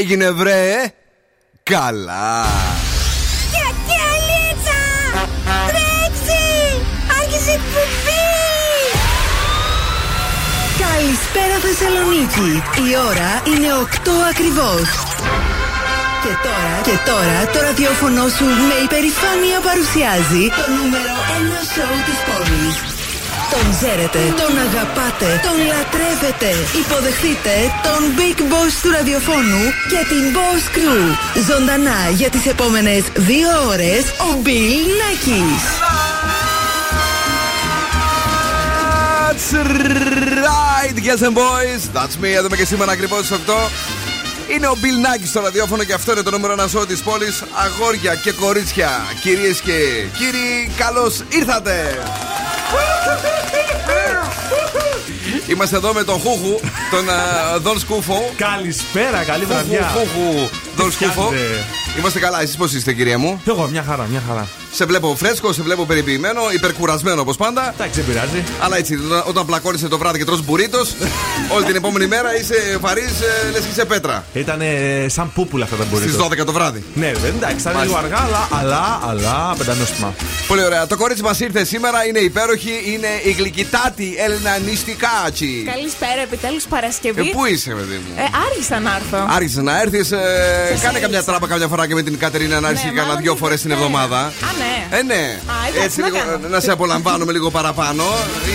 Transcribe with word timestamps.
έγινε 0.00 0.30
βρε; 0.30 0.92
Καλά. 1.62 2.46
Κακιαλίτσα 3.52 4.80
Τρέξει 5.66 6.42
Άρχισε 7.20 7.50
εκπομπή! 7.50 8.28
Καλησπέρα 10.78 11.56
Θεσσαλονίκη. 11.58 12.62
Η 12.90 12.96
ώρα 13.08 13.42
είναι 13.46 13.68
8 13.82 14.10
ακριβώς 14.30 15.09
και 16.24 16.34
τώρα, 16.46 16.74
και 16.88 16.96
τώρα 17.10 17.38
το 17.52 17.58
ραδιόφωνο 17.66 18.22
σου 18.36 18.46
με 18.68 18.76
υπερηφάνεια 18.86 19.58
παρουσιάζει 19.68 20.44
το 20.58 20.64
νούμερο 20.76 21.14
1 21.38 21.60
σοου 21.72 21.98
της 22.08 22.18
πόλης. 22.28 22.76
Τον 23.52 23.66
ξέρετε, 23.76 24.20
τον 24.40 24.52
αγαπάτε, 24.66 25.28
τον 25.46 25.56
λατρεύετε. 25.70 26.50
Υποδεχτείτε 26.82 27.54
τον 27.86 28.00
Big 28.18 28.38
Boss 28.50 28.72
του 28.82 28.90
ραδιοφώνου 28.96 29.62
και 29.90 30.00
την 30.10 30.24
Boss 30.36 30.62
Crew. 30.74 31.02
Ζωντανά 31.48 32.00
για 32.20 32.30
τις 32.34 32.44
επόμενες 32.46 33.02
δύο 33.14 33.50
ώρες 33.72 34.02
ο 34.26 34.30
Bill 34.46 34.86
Nackis. 35.00 35.64
That's 39.30 39.52
right, 40.48 40.94
girls 41.06 41.22
and 41.28 41.34
boys. 41.44 41.82
That's 41.96 42.16
me. 42.22 42.30
Εδώ 42.38 42.48
και 42.48 42.64
σήμερα 42.64 42.92
ακριβώς 42.92 43.18
στις 43.18 43.30
8. 43.30 43.70
Είναι 44.54 44.66
ο 44.66 44.74
Bill 44.82 45.06
Nackis 45.06 45.26
στο 45.26 45.40
ραδιόφωνο 45.40 45.84
και 45.84 45.92
αυτό 45.92 46.12
είναι 46.12 46.22
το 46.22 46.30
νούμερο 46.30 46.52
ένα 46.52 46.68
σώμα 46.68 46.86
της 46.86 47.02
πόλης. 47.02 47.42
Αγόρια 47.52 48.14
και 48.14 48.32
κορίτσια, 48.32 48.90
κυρίες 49.20 49.60
και 49.60 49.72
κύριοι, 50.18 50.70
καλώς 50.76 51.22
ήρθατε! 51.28 51.98
Είμαστε 55.46 55.76
εδώ 55.76 55.92
με 55.92 56.04
τον 56.04 56.20
Χούχου, 56.20 56.60
τον 56.90 57.06
Δον 57.60 57.78
Σκούφο. 57.78 58.32
Καλησπέρα, 58.36 59.22
καλή 59.22 59.44
βραδιά. 59.44 59.90
Χούχου, 59.94 60.48
Δον 60.76 60.92
Σκούφο. 60.92 61.32
Είμαστε 61.98 62.18
καλά, 62.18 62.40
εσείς 62.40 62.56
πώς 62.56 62.72
είστε, 62.72 62.92
κυρία 62.92 63.18
μου; 63.18 63.42
Εγώ, 63.46 63.68
μια 63.68 63.84
χαρά, 63.88 64.06
μια 64.10 64.22
χαρά. 64.28 64.48
Σε 64.72 64.84
βλέπω 64.84 65.16
φρέσκο, 65.16 65.52
σε 65.52 65.62
βλέπω 65.62 65.84
περιποιημένο, 65.86 66.40
υπερκουρασμένο 66.54 67.20
όπως 67.20 67.36
πάντα. 67.36 67.74
Εντάξει, 67.74 68.00
δεν 68.00 68.14
πειράζει. 68.14 68.44
Αλλά 68.60 68.76
έτσι, 68.76 68.98
όταν 69.24 69.46
πλακώνεσαι 69.46 69.88
το 69.88 69.98
βράδυ 69.98 70.18
και 70.18 70.24
τρως 70.24 70.44
μπουρίτος, 70.44 70.94
όλη 71.54 71.64
την 71.64 71.76
επόμενη 71.76 72.06
μέρα 72.06 72.36
είσαι 72.38 72.78
βαρύ, 72.80 73.00
ε, 73.00 73.50
λες 73.50 73.60
και 73.60 73.68
είσαι 73.70 73.84
πέτρα. 73.84 74.24
Ήταν 74.32 74.62
σαν 75.06 75.32
πούπουλα 75.32 75.64
αυτά 75.64 75.76
τα 75.76 75.84
μπουρίτος. 75.84 76.14
Στις 76.14 76.26
12 76.42 76.44
το 76.44 76.52
βράδυ. 76.52 76.84
Ναι, 76.94 77.12
δεν 77.12 77.32
εντάξει, 77.36 77.68
ήταν 77.68 77.82
λίγο 77.82 77.96
αργά, 77.96 78.18
αλλά, 78.18 78.48
αλλά, 78.50 79.00
αλλά 79.08 79.54
πεντανόστιμα. 79.58 80.14
Πολύ 80.46 80.64
ωραία. 80.64 80.86
Το 80.86 80.96
κορίτσι 80.96 81.22
μας 81.22 81.40
ήρθε 81.40 81.64
σήμερα, 81.64 82.06
είναι 82.06 82.18
υπέροχη, 82.18 82.72
είναι 82.86 83.08
η 83.24 83.30
γλυκητάτη 83.30 84.14
Ελνανιστικάτσι. 84.18 85.64
Καλησπέρα, 85.74 86.20
επιτέλους 86.22 86.64
Παρασκευή. 86.64 87.20
Ε, 87.20 87.30
πού 87.32 87.44
είσαι, 87.46 87.70
παιδί 87.70 87.94
μου; 87.94 88.14
Ε, 88.16 88.22
άργησα 88.48 88.80
να 88.80 88.96
έρθω. 88.96 89.26
Άρχισε 89.28 89.60
να 89.62 89.80
έρθεις. 89.80 90.12
Ε, 90.12 90.78
κάνε 90.82 90.98
καμιά 90.98 91.22
τράπα 91.22 91.46
καμιά 91.46 91.68
φορά 91.68 91.86
και 91.86 91.94
με 91.94 92.02
την 92.02 92.18
Κατερίνα 92.18 92.60
να 92.60 92.68
έρθει 92.68 92.86
ναι, 92.86 92.92
κανένα 92.92 93.14
δυο 93.20 93.36
φορές 93.36 93.60
την 93.60 93.70
εβδομάδα. 93.70 94.18
Α, 94.18 94.30
ναι. 94.60 94.98
Ε, 94.98 95.02
ναι. 95.02 95.40
Α, 95.46 95.84
έτσι 95.84 96.02
λίγο, 96.02 96.18
να 96.48 96.60
σε 96.60 96.70
απολαμβάνουμε 96.70 97.32
λίγο 97.32 97.50
παραπάνω. 97.50 98.04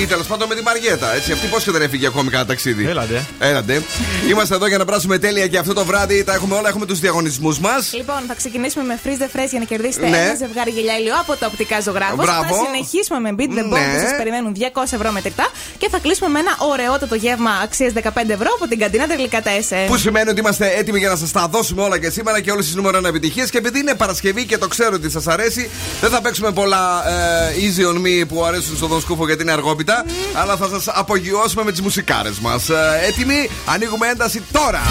Ή 0.02 0.06
τέλος 0.06 0.28
πάντων 0.28 0.48
με 0.48 0.56
τη 0.56 0.64
Μαριέτα. 0.64 1.14
Έτσι, 1.16 1.32
αυτή 1.32 1.48
πώς 1.48 1.64
και 1.64 1.72
δεν 1.72 1.82
έφυγε 1.82 2.08
ακόμη 2.08 2.30
κατά 2.30 2.46
ταξίδι. 2.46 2.86
Έλατε. 2.86 3.26
Έλατε. 3.40 3.84
Είμαστε 4.30 4.56
εδώ 4.56 4.68
για 4.68 4.78
να 4.78 4.86
πράσουμε 4.86 5.18
τέλεια 5.18 5.48
και 5.48 5.58
αυτό 5.58 5.74
το 5.74 5.86
βράδυ. 5.86 6.24
Τα 6.24 6.34
έχουμε 6.34 6.56
όλα, 6.56 6.70
έχουμε 6.70 6.86
τους 6.86 7.00
διαγωνισμούς 7.00 7.60
μας. 7.60 7.94
Λοιπόν, 7.94 8.22
θα 8.28 8.34
ξεκινήσουμε 8.34 8.84
με 8.86 9.00
freeze 9.04 9.22
the 9.22 9.40
fresh 9.40 9.50
για 9.50 9.60
να 9.60 9.66
κερδίσετε 9.66 10.10
ναι. 10.10 10.18
ένα 10.18 10.36
ζευγάρι 10.36 10.72
γελιά 10.72 10.98
ηλιό 10.98 11.16
από 11.20 11.36
τα 11.36 11.48
οπτικά 11.48 11.82
ζωγράφο. 11.82 12.24
Θα 12.24 12.48
συνεχίσουμε 12.66 13.20
με 13.20 13.36
beat 13.38 13.52
the 13.60 13.66
bomb 13.72 13.80
ναι. 13.80 13.94
που 13.94 14.00
σας 14.06 14.18
περιμένουν 14.18 14.56
200 14.74 14.84
ευρώ 14.92 15.12
μετρητά 15.12 15.48
και 15.78 15.88
θα 15.90 16.00
κλείσουμε 16.00 16.30
με 16.30 16.40
ένα 16.40 16.56
ωραιότατο 16.58 17.16
γεύμα 17.16 17.52
αξίας 17.64 17.92
15 17.96 18.08
ευρώ 18.28 18.50
από 18.56 18.68
την 18.68 18.80
καντίνα 18.80 19.08
τελικά 19.08 19.42
τέσσερ. 19.42 19.88
Που 19.88 19.98
σημαίνει 19.98 20.30
ότι 20.30 20.40
είμαστε 20.40 20.74
έτοιμοι 20.78 21.00
για 21.00 21.10
να 21.10 21.16
σας 21.16 21.32
τα 21.32 21.48
δώσουμε 21.48 21.82
όλα 21.82 22.00
και 22.00 22.10
σήμερα 22.10 22.42
και 22.42 22.52
όλες 22.52 22.66
τις 22.66 22.76
νούμερο 22.76 23.00
1 23.00 23.04
επιτυχίες. 23.04 23.50
Και 23.50 23.58
επειδή 23.58 23.80
είναι 23.80 23.96
Παρασκευή 23.96 24.46
και 24.46 24.58
το 24.58 24.68
ξέρω 24.68 24.92
ότι 24.94 25.10
σας 25.10 25.28
αρέσει, 25.28 25.70
δεν 26.02 26.10
θα 26.10 26.22
παίξουμε 26.22 26.52
πολλά 26.52 27.10
ε, 27.10 27.54
easy 27.54 27.94
on 27.94 27.98
me 27.98 28.28
που 28.28 28.44
αρέσουν 28.44 28.78
στον 28.78 29.02
Σκούφο 29.02 29.26
γιατί 29.26 29.42
είναι 29.42 29.52
αργόπιτα. 29.52 30.04
Mm. 30.06 30.10
Αλλά 30.34 30.56
θα 30.58 30.68
σας 30.68 30.88
απογειώσουμε 30.88 31.64
με 31.64 31.72
τις 31.72 31.82
μουσικάρες 31.82 32.40
μας. 32.40 32.70
Ε, 32.70 33.02
έτοιμοι, 33.08 33.50
ανοίγουμε 33.66 34.08
ένταση 34.08 34.44
τώρα. 34.52 34.82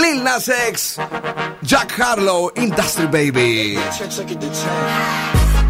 Lil 0.00 0.18
Nas 0.28 0.46
X, 0.72 0.76
Jack 1.70 1.90
Harlow, 2.00 2.42
Industry 2.64 3.06
Baby. 3.16 3.78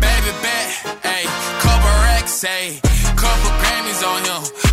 Baby, 0.06 0.32
bet, 0.44 0.68
hey, 1.08 1.24
couple 1.64 1.94
racks, 2.06 2.36
hey, 2.42 2.66
couple 3.22 3.52
Grammys 3.60 4.02
on 4.12 4.20
him. 4.28 4.63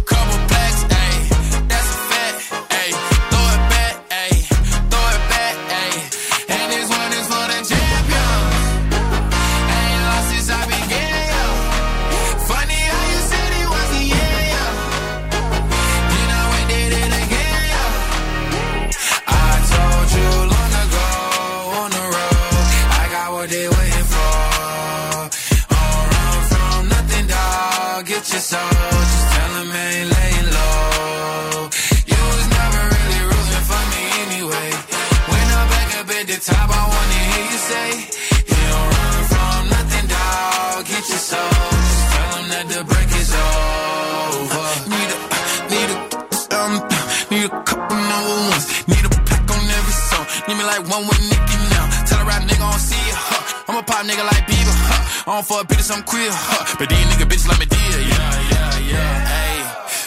Like 50.59 50.83
one 50.89 51.07
with 51.07 51.21
Nicky 51.31 51.57
now. 51.71 51.87
Tell 52.05 52.19
a 52.19 52.25
rap 52.25 52.43
nigga 52.43 52.59
I 52.59 52.71
don't 52.71 52.79
see 52.79 52.99
ya. 53.07 53.15
Huh. 53.15 53.63
I'm 53.69 53.77
a 53.79 53.83
pop 53.83 54.03
nigga 54.03 54.23
like 54.27 54.43
Bieber. 54.47 54.75
Huh. 54.75 55.31
I 55.31 55.35
don't 55.35 55.45
fuck 55.47 55.67
bitches, 55.67 55.91
I'm 55.95 56.03
queer. 56.03 56.27
Huh. 56.27 56.75
But 56.79 56.89
these 56.89 57.05
nigga 57.07 57.25
bitches 57.29 57.47
like 57.47 57.59
me 57.59 57.67
dear. 57.71 57.99
Yeah, 58.11 58.51
yeah, 58.51 58.91
yeah. 58.91 59.13
Hey, 59.31 59.55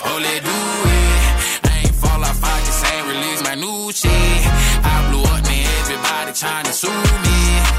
oh, 0.05 0.19
let 0.21 0.45
do 0.45 0.53
it. 0.53 1.65
I 1.65 1.73
ain't 1.89 1.97
fall 1.97 2.21
off, 2.21 2.41
I 2.45 2.57
just 2.69 2.85
ain't 2.93 3.07
release 3.09 3.41
my 3.43 3.55
new 3.57 3.93
shit. 3.93 4.13
I 4.85 4.95
blew 5.09 5.25
up, 5.25 5.41
man, 5.49 5.65
everybody 5.81 6.33
trying 6.37 6.67
to 6.69 6.73
sue 6.73 6.93
me. 6.93 7.39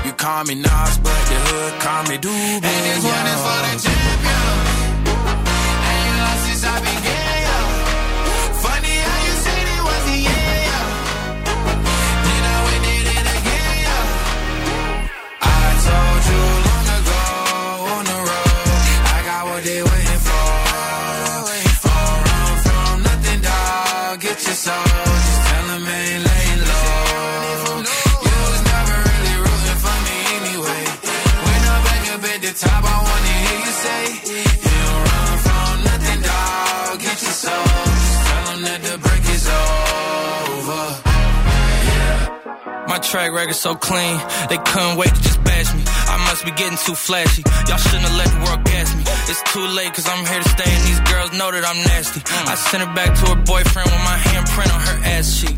You 0.10 0.14
call 0.18 0.44
me 0.46 0.56
Nas, 0.56 0.98
but 1.06 1.22
the 1.30 1.38
hood 1.46 1.74
call 1.86 2.04
me 2.10 2.18
Doobie. 2.18 2.66
And 2.66 2.82
this 2.90 3.04
one 3.06 3.26
is 3.30 3.42
for 3.46 3.60
the 3.62 3.74
champion. 3.86 4.46
ain't 5.86 6.18
lost 6.18 6.42
since 6.50 6.64
I 6.66 6.76
began. 6.82 7.35
My 42.88 43.00
track 43.00 43.34
record 43.34 43.56
so 43.56 43.76
clean, 43.76 44.16
they 44.48 44.58
couldn't 44.58 44.96
wait 44.96 45.10
to 45.10 45.22
just 45.22 45.44
bash 45.44 45.68
me. 45.76 45.84
I 45.86 46.16
must 46.32 46.46
be 46.46 46.52
getting 46.52 46.78
too 46.78 46.96
flashy. 46.96 47.44
Y'all 47.68 47.76
shouldn't 47.76 48.08
have 48.08 48.16
let 48.16 48.30
the 48.32 48.40
world 48.46 48.64
gas 48.64 48.96
me. 48.96 49.04
It's 49.28 49.44
too 49.52 49.68
late, 49.68 49.92
cause 49.94 50.08
I'm 50.08 50.24
here 50.26 50.40
to 50.40 50.48
stay, 50.48 50.72
and 50.72 50.84
these 50.88 51.02
girls 51.12 51.34
know 51.34 51.52
that 51.52 51.68
I'm 51.68 51.76
nasty. 51.92 52.22
Mm. 52.22 52.48
I 52.48 52.56
sent 52.56 52.88
her 52.88 52.94
back 52.96 53.12
to 53.20 53.36
her 53.36 53.40
boyfriend 53.44 53.92
with 53.92 54.04
my 54.08 54.16
handprint 54.16 54.72
on 54.72 54.80
her 54.80 54.98
ass 55.12 55.28
cheek. 55.42 55.58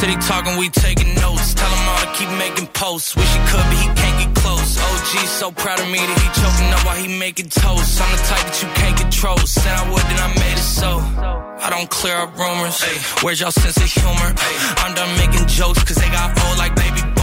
City 0.00 0.16
talking, 0.26 0.58
we 0.58 0.70
taking 0.70 1.14
notes. 1.22 1.54
Tell 1.54 1.70
him 1.70 1.88
all 1.88 2.00
to 2.02 2.10
keep 2.18 2.30
making 2.34 2.66
posts. 2.74 3.14
Wish 3.14 3.30
he 3.30 3.40
could, 3.46 3.62
but 3.70 3.78
he 3.78 3.86
can't 3.94 4.16
get 4.18 4.25
close. 4.46 4.78
OG 4.78 5.12
so 5.26 5.50
proud 5.50 5.80
of 5.80 5.88
me 5.90 5.98
that 5.98 6.18
he 6.22 6.28
choking 6.40 6.70
up 6.74 6.82
while 6.86 6.96
he 6.96 7.08
making 7.18 7.48
toast. 7.50 8.00
I'm 8.00 8.10
the 8.14 8.22
type 8.30 8.44
that 8.48 8.58
you 8.62 8.68
can't 8.80 8.96
control. 8.96 9.38
Said 9.38 9.74
I 9.74 9.84
would, 9.90 10.06
then 10.10 10.20
I 10.22 10.30
made 10.38 10.58
it 10.62 10.68
so. 10.80 10.90
I 11.66 11.68
don't 11.70 11.90
clear 11.90 12.16
up 12.16 12.30
rumors. 12.38 12.78
Where's 13.22 13.40
y'all 13.40 13.50
sense 13.50 13.76
of 13.76 13.90
humor? 13.90 14.30
I'm 14.82 14.94
done 14.94 15.12
making 15.18 15.46
jokes, 15.48 15.82
cause 15.82 15.96
they 15.96 16.10
got 16.10 16.28
old 16.46 16.58
like 16.58 16.74
baby 16.76 17.05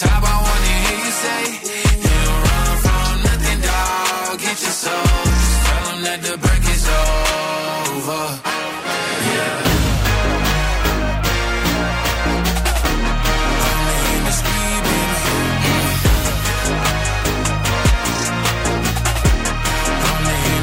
Top, 0.00 0.22
I 0.22 0.36
wanna 0.46 0.74
hear 0.84 0.98
you 1.04 1.12
say, 1.24 1.42
You 2.02 2.10
don't 2.26 2.42
run 2.48 2.76
from 2.84 3.12
nothing, 3.28 3.60
dog. 3.68 4.38
Get 4.40 4.58
your 4.64 4.76
soul. 4.84 5.24
Just 5.30 5.56
tell 5.66 5.82
them 5.88 6.00
that 6.06 6.18
the 6.26 6.34
break 6.44 6.64
is 6.76 6.84
over. 6.88 8.24
Yeah. 9.34 9.62
Baby. 14.44 14.94
Only 20.10 20.36
in 20.56 20.62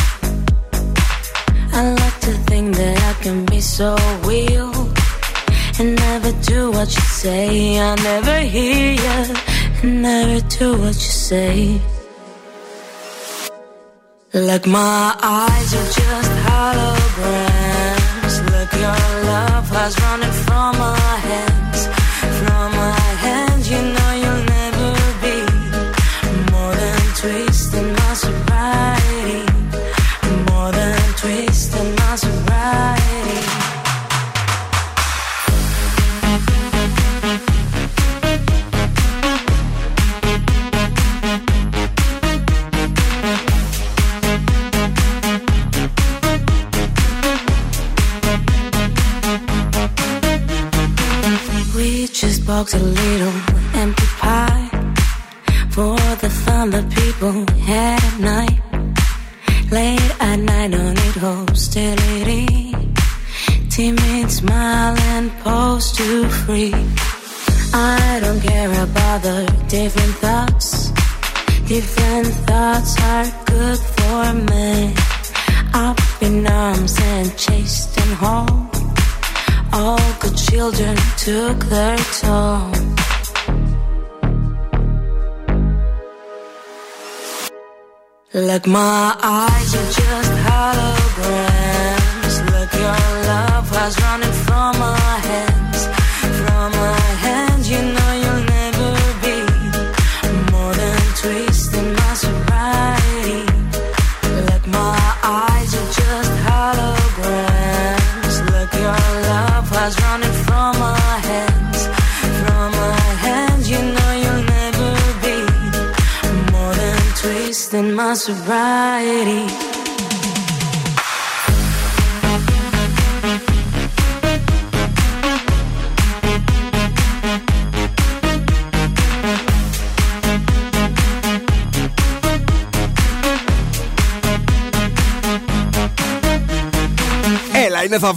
I 1.73 1.93
like 1.93 2.19
to 2.27 2.33
think 2.49 2.75
that 2.75 2.97
I 3.11 3.13
can 3.23 3.45
be 3.45 3.61
so 3.61 3.95
real 4.23 4.71
and 5.79 5.95
never 5.95 6.31
do 6.43 6.71
what 6.71 6.89
you 6.95 7.01
say. 7.23 7.79
I 7.79 7.95
never 7.95 8.39
hear 8.39 8.93
you 8.93 9.35
and 9.83 10.01
never 10.01 10.39
do 10.57 10.67
what 10.81 10.95
you 11.05 11.13
say. 11.29 11.81
Like 14.33 14.65
my 14.65 15.15
eyes 15.21 15.73
are 15.79 15.89
just 15.99 16.31
holograms. 16.47 18.35
Look, 18.51 18.71
your 18.85 19.01
love 19.31 19.67
has 19.77 19.93
running 20.03 20.35
from 20.45 20.71
my 20.77 20.97
hands, 21.27 21.60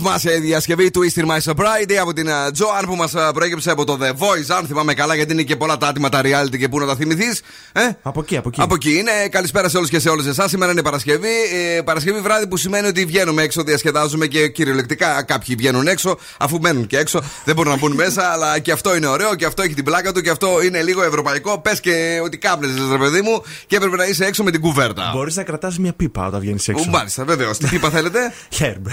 Έλα, 0.04 0.12
είναι 0.12 0.22
θαυμάσια 0.22 0.32
η 0.32 0.38
διασκευή 0.38 0.90
του 0.90 1.00
Easter 1.00 1.24
My 1.24 1.52
Sobriety 1.52 1.94
από 2.00 2.12
την 2.12 2.28
Τζοάν 2.52 2.84
που 2.86 2.94
μας 2.94 3.14
προέκυψε 3.34 3.70
από 3.70 3.84
το 3.84 3.98
The 4.00 4.08
Voice. 4.08 4.56
Αν 4.58 4.66
θυμάμαι 4.66 4.94
καλά, 4.94 5.14
γιατί 5.14 5.32
είναι 5.32 5.42
και 5.42 5.56
πολλά 5.56 5.76
τα 5.76 5.86
άτομα 5.86 6.08
τα 6.08 6.20
reality 6.24 6.58
και 6.58 6.68
πού 6.68 6.78
να 6.78 6.86
τα 6.86 6.96
θυμηθείς. 6.96 7.42
Ε; 7.72 7.80
Από 8.02 8.20
εκεί, 8.20 8.36
από 8.36 8.48
εκεί. 8.48 8.60
Από 8.60 8.74
εκεί 8.74 8.98
είναι. 8.98 9.28
Καλησπέρα 9.30 9.68
σε 9.68 9.76
όλους 9.76 9.90
και 9.90 9.98
σε 9.98 10.08
όλες 10.08 10.26
εσάς. 10.26 10.50
Σήμερα 10.50 10.72
είναι 10.72 10.82
Παρασκευή. 10.82 11.28
Ε, 11.76 11.80
Παρασκευή 11.80 12.20
βράδυ 12.20 12.46
που 12.46 12.56
σημαίνει 12.56 12.86
ότι 12.86 13.04
βγαίνουμε 13.04 13.42
έξω, 13.42 13.62
διασκεδάζουμε 13.62 14.26
και 14.26 14.48
κυριολεκτικά 14.48 15.22
κάποιοι 15.22 15.54
βγαίνουν 15.54 15.86
έξω, 15.86 16.18
αφού 16.38 16.58
μένουν 16.60 16.86
και 16.86 16.98
έξω. 16.98 17.22
Δεν 17.44 17.54
μπορούν 17.54 17.72
να 17.72 17.78
μπουν 17.78 17.92
μέσα, 17.92 18.22
αλλά 18.32 18.58
και 18.58 18.72
αυτό 18.72 18.96
είναι 18.96 19.06
ωραίο 19.06 19.34
και 19.34 19.44
αυτό 19.44 19.62
έχει 19.62 19.74
την 19.74 19.84
πλάκα 19.84 20.12
του 20.12 20.20
και 20.20 20.30
αυτό 20.30 20.62
είναι 20.62 20.82
λίγο 20.82 21.02
ευρωπαϊκό. 21.02 21.58
Πες 21.58 21.80
και 21.80 22.20
ότι 22.24 22.38
κάμπλεζε, 22.38 22.78
ρε 22.90 22.98
παιδί 22.98 23.20
μου, 23.20 23.42
και 23.66 23.76
έπρεπε 23.76 23.96
να 23.96 24.04
είσαι 24.04 24.24
έξω 24.24 24.42
με 24.42 24.50
την 24.50 24.60
κουβέρτα. 24.60 25.10
Μπορείς 25.14 25.36
να 25.36 25.42
κρατάς 25.42 25.78
μια 25.78 25.92
πίπα 25.92 26.26
όταν 26.26 26.40
βγαίνεις 26.40 26.68
έξω. 26.68 26.90
Μάλιστα, 26.90 27.24
βεβαίως. 27.24 27.58
Τι 27.58 27.66
πίπα 27.66 27.90
θέλετε; 27.90 28.32
Χέρμπ. 28.58 28.86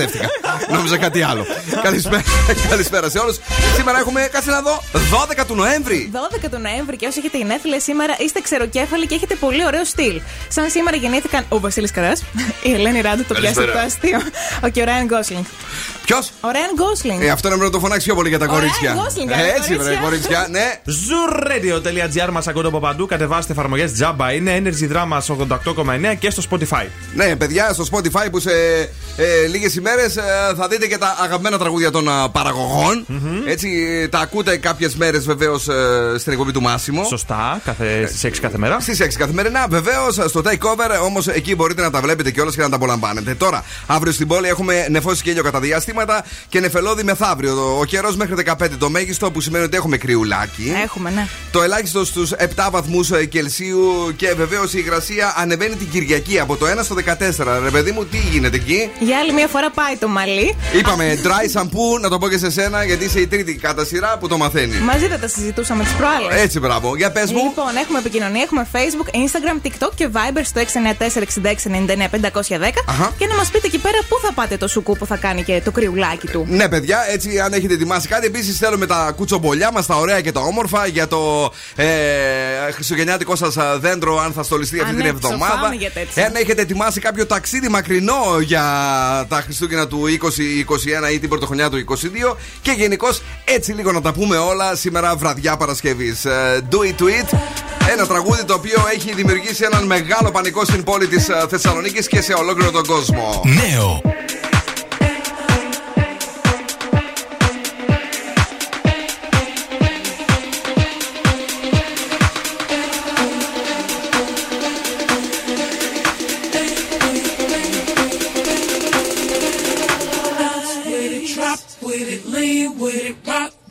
Α, 0.00 0.04
α, 0.04 0.06
μπερδεύτηκα. 0.06 0.74
Νόμιζα 0.76 0.96
κάτι 0.98 1.22
άλλο. 1.22 1.46
Καλησπέρα, 1.82 2.22
καλησπέρα 2.68 3.08
σε 3.10 3.18
όλους. 3.18 3.36
Σήμερα 3.76 3.98
έχουμε, 3.98 4.28
κάτσε 4.32 4.50
να 4.50 4.60
δω, 4.60 4.82
12 4.92 5.44
του 5.46 5.54
Νοέμβρη. 5.54 6.10
12 6.12 6.48
του 6.50 6.58
Νοέμβρη 6.58 6.96
και 6.96 7.06
όσοι 7.06 7.18
έχετε 7.18 7.38
γενέθλια 7.38 7.80
σήμερα 7.80 8.16
είστε 8.18 8.40
ξεροκέφαλοι 8.40 9.06
και 9.06 9.14
έχετε 9.14 9.34
πολύ 9.34 9.64
ωραίο 9.66 9.84
στυλ. 9.84 10.20
Σαν 10.48 10.70
σήμερα 10.70 10.96
γεννήθηκαν 10.96 11.44
ο 11.48 11.60
Βασίλης 11.60 11.90
Καράς, 11.90 12.22
η 12.62 12.72
Ελένη 12.72 13.00
Ράντου, 13.00 13.24
το 13.24 13.34
πιάστε 13.34 13.60
Καλησπέρα. 13.60 13.72
το 13.72 13.78
αστείο, 13.86 14.30
ο 14.64 14.68
και 14.68 14.80
ο 14.80 14.84
Ράιν 14.84 15.06
Γκόσλινγκ. 15.06 15.44
Ποιος; 16.10 16.30
Ο 16.40 16.48
Ρέαν 16.50 16.70
Γκόσλινγκ. 16.74 17.22
Ε, 17.22 17.28
αυτό 17.30 17.48
να 17.48 17.56
μην 17.56 17.70
το 17.70 17.78
φωνάξει 17.78 18.06
πιο 18.06 18.14
πολύ 18.14 18.28
για 18.28 18.38
τα 18.38 18.44
Ωραία, 18.44 18.56
κορίτσια. 18.58 18.94
Gosling, 18.94 19.28
Ε, 19.28 19.30
καλά, 19.36 19.54
Έτσι, 19.56 19.76
βρε, 19.76 19.96
κορίτσια. 19.96 20.00
κορίτσια. 20.02 20.46
Ναι. 20.50 20.80
Zooradio.gr 21.06 22.30
μας 22.32 22.46
ακούτε 22.46 22.66
από 22.68 22.78
παντού. 22.78 23.06
Κατεβάστε 23.06 23.52
εφαρμογές 23.52 23.92
Jabba. 24.00 24.34
Είναι 24.34 24.62
Energy 24.64 24.92
Drama 24.96 25.18
88,9 25.18 26.14
και 26.18 26.30
στο 26.30 26.42
Spotify. 26.50 26.84
Ναι, 27.14 27.36
παιδιά, 27.36 27.72
στο 27.72 27.84
Spotify 27.92 28.26
που 28.30 28.40
σε 28.40 28.50
ε, 29.16 29.46
λίγες 29.50 29.74
ημέρες 29.74 30.14
θα 30.56 30.68
δείτε 30.68 30.86
και 30.86 30.98
τα 30.98 31.16
αγαπημένα 31.22 31.58
τραγούδια 31.58 31.90
των 31.90 32.08
α, 32.08 32.28
παραγωγων 32.30 33.06
Έτσι, 33.46 33.68
ε, 34.02 34.08
τα 34.08 34.18
ακούτε 34.18 34.56
κάποιες 34.56 34.94
μέρες 34.96 35.24
βεβαίως 35.24 35.66
στην 36.16 36.32
εκπομπή 36.32 36.52
του 36.52 36.60
Μάσιμο. 36.62 37.04
Σωστά, 37.04 37.60
κάθε, 37.64 38.06
στις 38.06 38.24
6 38.24 38.40
κάθε 38.40 38.58
μέρα. 38.58 38.80
Στις 38.80 39.00
6 39.00 39.06
καθημερινά, 39.18 39.66
βεβαίως 39.68 40.14
στο 40.14 40.42
takeover, 40.44 41.04
όμως 41.04 41.28
εκεί 41.28 41.54
μπορείτε 41.54 41.82
να 41.82 41.90
τα 41.90 42.00
βλέπετε 42.00 42.30
κιόλας 42.30 42.54
και 42.54 42.62
να 42.62 42.68
τα 42.68 42.76
απολαμβάνετε. 42.76 43.34
Τώρα, 43.34 43.64
αύριο 43.86 44.12
στην 44.12 44.26
πόλη 44.26 44.48
έχουμε 44.48 44.86
νεφώσεις 44.90 45.22
και 45.22 45.30
ήλιο 45.30 45.42
κατά 45.42 45.60
διαστήματα 46.04 46.24
και 46.48 46.60
νεφελώδη 46.60 47.02
μεθαύριο. 47.02 47.78
Ο 47.78 47.84
καιρός 47.84 48.16
μέχρι 48.16 48.34
15 48.46 48.54
το 48.78 48.90
μέγιστο, 48.90 49.30
που 49.30 49.40
σημαίνει 49.40 49.64
ότι 49.64 49.76
έχουμε 49.76 49.96
κρυουλάκι. 49.96 50.72
Έχουμε, 50.82 51.10
ναι. 51.10 51.26
Το 51.50 51.62
ελάχιστο 51.62 52.04
στους 52.04 52.32
7 52.32 52.68
βαθμούς 52.70 53.10
Κελσίου 53.28 54.12
και 54.16 54.34
βεβαίως 54.34 54.72
η 54.72 54.76
υγρασία 54.84 55.34
ανεβαίνει 55.36 55.74
την 55.74 55.90
Κυριακή 55.90 56.38
από 56.40 56.56
το 56.56 56.66
1 56.66 56.84
στο 56.84 56.94
14. 56.94 57.60
Ρε 57.62 57.70
παιδί 57.70 57.90
μου, 57.92 58.04
τι 58.04 58.16
γίνεται 58.30 58.56
εκεί; 58.56 58.90
Για 59.00 59.18
άλλη 59.18 59.32
μια 59.32 59.46
φορά 59.46 59.70
πάει 59.70 59.96
το 59.96 60.08
μαλλί. 60.08 60.56
Είπαμε 60.78 61.18
dry 61.24 61.60
shampoo, 61.60 62.00
να 62.00 62.08
το 62.08 62.18
πω 62.18 62.28
και 62.28 62.38
σε 62.38 62.50
σένα, 62.50 62.84
γιατί 62.84 63.04
είσαι 63.04 63.20
η 63.20 63.26
τρίτη 63.26 63.54
κατά 63.54 63.84
σειρά 63.84 64.18
που 64.18 64.28
το 64.28 64.36
μαθαίνει. 64.36 64.76
Μαζί 64.78 65.06
δεν 65.06 65.20
τα 65.20 65.28
συζητούσαμε 65.28 65.82
τις 65.84 65.92
προάλλες. 65.92 66.42
Έτσι, 66.42 66.58
μπράβο. 66.60 66.96
Για 66.96 67.10
πες 67.12 67.32
μου. 67.32 67.38
Λοιπόν, 67.42 67.76
έχουμε 67.84 67.98
επικοινωνία, 67.98 68.42
έχουμε 68.42 68.66
Facebook, 68.72 69.08
Instagram, 69.14 69.66
TikTok 69.66 69.90
και 69.94 70.08
Viber 70.12 70.40
στο 70.42 70.60
694-6699-510 70.60 72.82
Αχα. 72.86 73.12
και 73.18 73.26
να 73.26 73.34
μας 73.34 73.48
πείτε 73.50 73.66
εκεί 73.66 73.78
πέρα 73.78 73.98
πού 74.08 74.18
θα 74.26 74.32
πάτε 74.32 74.56
το 74.56 74.68
σουκού 74.68 74.96
που 74.96 75.06
θα 75.06 75.16
κάνει 75.16 75.42
και 75.42 75.60
το 75.64 75.70
κρυουλάκι 75.70 75.89
του. 76.32 76.46
Ναι, 76.48 76.68
παιδιά, 76.68 76.98
έτσι 77.08 77.40
αν 77.40 77.52
έχετε 77.52 77.74
ετοιμάσει 77.74 78.08
κάτι. 78.08 78.26
Επίσης, 78.26 78.58
θέλουμε 78.58 78.86
τα 78.86 79.12
κουτσομπολιά 79.16 79.70
μας, 79.72 79.86
τα 79.86 79.96
ωραία 79.96 80.20
και 80.20 80.32
τα 80.32 80.40
όμορφα 80.40 80.86
για 80.86 81.06
το 81.08 81.52
ε, 81.76 81.86
χριστουγεννιάτικο 82.72 83.36
σας 83.36 83.56
δέντρο, 83.78 84.20
αν 84.20 84.32
θα 84.32 84.42
στολιστεί 84.42 84.78
αυτή 84.80 84.90
Α, 84.90 84.94
την 84.94 85.02
ναι, 85.02 85.08
εβδομάδα. 85.08 85.52
ψοφάμε 85.54 85.74
για 85.74 85.90
τέτοια. 85.90 86.22
Εάν 86.22 86.34
έχετε 86.34 86.62
ετοιμάσει 86.62 87.00
κάποιο 87.00 87.26
ταξίδι 87.26 87.68
μακρινό 87.68 88.38
για 88.42 88.62
τα 89.28 89.40
Χριστούγεννα 89.40 89.86
του 89.86 90.02
2021 91.08 91.12
ή 91.12 91.18
την 91.18 91.28
πρωτοχρονιά 91.28 91.70
του 91.70 91.84
2022. 92.30 92.36
Και 92.62 92.70
γενικώς 92.70 93.22
έτσι 93.44 93.72
λίγο 93.72 93.92
να 93.92 94.00
τα 94.00 94.12
πούμε 94.12 94.36
όλα 94.36 94.74
σήμερα 94.76 95.16
βραδιά 95.16 95.56
Παρασκευής. 95.56 96.22
Do 96.70 96.76
it 96.76 97.02
to 97.02 97.04
it. 97.04 97.38
Ένα 97.92 98.06
τραγούδι 98.06 98.44
το 98.44 98.54
οποίο 98.54 98.84
έχει 98.94 99.14
δημιουργήσει 99.14 99.64
έναν 99.64 99.86
μεγάλο 99.86 100.30
πανικό 100.30 100.64
στην 100.64 100.84
πόλη 100.84 101.06
της 101.06 101.28
Θεσσαλονίκης 101.48 102.06
και 102.06 102.20
σε 102.20 102.32
ολόκληρο 102.32 102.70
τον 102.70 102.86
κόσμο. 102.86 103.42
Νέο. 103.44 104.02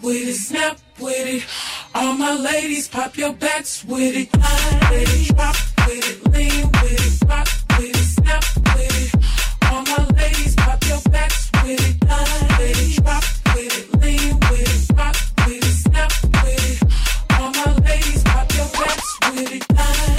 With 0.10 0.28
it, 0.28 0.34
snap 0.34 0.78
with 1.00 1.28
it. 1.28 1.44
All 1.94 2.14
my 2.14 2.34
ladies, 2.36 2.88
pop 2.88 3.16
your 3.16 3.34
backs 3.34 3.86
with 3.86 4.16
it. 4.16 4.30
It, 4.34 5.36
drop 5.36 5.56
with 5.86 6.10
it, 6.10 6.34
lean 6.34 6.66
with 6.82 7.06
it, 7.06 7.30
rock 7.30 7.48
with 7.78 7.96
it, 7.96 8.08
snap 8.18 8.44
with 8.74 8.96
it. 9.04 9.12
All 9.72 9.84
my 9.84 10.08
ladies, 10.18 10.56
pop 10.56 10.84
your 10.88 11.02
backs 11.12 11.52
with 11.64 11.90
it. 11.90 11.98
It, 12.62 13.04
drop 13.04 13.24
with 13.54 13.78
it, 13.78 14.02
lean 14.02 14.40
with 14.50 14.90
it, 14.92 14.98
rock 14.98 15.16
with 15.46 15.66
it, 15.70 15.78
snap 15.86 16.12
with 16.44 16.72
it. 16.72 17.40
All 17.40 17.52
my 17.52 17.72
ladies, 17.88 18.24
pop 18.24 18.52
your 18.56 18.70
backs 18.80 19.10
with 19.32 19.54
it. 19.54 19.64
Line 19.78 20.19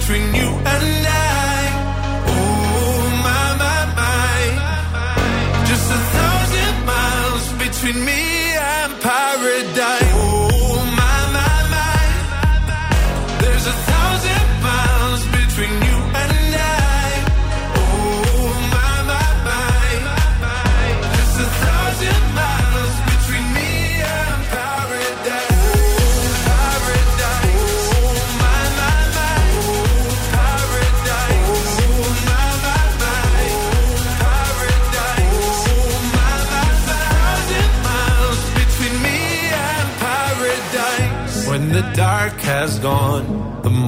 between 0.00 0.34
you 0.34 0.48
and 0.74 1.06
I. 1.06 1.60
Oh 2.26 3.02
my 3.26 3.46
my 3.62 3.80
my, 4.00 4.40
just 5.68 5.86
a 5.98 6.00
thousand 6.16 6.74
miles 6.86 7.46
between 7.64 8.04
me 8.06 8.29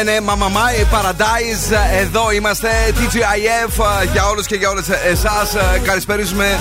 paradise. 0.00 0.04
Ναι, 0.04 0.12
ναι, 0.12 0.20
my 0.20 0.39
my 0.39 0.58
my, 0.58 0.86
Paradise. 0.92 1.76
Εδώ 2.00 2.30
είμαστε, 2.30 2.68
TGIF 2.88 3.84
ε, 4.02 4.04
για 4.12 4.26
όλους 4.26 4.46
και 4.46 4.54
για 4.54 4.68
όλες 4.68 4.88
εσάς. 4.88 5.56
Καλησπέριζουμε 5.82 6.58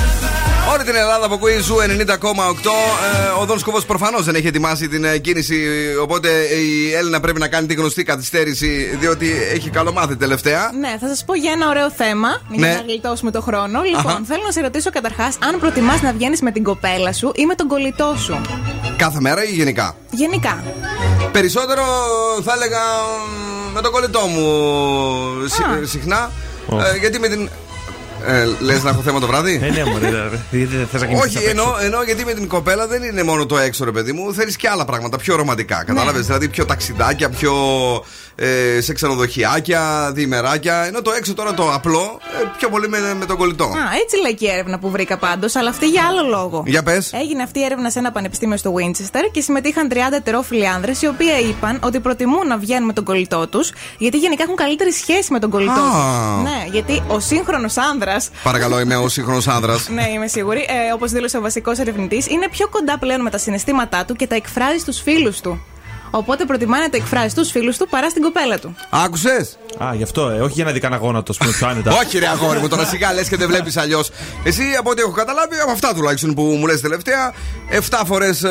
όλη 0.73 0.83
την 0.83 0.95
Ελλάδα 0.95 1.27
που 1.27 1.33
ακούει 1.33 1.59
Zoo 1.61 1.75
90,8. 1.75 1.81
Ε, 1.85 3.41
Ο 3.41 3.45
Δον 3.45 3.59
Σκόβο 3.59 3.81
προφανώς 3.81 4.23
δεν 4.25 4.35
έχει 4.35 4.47
ετοιμάσει 4.47 4.87
την 4.87 5.03
ε, 5.03 5.17
κίνηση. 5.17 5.65
Οπότε 6.01 6.29
η 6.43 6.93
Έλενα 6.93 7.19
πρέπει 7.19 7.39
να 7.39 7.47
κάνει 7.47 7.67
τη 7.67 7.73
γνωστή 7.73 8.03
καθυστέρηση, 8.03 8.97
διότι 8.99 9.31
έχει 9.53 9.69
καλομάθει 9.69 10.15
τελευταία. 10.15 10.71
Ναι, 10.79 10.97
θα 10.99 11.07
σας 11.07 11.23
πω 11.25 11.35
για 11.35 11.51
ένα 11.51 11.67
ωραίο 11.69 11.91
θέμα. 11.91 12.41
Για 12.49 12.67
Ναι. 12.67 12.73
να 12.73 12.81
γλιτώσουμε 12.81 13.31
το 13.31 13.41
χρόνο. 13.41 13.81
Λοιπόν, 13.81 14.05
Αχα. 14.11 14.21
θέλω 14.27 14.41
να 14.45 14.51
σε 14.51 14.61
ρωτήσω 14.61 14.89
καταρχάς 14.89 15.37
αν 15.43 15.59
προτιμάς 15.59 16.01
να 16.01 16.11
βγαίνεις 16.13 16.41
με 16.41 16.51
την 16.51 16.63
κοπέλα 16.63 17.13
σου 17.13 17.31
ή 17.35 17.45
με 17.45 17.55
τον 17.55 17.67
κολλητό 17.67 18.15
σου; 18.25 18.41
Κάθε 18.97 19.19
μέρα 19.19 19.43
ή 19.43 19.51
γενικά; 19.51 19.95
Γενικά. 20.11 20.63
Περισσότερο 21.31 21.83
θα 22.43 22.53
έλεγα 22.53 22.79
μ, 23.69 23.73
με 23.73 23.81
τον 23.81 23.91
κολλητό 23.91 24.19
μου 24.19 24.45
συ- 25.47 25.87
συχνά. 25.89 26.31
Ε, 26.93 26.97
γιατί 26.97 27.19
με 27.19 27.27
την. 27.27 27.49
Ε, 28.25 28.45
Λες 28.59 28.83
να 28.83 28.89
έχω 28.89 29.01
θέμα 29.01 29.19
το 29.19 29.27
βράδυ; 29.27 29.59
Ε, 29.63 29.69
ναι, 29.69 29.83
μωρέ, 29.85 30.09
γιατί 30.51 30.75
δεν 30.75 30.87
θες 30.91 31.01
να 31.01 31.07
κοιμηθείς. 31.07 31.35
Όχι, 31.35 31.45
εννοώ, 31.45 31.77
εννοώ 31.81 32.03
γιατί 32.03 32.25
με 32.25 32.33
την 32.33 32.47
κοπέλα 32.47 32.87
δεν 32.87 33.03
είναι 33.03 33.23
μόνο 33.23 33.45
το 33.45 33.57
έξω, 33.57 33.85
ρε 33.85 33.91
παιδί 33.91 34.11
μου. 34.11 34.33
Θέλεις 34.33 34.55
και 34.55 34.69
άλλα 34.69 34.85
πράγματα 34.85 35.17
πιο 35.17 35.35
ρομαντικά. 35.35 35.83
Κατάλαβες. 35.83 36.25
Δηλαδή 36.25 36.47
πιο 36.49 36.65
ταξιδάκια, 36.65 37.29
πιο 37.29 37.53
ε, 38.35 38.81
σε 38.81 38.93
ξενοδοχιάκια, 38.93 40.11
διημεράκια. 40.13 40.85
Ενώ 40.85 41.01
το 41.01 41.11
έξω 41.11 41.33
τώρα 41.33 41.53
το 41.53 41.73
απλό, 41.73 42.19
ε, 42.41 42.43
πιο 42.57 42.69
πολύ 42.69 42.89
με, 42.89 42.97
με 43.19 43.25
τον 43.25 43.37
κολλητό. 43.37 43.63
Α, 43.63 43.97
έτσι 44.03 44.21
λέει 44.21 44.33
και 44.35 44.45
η 44.45 44.49
έρευνα 44.49 44.79
που 44.79 44.89
βρήκα 44.89 45.17
πάντως, 45.17 45.55
αλλά 45.55 45.69
αυτή 45.69 45.87
για 45.87 46.03
άλλο 46.09 46.27
λόγο. 46.29 46.63
Για 46.65 46.83
πες. 46.83 47.13
Έγινε 47.13 47.43
αυτή 47.43 47.59
η 47.59 47.63
έρευνα 47.63 47.89
σε 47.89 47.99
ένα 47.99 48.11
πανεπιστήμιο 48.11 48.57
στο 48.57 48.73
Winchester 48.77 49.21
και 49.31 49.41
συμμετείχαν 49.41 49.87
30 49.91 49.95
ετερόφιλοι 50.15 50.67
άνδρες, 50.67 51.01
οι 51.01 51.07
οποίοι 51.07 51.27
είπαν 51.49 51.79
ότι 51.83 51.99
προτιμούν 51.99 52.47
να 52.47 52.57
βγαίνουν 52.57 52.85
με 52.85 52.93
τον 52.93 53.03
κολλητό 53.03 53.47
τους, 53.47 53.71
γιατί 53.97 54.17
γενικά 54.17 54.43
έχουν 54.43 54.55
καλύτερη 54.55 54.91
σχέση 54.91 55.31
με 55.33 55.39
τον 55.39 55.49
κολλητό 55.49 55.71
Α. 55.71 55.75
τους. 55.75 56.43
Ναι, 56.43 56.65
γιατί 56.71 57.03
ο 57.07 57.19
σύγχρονος 57.19 57.77
άνδρας. 57.77 58.08
Παρακαλώ, 58.43 58.79
είμαι 58.79 58.95
ο 58.95 59.09
σύγχρονος 59.09 59.47
άνδρας. 59.47 59.89
Ναι, 59.89 60.09
είμαι 60.09 60.27
σίγουρη. 60.27 60.59
Ε, 60.59 60.93
Όπως 60.93 61.11
δήλωσε 61.11 61.37
ο 61.37 61.41
βασικός 61.41 61.79
ερευνητής, 61.79 62.27
είναι 62.27 62.47
πιο 62.49 62.67
κοντά 62.67 62.97
πλέον 62.97 63.21
με 63.21 63.29
τα 63.29 63.37
συναισθήματά 63.37 64.05
του 64.05 64.15
και 64.15 64.27
τα 64.27 64.35
εκφράζει 64.35 64.77
στους 64.77 65.01
φίλους 65.01 65.41
του. 65.41 65.65
Οπότε 66.11 66.45
προτιμά 66.45 66.79
να 66.79 66.89
τα 66.89 66.97
εκφράζει 66.97 67.29
στους 67.29 67.51
φίλους 67.51 67.77
του 67.77 67.87
παρά 67.89 68.09
στην 68.09 68.21
κοπέλα 68.21 68.59
του. 68.59 68.75
Άκουσες; 68.89 69.57
Α, 69.83 69.89
γι' 69.95 70.03
αυτό, 70.03 70.29
ε, 70.29 70.39
όχι 70.41 70.53
για 70.53 70.63
να 70.65 70.71
δει 70.71 70.79
κανένα 70.79 71.01
γόνατο, 71.01 71.33
πούμε, 71.33 71.51
πιο 71.51 71.67
άνετα. 71.67 71.91
Όχι, 72.05 72.17
ρε 72.19 72.27
αγόρι 72.27 72.59
μου, 72.59 72.67
τώρα 72.67 72.85
σιγά 72.85 73.13
λες 73.13 73.27
και 73.27 73.35
δεν 73.37 73.47
βλέπεις 73.47 73.77
αλλιώς. 73.77 74.09
Εσύ, 74.43 74.63
από 74.79 74.89
ό,τι 74.89 75.01
έχω 75.01 75.11
καταλάβει, 75.11 75.55
από 75.63 75.71
αυτά 75.71 75.93
τουλάχιστον 75.93 76.33
που 76.33 76.41
μου 76.41 76.65
λες 76.65 76.81
τελευταία, 76.81 77.33
7 77.89 78.01
φορές 78.05 78.41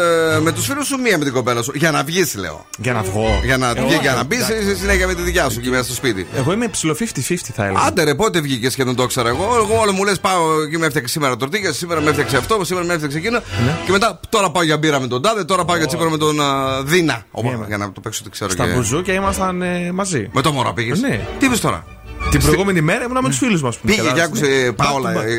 με 0.43 0.53
τους 0.53 0.67
φίλους 0.67 0.87
σου, 0.87 0.99
μία 0.99 1.19
με 1.19 1.25
την 1.25 1.33
κοπέλα 1.33 1.63
σου. 1.63 1.73
Για 1.75 1.91
να 1.91 2.03
βγεις, 2.03 2.35
λέω. 2.35 2.67
Για 2.79 2.93
να 2.93 3.03
βγω. 3.03 3.41
Για 3.45 3.57
να, 3.57 3.69
Ε, 3.69 3.73
βγει, 3.73 3.99
για 4.01 4.11
να 4.13 4.17
όχι, 4.17 4.27
μπεις 4.27 4.49
εντάξει. 4.49 4.77
συνέχεια 4.77 5.07
με 5.07 5.15
τη 5.15 5.23
δικιά 5.23 5.49
σου 5.51 5.59
εκεί 5.59 5.71
μέσα 5.71 5.85
στο 5.85 5.95
σπίτι. 5.95 6.27
Εγώ 6.37 6.53
είμαι 6.53 6.69
ψηλό 6.69 6.95
50-50 6.95 7.53
θα 7.55 7.65
έλεγα. 7.65 7.81
Άντε 7.87 8.03
ρε, 8.03 8.15
πότε 8.15 8.41
βγήκες 8.41 8.75
και 8.75 8.85
δεν 8.85 8.95
το 8.95 9.03
ήξερα 9.03 9.29
εγώ. 9.29 9.45
Εγώ 9.57 9.81
όλο 9.81 9.93
μου 9.93 10.05
λες 10.05 10.21
πάω 10.21 10.67
και 10.71 10.79
με 10.79 10.87
έφτιαξε 10.87 11.13
σήμερα 11.13 11.37
τορτίγια, 11.37 11.73
σήμερα 11.73 12.01
με 12.01 12.11
έφτιαξε 12.11 12.37
αυτό, 12.37 12.65
σήμερα 12.65 12.87
με 12.87 12.93
έφτιαξε 12.93 13.19
εκείνο. 13.19 13.39
Ναι. 13.65 13.77
Και 13.85 13.91
μετά 13.93 14.21
τώρα 14.29 14.51
πάω 14.51 14.63
για 14.63 14.77
μπύρα 14.79 15.01
με 15.01 15.07
τον 15.07 15.23
Τάδε, 15.23 15.45
τώρα 15.45 15.65
πάω 15.65 15.77
για 15.77 15.87
τσίπρα 15.87 16.11
με 16.11 16.17
τον 16.17 16.41
α, 16.41 16.83
Δίνα. 16.83 17.25
Ωπα, 17.55 17.67
για 17.67 17.77
να 17.77 17.93
το 17.93 18.01
παίξω 18.01 18.23
τι 18.23 18.31
ξέρω 18.31 18.51
Στα 18.51 18.67
και. 18.67 18.73
μπουζούκια 18.75 19.15
ήμασταν 19.15 19.63
ε, 19.63 19.93
μαζί. 19.93 20.31
Με 20.33 20.41
το 20.43 20.53
μωρό 20.53 20.73
πήγες. 20.73 21.01
Ναι. 21.01 21.27
Τι 21.39 21.47
είπες 21.47 21.61
τώρα; 21.61 21.85
Την 22.31 22.41
προηγούμενη 22.41 22.81
μέρα 22.81 23.05
ήμουν 23.05 23.19
με 23.23 23.29
τους 23.29 23.39
φίλους 23.39 23.63
μας. 23.63 23.79
Πήγε 23.79 24.11
και 24.15 24.21
άκουσε 24.21 24.73
Πάολα 24.77 25.11
ε, 25.11 25.33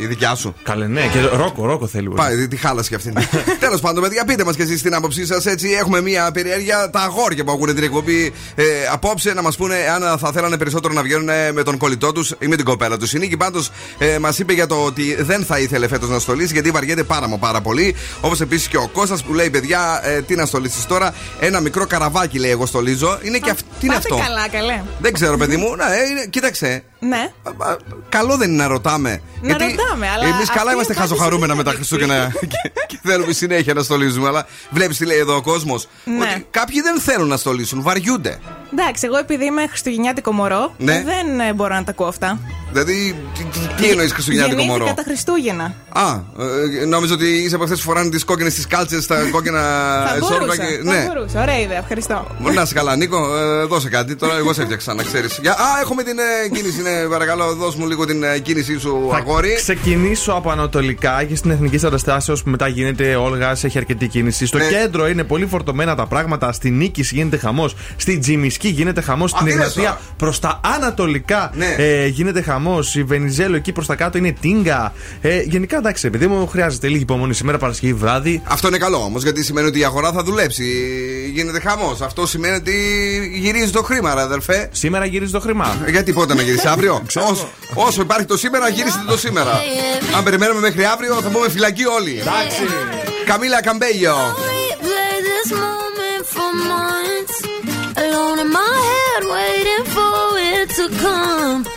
η 0.00 0.06
δικιά 0.06 0.34
σου. 0.34 0.54
Καλέ, 0.62 0.86
ναι, 0.86 1.00
και 1.00 1.20
ρόκο, 1.20 1.66
ρόκο 1.66 1.86
θέλει. 1.86 2.08
Πάει, 2.08 2.48
τι 2.48 2.56
χάλασε 2.56 2.88
και 2.88 2.94
αυτήν. 2.94 3.14
Τέλος 3.60 3.80
πάντων, 3.80 4.02
παιδιά, 4.02 4.24
πείτε 4.24 4.44
μας 4.44 4.56
και 4.56 4.62
εσείς 4.62 4.82
την 4.82 4.94
άποψή 4.94 5.26
σας. 5.26 5.46
Έτσι, 5.46 5.70
έχουμε 5.70 6.00
μια 6.00 6.30
περιέργεια. 6.32 6.90
Τα 6.90 7.00
αγόρια 7.00 7.44
που 7.44 7.52
ακούνε 7.52 7.74
την 7.74 7.82
εκπομπή 7.84 8.32
ε, 8.54 8.64
απόψε 8.92 9.32
να 9.32 9.42
μας 9.42 9.56
πούνε 9.56 9.76
αν 9.94 10.18
θα 10.18 10.32
θέλανε 10.32 10.56
περισσότερο 10.56 10.94
να 10.94 11.02
βγαίνουν 11.02 11.28
ε, 11.28 11.52
με 11.52 11.62
τον 11.62 11.76
κολλητό 11.76 12.12
τους 12.12 12.30
ή 12.38 12.46
με 12.46 12.56
την 12.56 12.64
κοπέλα 12.64 12.96
τους. 12.96 13.12
Η 13.12 13.18
Νίκη 13.18 13.36
πάντως 13.36 13.70
ε, 13.98 14.18
μας 14.18 14.38
είπε 14.38 14.52
για 14.52 14.66
το 14.66 14.74
ότι 14.84 15.22
δεν 15.22 15.44
θα 15.44 15.58
ήθελε 15.58 15.88
φέτος 15.88 16.08
να 16.08 16.18
στολίσει 16.18 16.52
γιατί 16.52 16.70
βαριέται 16.70 17.02
πάρα 17.02 17.28
μα 17.28 17.36
πάρα 17.36 17.60
πολύ. 17.60 17.94
Όπως 18.20 18.40
επίσης 18.40 18.68
και 18.68 18.76
ο 18.76 18.88
Κώστας 18.92 19.22
που 19.22 19.34
λέει, 19.34 19.50
παιδιά, 19.50 20.00
ε, 20.02 20.22
τι 20.22 20.34
να 20.34 20.46
στολίσεις 20.46 20.86
τώρα. 20.86 21.14
Ένα 21.40 21.60
μικρό 21.60 21.86
καραβάκι 21.86 22.38
λέει, 22.38 22.50
εγώ 22.50 22.66
στολίζω. 22.66 23.18
Είναι 23.22 23.38
και 23.38 23.50
αυτό. 23.50 23.66
Τι 23.80 23.86
είναι 23.86 23.94
Πάτε 23.94 24.08
αυτό; 24.14 24.26
καλά, 24.28 24.48
καλέ. 24.48 24.82
Δεν 25.00 25.12
ξέρω, 25.12 25.36
παιδί 25.36 25.56
μου. 25.56 25.76
Να, 25.76 25.94
ε, 25.94 26.11
είναι- 26.12 26.26
κοίταξε. 26.26 26.82
Ναι. 27.08 27.32
Καλό 28.08 28.36
δεν 28.36 28.48
είναι 28.50 28.62
να 28.62 28.68
ρωτάμε. 28.68 29.20
Να 29.40 29.52
ρωτάμε, 29.52 30.08
αλλά 30.14 30.24
Εμείς 30.24 30.34
αυτή 30.40 30.46
καλά 30.52 30.62
είναι 30.62 30.72
είμαστε 30.72 30.94
κάτι 30.94 31.08
χαζοχαρούμενα 31.08 31.54
με 31.54 31.62
τα 31.62 31.70
συγκεκριμένο. 31.80 32.28
Χριστούγεννα 32.30 32.46
και, 32.62 32.70
και 32.86 32.98
θέλουμε 33.02 33.32
συνέχεια 33.32 33.74
να 33.74 33.82
στολίζουμε. 33.82 34.28
Αλλά 34.28 34.46
βλέπεις 34.70 34.96
τι 34.96 35.04
λέει 35.06 35.18
εδώ 35.18 35.36
ο 35.36 35.40
κόσμος. 35.42 35.88
Ναι. 36.04 36.16
Ότι 36.18 36.46
κάποιοι 36.50 36.80
δεν 36.80 37.00
θέλουν 37.00 37.28
να 37.28 37.36
στολίσουν, 37.36 37.82
βαριούνται. 37.82 38.38
Εντάξει, 38.72 39.06
εγώ 39.06 39.16
επειδή 39.16 39.44
είμαι 39.44 39.66
χριστουγεννιάτικο 39.68 40.32
μωρό, 40.32 40.74
Ναι. 40.78 40.94
ε, 40.94 41.04
δεν 41.04 41.40
ε, 41.40 41.52
μπορώ 41.52 41.74
να 41.74 41.84
τα 41.84 41.90
ακούω 41.90 42.06
αυτά. 42.06 42.38
Δηλαδή, 42.72 43.16
τι, 43.38 43.42
τι, 43.44 43.58
τι 43.82 43.88
εννοείς 43.90 44.12
Χριστουγεννιάτικο 44.12 44.60
Γεννήθηκα 44.62 44.84
μωρό; 44.84 44.96
τα 44.96 45.02
Χριστούγεννα. 45.06 45.74
Α, 45.88 46.20
ε, 46.82 46.84
νόμιζα 46.84 47.14
ότι 47.14 47.26
είσαι 47.28 47.54
από 47.54 47.64
αυτές 47.64 47.78
που 47.78 47.84
φοράνε 47.84 48.10
τις 48.10 48.24
κόκκινες 48.24 48.54
τις 48.54 48.66
κάλτσες, 48.66 49.06
τα 49.06 49.16
κόκκινα 49.30 49.60
θα 50.08 50.14
εσόρβα 50.16 50.38
μπορούσα. 50.38 50.64
και. 50.64 50.80
Θα 50.84 50.92
Ναι. 50.92 51.06
μπορούσα. 51.14 51.40
Ωραία 51.40 51.60
ιδέα, 51.60 51.78
ευχαριστώ. 51.78 52.26
Να 52.54 52.64
σε 52.64 52.74
καλά, 52.74 52.96
Νίκο, 52.96 53.36
ε, 53.36 53.64
δώσε 53.64 53.88
κάτι. 53.88 54.16
Τώρα 54.16 54.36
εγώ 54.36 54.52
σε 54.52 54.60
έφτιαξα, 54.62 54.94
να 54.94 55.02
ξέρεις. 55.02 55.38
Α, 55.38 55.80
έχουμε 55.82 56.02
την 56.02 56.18
ε, 56.18 56.48
κίνηση. 56.48 56.82
Ναι, 56.82 56.91
παρακαλώ, 57.10 57.54
δώσ' 57.54 57.74
μου 57.74 57.86
λίγο 57.86 58.06
την 58.06 58.22
ε, 58.22 58.38
κίνησή 58.38 58.78
σου, 58.78 59.08
Θα 59.10 59.16
αγόρι. 59.16 59.54
ξεκινήσω 59.54 60.32
από 60.32 60.50
ανατολικά 60.50 61.24
και 61.24 61.36
στην 61.36 61.50
Εθνική 61.50 61.86
Ανταστάσεως 61.86 62.42
που 62.42 62.50
μετά 62.50 62.68
γίνεται 62.68 63.14
Όλγα, 63.16 63.50
έχει 63.62 63.78
αρκετή 63.78 64.06
κίνηση. 64.08 64.46
Στο 64.46 64.58
Ναι. 64.58 64.64
κέντρο 64.64 65.08
είναι 65.08 65.24
πολύ 65.24 65.46
φορτωμένα 65.46 65.94
τα 65.94 66.06
πράγματα. 66.06 66.52
Στη 66.52 66.70
Νίκης 66.70 67.10
γίνεται 67.12 67.36
χαμός. 67.36 67.74
Στη 67.96 68.18
Τζιμισκή 68.18 68.68
γίνεται 68.68 69.00
χαμός. 69.00 69.30
Στην 69.30 69.44
τι 69.46 69.50
λες 69.52 69.58
Εγνατία 69.60 69.82
τώρα. 69.82 70.00
προς 70.16 70.38
τα 70.38 70.60
ανατολικά 70.76 71.50
Ναι. 71.54 71.74
ε, 71.78 72.06
γίνεται 72.06 72.42
χαμός. 72.42 72.94
Η 72.94 73.02
Βενιζέλο 73.02 73.56
εκεί 73.56 73.72
προς 73.72 73.86
τα 73.86 73.94
κάτω 73.94 74.18
είναι 74.18 74.34
τίνγκα. 74.40 74.92
Ε, 75.20 75.40
γενικά 75.40 75.76
εντάξει, 75.76 76.06
επειδή 76.06 76.26
μου 76.26 76.46
χρειάζεται 76.46 76.88
λίγη 76.88 77.02
υπομονή 77.02 77.34
σήμερα 77.34 77.58
Παρασκευή 77.58 77.92
βράδυ. 77.94 78.42
Αυτό 78.44 78.68
είναι 78.68 78.78
καλό 78.78 78.96
όμως, 78.96 79.22
γιατί 79.22 79.44
σημαίνει 79.44 79.66
ότι 79.66 79.78
η 79.78 79.84
αγορά 79.84 80.12
θα 80.12 80.22
δουλέψει. 80.22 80.64
Γίνεται 81.34 81.60
χαμός. 81.60 82.00
Αυτό 82.00 82.26
σημαίνει 82.26 82.54
ότι 82.56 82.72
γυρίζει 83.34 83.70
το 83.70 83.82
χρήμα, 83.82 84.14
ρε 84.14 84.20
αδερφέ. 84.20 84.68
Σήμερα 84.72 85.04
γυρίζει 85.04 85.32
το 85.32 85.40
χρήμα. 85.40 85.76
Ε, 85.86 85.90
Γιατί 85.90 86.12
πότε 86.12 86.34
να 86.34 86.42
γυρίσεις 86.42 86.66
αύριο. 86.88 87.26
όσο, 87.30 87.48
όσο 87.74 88.02
υπάρχει 88.02 88.24
το 88.24 88.36
σήμερα, 88.36 88.68
γυρίστε 88.68 89.00
το 89.08 89.18
σήμερα. 89.18 89.60
Αν 90.16 90.24
περιμένουμε 90.24 90.60
μέχρι 90.60 90.84
αύριο, 90.84 91.14
θα 91.14 91.28
μπούμε 91.28 91.48
φυλακή 91.48 91.84
όλοι. 91.84 92.18
Εντάξει. 92.20 92.62
Καμίλα 93.26 93.62
Καμπέγιο. 93.62 94.16
Play 94.86 95.16
this 95.28 95.50
moment 95.64 96.24
for 96.34 96.50
months. 96.72 97.36
Alone 98.02 98.38
in 98.44 98.50
my 98.58 98.74
head, 98.88 99.22
waiting 99.36 99.84
for 99.94 100.14
it 100.54 100.68
to 100.78 100.84
come. 101.02 101.72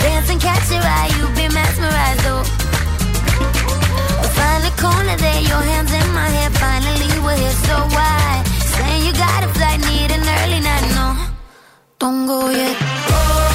Dance 0.00 0.30
and 0.30 0.40
catch 0.40 0.70
your 0.70 0.82
eye, 0.82 1.10
you 1.18 1.26
be 1.34 1.46
mesmerized, 1.54 2.26
oh 2.26 2.44
Find 4.36 4.64
a 4.64 4.72
corner 4.80 5.16
there, 5.16 5.40
your 5.42 5.62
hands 5.70 5.92
in 5.92 6.08
my 6.12 6.28
hair 6.28 6.50
Finally 6.50 7.10
we're 7.24 7.36
here, 7.36 7.58
so 7.68 7.76
why? 7.96 8.42
Saying 8.74 9.06
you 9.06 9.12
got 9.12 9.44
a 9.44 9.48
flight, 9.48 9.80
need 9.90 10.10
an 10.10 10.22
early 10.38 10.60
night, 10.60 10.86
no. 10.98 11.16
Don't 11.98 12.26
go 12.26 12.50
yet, 12.50 12.76
oh 12.80 13.47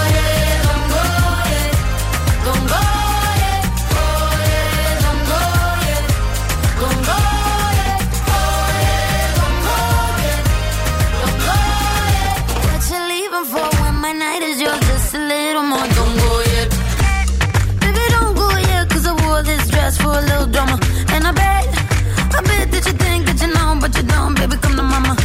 Baby, 24.43 24.57
come 24.57 24.75
to 24.75 24.83
mama. 24.83 25.22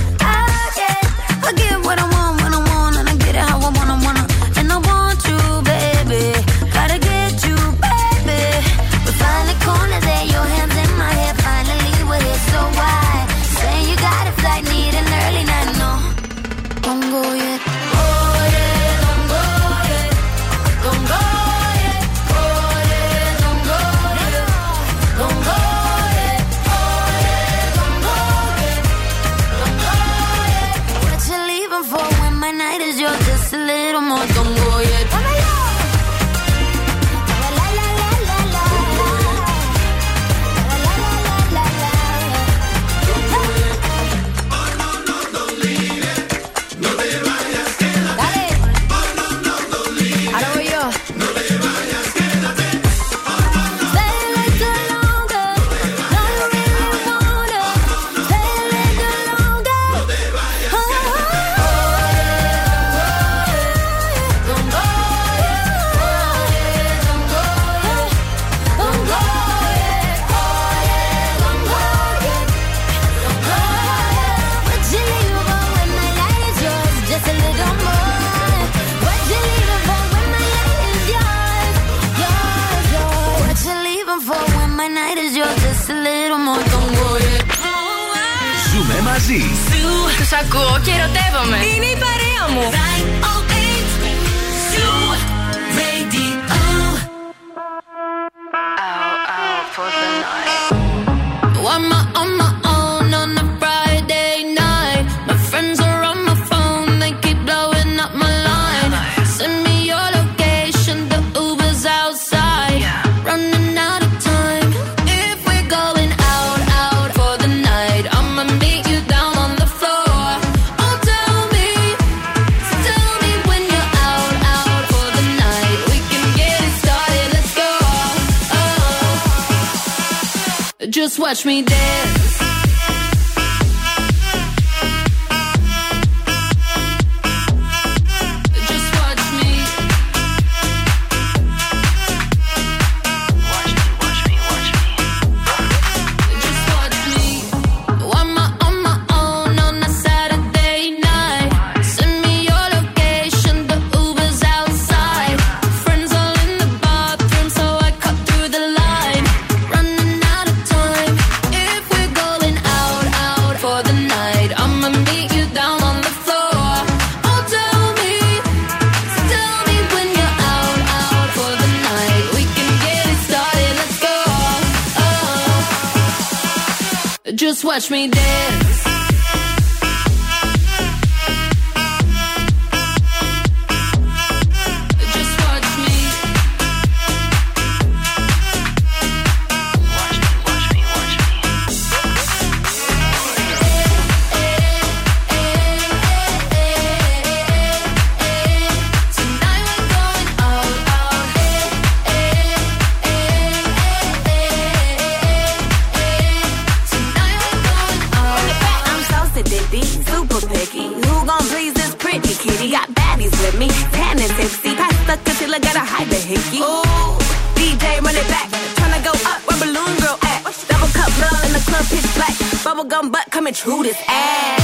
dumb 223.00 223.12
butt 223.12 223.30
coming 223.30 223.54
through 223.54 223.82
this 223.84 224.00
ass. 224.08 224.58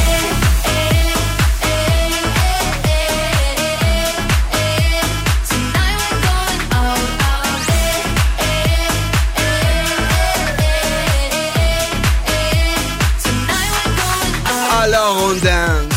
On 15.26 15.38
danse. 15.40 15.94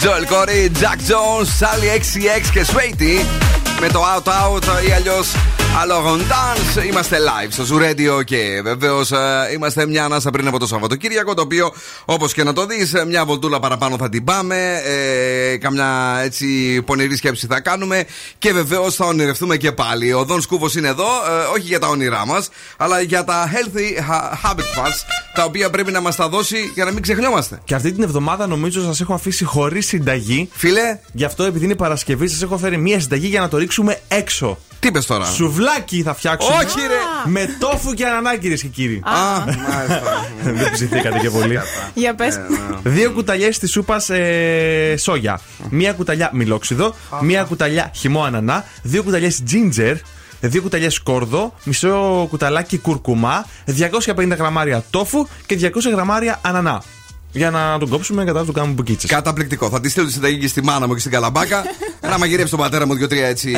Joel 0.00 0.24
Corey, 0.24 0.68
Jack 0.70 0.98
Jones, 1.00 1.48
Sally 1.48 1.88
XX 1.98 2.50
και 2.52 2.64
Swaitie 2.64 3.49
με 3.80 3.88
το 3.88 4.02
Out 4.14 4.28
Out 4.28 4.88
ή 4.88 4.92
αλλιώς 4.92 5.34
Alors 5.78 6.04
on 6.06 6.18
dance. 6.18 6.84
Είμαστε 6.86 7.16
live 7.18 7.48
στο 7.50 7.64
Zoo 7.70 7.80
Radio 7.82 8.24
και 8.24 8.60
βεβαίως 8.64 9.10
είμαστε 9.54 9.86
μια 9.86 10.04
ανάσα 10.04 10.30
πριν 10.30 10.46
από 10.46 10.58
το 10.58 10.66
Σαββατοκύριακο. 10.66 11.34
Το 11.34 11.42
οποίο 11.42 11.72
όπως 12.04 12.32
και 12.32 12.44
να 12.44 12.52
το 12.52 12.66
δεις, 12.66 12.92
μια 13.06 13.24
βολτούλα 13.24 13.60
παραπάνω 13.60 13.96
θα 13.96 14.08
την 14.08 14.24
πάμε. 14.24 14.80
Ε, 14.84 15.56
καμιά 15.56 16.20
έτσι 16.24 16.82
πονηρή 16.82 17.16
σκέψη 17.16 17.46
θα 17.46 17.60
κάνουμε. 17.60 18.04
Και 18.38 18.52
βεβαίως 18.52 18.94
θα 18.94 19.06
ονειρευτούμε 19.06 19.56
και 19.56 19.72
πάλι. 19.72 20.12
Ο 20.12 20.24
Δον 20.24 20.40
Σκούβος 20.40 20.74
είναι 20.74 20.88
εδώ, 20.88 21.04
ε, 21.04 21.56
όχι 21.56 21.66
για 21.66 21.78
τα 21.78 21.88
όνειρά 21.88 22.26
μας, 22.26 22.48
αλλά 22.76 23.00
για 23.00 23.24
τα 23.24 23.50
healthy 23.52 24.10
ha- 24.10 24.50
habit 24.50 24.82
μας 24.82 25.04
τα 25.34 25.44
οποία 25.44 25.70
πρέπει 25.70 25.92
να 25.92 26.00
μας 26.00 26.16
τα 26.16 26.28
δώσει 26.28 26.70
για 26.74 26.84
να 26.84 26.90
μην 26.90 27.02
ξεχνιόμαστε. 27.02 27.60
Και 27.64 27.74
αυτή 27.74 27.92
την 27.92 28.02
εβδομάδα 28.02 28.46
νομίζω 28.46 28.82
σας 28.82 29.00
έχω 29.00 29.14
αφήσει 29.14 29.44
χωρίς 29.44 29.86
συνταγή. 29.86 30.48
Φίλε. 30.52 30.98
Γι' 31.12 31.24
αυτό 31.24 31.44
επειδή 31.44 31.64
είναι 31.64 31.74
Παρασκευή, 31.74 32.28
σας 32.28 32.42
έχω 32.42 32.58
φέρει 32.58 32.76
μία 32.78 33.00
συνταγή 33.00 33.26
για 33.26 33.40
να 33.40 33.48
το 33.48 33.56
ρίξουμε 33.56 34.00
έξω. 34.08 34.58
Τι 34.80 34.88
είπες 34.88 35.06
τώρα; 35.06 35.24
Σουβλάκι 35.24 36.02
θα 36.02 36.14
φτιάξουμε. 36.14 36.54
Όχι, 36.56 36.80
ρε. 36.80 37.30
Με 37.30 37.56
τόφου 37.58 37.92
και 37.92 38.06
ανανά, 38.06 38.36
κυρίε 38.36 38.56
και 38.56 38.66
κύριοι. 38.66 39.02
Α, 39.04 39.44
μάλιστα. 39.44 40.26
Δεν 40.62 40.72
ψηθήκατε 40.72 41.18
και 41.18 41.30
πολύ. 41.30 41.58
Για 41.94 42.14
πες. 42.14 42.40
Δύο 42.82 43.10
κουταλιές 43.10 43.58
της 43.58 43.70
σούπας 43.70 44.10
ε, 44.10 44.94
σόγια. 44.98 45.40
Μία 45.70 45.92
κουταλιά 45.92 46.30
μιλόξιδο. 46.32 46.94
Μία 47.20 47.42
κουταλιά 47.42 47.90
χυμό 47.94 48.24
ανανά. 48.24 48.64
Δύο 48.82 49.02
κουταλιές 49.02 49.42
ginger. 49.50 49.94
Δύο 50.40 50.62
κουταλιές 50.62 50.94
σκόρδο. 50.94 51.54
Μισό 51.64 52.26
κουταλάκι 52.30 52.78
κουρκουμά. 52.78 53.46
250 54.14 54.36
γραμμάρια 54.36 54.84
τόφου 54.90 55.26
και 55.46 55.58
200 55.62 55.90
γραμμάρια 55.92 56.38
ανανά. 56.42 56.82
Για 57.32 57.50
να 57.50 57.78
τον 57.78 57.88
κόψουμε 57.88 58.24
κατά 58.24 58.38
να 58.40 58.44
του 58.46 58.52
κάνουμε 58.52 58.74
μπουκίτσε. 58.74 59.06
Καταπληκτικό. 59.06 59.68
Θα 59.68 59.80
τη 59.80 59.88
στείλω 59.88 60.06
τη 60.06 60.12
συνταγή 60.12 60.38
και 60.38 60.48
στη 60.48 60.62
μάνα 60.62 60.86
μου 60.86 60.94
και 60.94 61.00
στην 61.00 61.12
καλαμπάκα. 61.12 61.62
να 62.10 62.18
μαγειρέψει 62.18 62.50
τον 62.50 62.60
πατέρα 62.60 62.86
μου 62.86 62.94
δύο-τρία 62.94 63.26
έτσι 63.26 63.56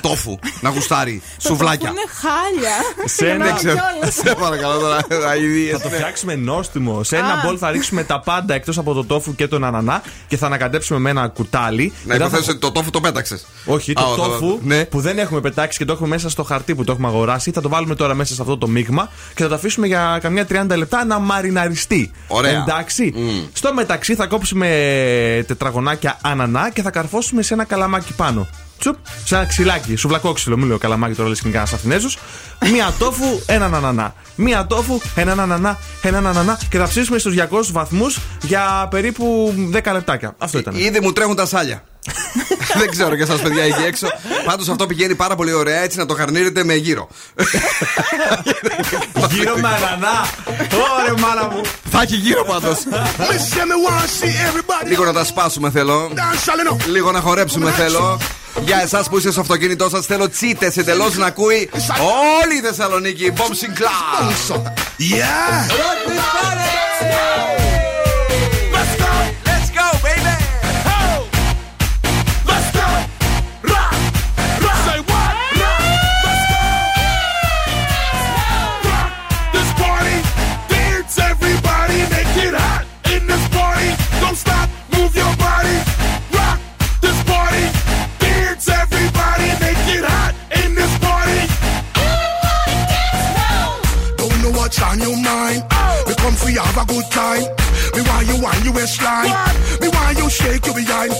τόφου. 0.00 0.38
Να 0.60 0.70
γουστάρει. 0.70 1.22
Σουβλάκια. 1.38 1.88
Είναι 1.88 2.00
χάλια. 2.20 2.76
Σε 3.04 3.24
Για 3.24 3.34
ένα 3.34 3.44
να 3.44 3.52
ξέρω. 3.52 3.76
κιόλας. 3.98 4.14
Σε 4.14 4.34
παρακαλώ 4.40 4.78
τώρα. 4.78 4.98
αηδίες, 5.28 5.72
Θα 5.72 5.80
το 5.80 5.88
ναι. 5.88 5.94
φτιάξουμε 5.94 6.34
νόστιμο. 6.34 7.02
Σε 7.02 7.16
ένα 7.16 7.26
Α. 7.32 7.40
μπολ 7.44 7.56
θα 7.60 7.70
ρίξουμε 7.70 8.04
τα 8.04 8.20
πάντα 8.20 8.54
εκτός 8.54 8.78
από 8.78 8.92
το 8.92 9.04
τόφου 9.04 9.34
και 9.34 9.48
τον 9.48 9.64
ανανά 9.64 10.02
και 10.28 10.36
θα 10.36 10.46
ανακατέψουμε 10.46 10.98
με 10.98 11.10
ένα 11.10 11.28
κουτάλι. 11.28 11.92
Να 12.04 12.12
Μετά 12.12 12.18
θα- 12.18 12.26
υποθέσω 12.26 12.50
ότι 12.50 12.60
το 12.60 12.72
τόφου 12.72 12.90
το 12.90 13.00
πέταξες. 13.00 13.46
Όχι, 13.66 13.92
το 13.92 14.02
Α, 14.02 14.14
το- 14.16 14.22
τόφου 14.22 14.58
ναι. 14.62 14.84
που 14.84 15.00
δεν 15.00 15.18
έχουμε 15.18 15.40
πετάξει 15.40 15.78
και 15.78 15.84
το 15.84 15.92
έχουμε 15.92 16.08
μέσα 16.08 16.28
στο 16.30 16.42
χαρτί 16.42 16.74
που 16.74 16.84
το 16.84 16.92
έχουμε 16.92 17.06
αγοράσει. 17.08 17.50
Θα 17.50 17.60
το 17.60 17.68
βάλουμε 17.68 17.94
τώρα 17.94 18.14
μέσα 18.14 18.34
σε 18.34 18.40
αυτό 18.42 18.58
το 18.58 18.68
μείγμα 18.68 19.08
και 19.34 19.42
θα 19.42 19.48
το 19.48 19.54
αφήσουμε 19.54 19.86
για 19.86 20.18
καμιά 20.22 20.46
30 20.50 20.76
λεπτά 20.76 21.04
να 21.04 21.18
μαριναριστεί. 21.18 22.10
Ωραία. 22.26 22.52
Εντάξει. 22.62 23.00
Στο 23.52 23.74
μεταξύ 23.74 24.14
θα 24.14 24.26
κόψουμε 24.26 24.68
τετραγωνάκια 25.46 26.18
ανανά 26.22 26.70
και 26.70 26.82
θα 26.82 26.90
καρφώσουμε 26.90 27.42
σε 27.42 27.54
ένα 27.54 27.64
καλαμάκι 27.64 28.14
πάνω. 28.14 28.48
Τσουπ, 28.82 28.96
σε 29.24 29.34
ένα 29.34 29.44
ξυλάκι, 29.44 29.96
σουβλακόξυλο, 29.96 30.56
μην 30.56 30.66
λέω 30.66 30.78
καλαμάκι 30.78 31.14
τώρα 31.14 31.28
λες 31.28 31.38
και 31.40 31.44
κανένας 31.48 31.72
Αθηνέζος. 31.72 32.18
Μία 32.70 32.94
τόφου, 32.98 33.40
έναν 33.46 33.74
ανανά. 33.74 34.14
Μία 34.34 34.66
τόφου, 34.66 35.00
έναν 35.14 35.40
ανανά, 35.40 35.78
έναν 36.02 36.26
ανανά 36.26 36.58
και 36.68 36.78
θα 36.78 36.88
ψήσουμε 36.88 37.18
στους 37.18 37.34
200 37.34 37.72
βαθμούς 37.72 38.18
για 38.42 38.88
περίπου 38.90 39.54
10 39.72 39.92
λεπτάκια. 39.92 40.34
Αυτό 40.38 40.58
ήταν. 40.58 40.74
Ήδη 40.76 41.00
μου 41.00 41.12
τρέχουν 41.12 41.36
τα 41.36 41.46
σάλια. 41.46 41.82
Δεν 42.80 42.90
ξέρω 42.90 43.16
και 43.16 43.22
εσά, 43.22 43.34
παιδιά, 43.34 43.62
εκεί 43.62 43.82
έξω. 43.82 44.06
Πάντως 44.44 44.68
αυτό 44.68 44.86
πηγαίνει 44.86 45.14
πάρα 45.14 45.34
πολύ 45.34 45.52
ωραία 45.52 45.80
έτσι 45.80 45.98
να 45.98 46.06
το 46.06 46.14
χαρνίρετε 46.14 46.64
με 46.64 46.74
γύρο. 46.74 47.08
Γύρω 49.30 49.54
με 49.56 49.68
ανανά. 49.68 50.26
Ωρε 50.58 51.20
μάνα 51.20 51.48
μου. 51.50 51.60
Θα 51.90 52.02
έχει 52.02 52.16
γύρο 52.16 52.44
πάντως. 52.44 52.78
Listen, 53.18 53.66
me 53.70 53.88
want 53.88 54.00
to 54.00 54.24
see 54.24 54.48
everybody 54.50 54.88
Λίγο 54.88 55.04
να 55.04 55.12
τα 55.12 55.24
σπάσουμε 55.24 55.70
θέλω. 55.70 56.10
dance, 56.14 56.18
all 56.20 56.72
enough. 56.72 56.86
Λίγο 56.86 57.12
να 57.12 57.20
χορέψουμε 57.20 57.70
θέλω. 57.70 58.18
Για 58.60 58.80
εσάς 58.82 59.08
που 59.08 59.16
είστε 59.16 59.30
στο 59.30 59.40
αυτοκίνητό 59.40 59.88
σας, 59.88 60.06
θέλω 60.06 60.28
τσίτες 60.28 60.76
εντελώς 60.76 61.16
να 61.16 61.26
ακούει 61.26 61.70
όλη 62.42 62.56
η 62.56 62.60
Θεσσαλονίκη. 62.60 63.32
Bombsing 63.36 63.78
Club. 63.78 64.62
Yeah. 64.98 65.72
On 94.82 94.98
your 94.98 95.16
mind. 95.16 95.62
We 96.06 96.14
come 96.14 96.36
you 96.50 96.60
have 96.60 96.78
a 96.82 96.84
good 96.86 97.06
time. 97.10 97.44
Me 97.94 98.00
want 98.02 98.26
you 98.26 98.36
want 98.42 98.64
you 98.64 98.72
waistline. 98.72 99.30
Me 99.80 99.88
want 99.88 100.18
you 100.18 100.28
shake 100.28 100.66
your 100.66 100.74
behind. 100.74 101.14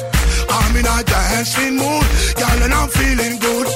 I'm 0.51 0.77
in 0.77 0.87
a 0.87 0.97
dancing 1.03 1.77
mood, 1.77 2.07
girl, 2.37 2.59
and 2.65 2.75
I'm 2.75 2.89
feeling 2.89 3.39
good. 3.39 3.67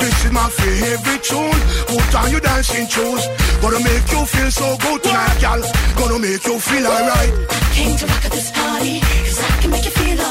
This 0.00 0.24
is 0.24 0.32
my 0.32 0.48
favorite 0.50 1.22
tune. 1.22 1.60
Put 1.86 2.14
on 2.14 2.30
your 2.30 2.40
dancing 2.40 2.86
shoes. 2.86 3.22
Gonna 3.62 3.80
make 3.80 4.06
you 4.10 4.22
feel 4.26 4.50
so 4.50 4.76
good 4.78 5.02
tonight, 5.02 5.40
girl. 5.40 5.62
Gonna 5.98 6.18
make 6.18 6.44
you 6.44 6.58
feel 6.58 6.86
alright. 6.86 7.32
Came 7.72 7.96
to 7.96 8.06
rock 8.06 8.24
at 8.24 8.32
this 8.32 8.50
party, 8.50 9.00
cause 9.00 9.40
I 9.40 9.60
can 9.60 9.70
make 9.70 9.84
you 9.84 9.90
feel 9.90 10.18
alright. 10.20 10.27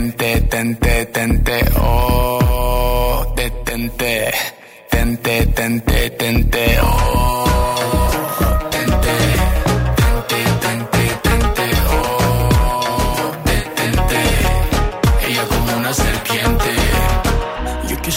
Oh, 0.00 0.02
tente, 0.02 0.40
tente, 0.48 1.06
tente, 1.12 1.60
oh, 1.76 3.32
tente, 3.36 4.30
tente, 4.88 5.46
tente, 5.52 6.10
tente, 6.16 6.78
oh. 6.80 7.59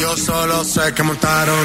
Yo 0.00 0.16
solo 0.16 0.64
sé 0.64 0.92
que 0.94 1.02
montaron. 1.02 1.64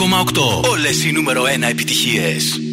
Ακόμα 0.00 0.20
8. 0.20 0.60
Όλες 0.70 1.04
οι 1.04 1.12
νούμερο 1.12 1.42
1 1.42 1.68
επιτυχίες. 1.68 2.67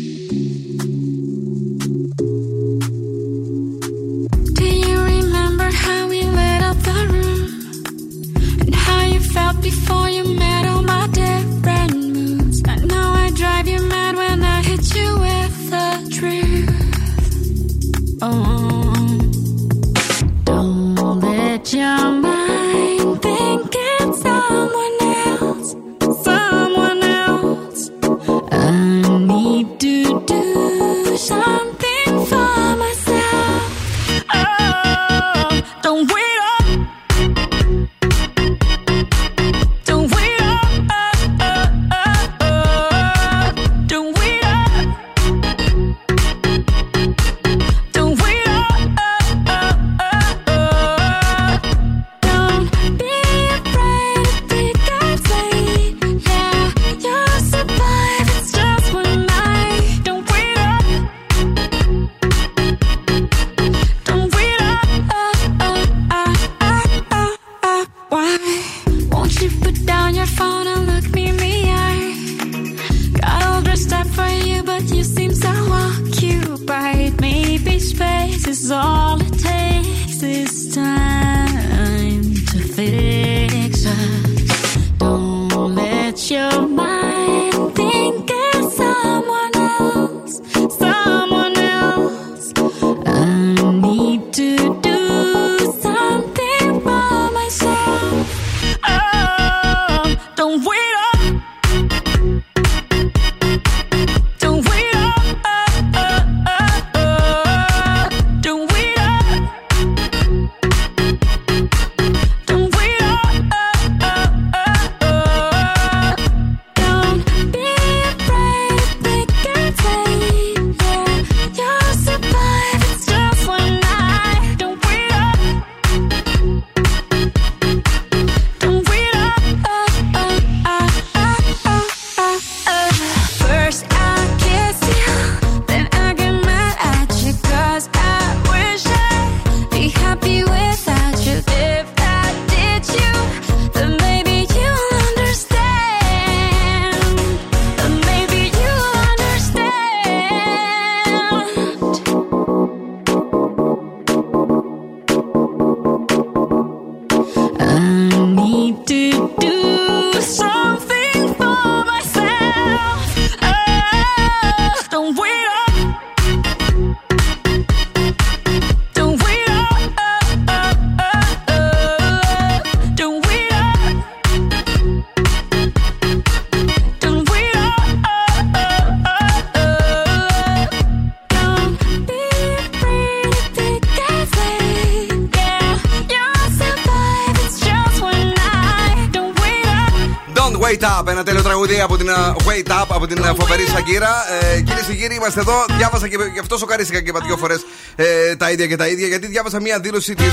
Είμαστε 195.26 195.40
εδώ. 195.40 195.65
Διάβασα 195.78 196.08
και 196.08 196.15
γι' 196.34 196.40
αυτό 196.40 196.58
σοκαρίστηκα 196.58 197.02
και 197.02 197.10
είπα 197.10 197.19
δύο 197.26 197.38
φορές 197.38 197.65
ε, 197.96 198.36
τα 198.36 198.52
ίδια 198.52 198.67
και 198.67 198.76
τα 198.76 198.88
ίδια. 198.88 199.08
Γιατί 199.08 199.28
διάβασα 199.28 199.62
μία 199.62 199.80
δήλωση 199.80 200.13
της 200.15 200.26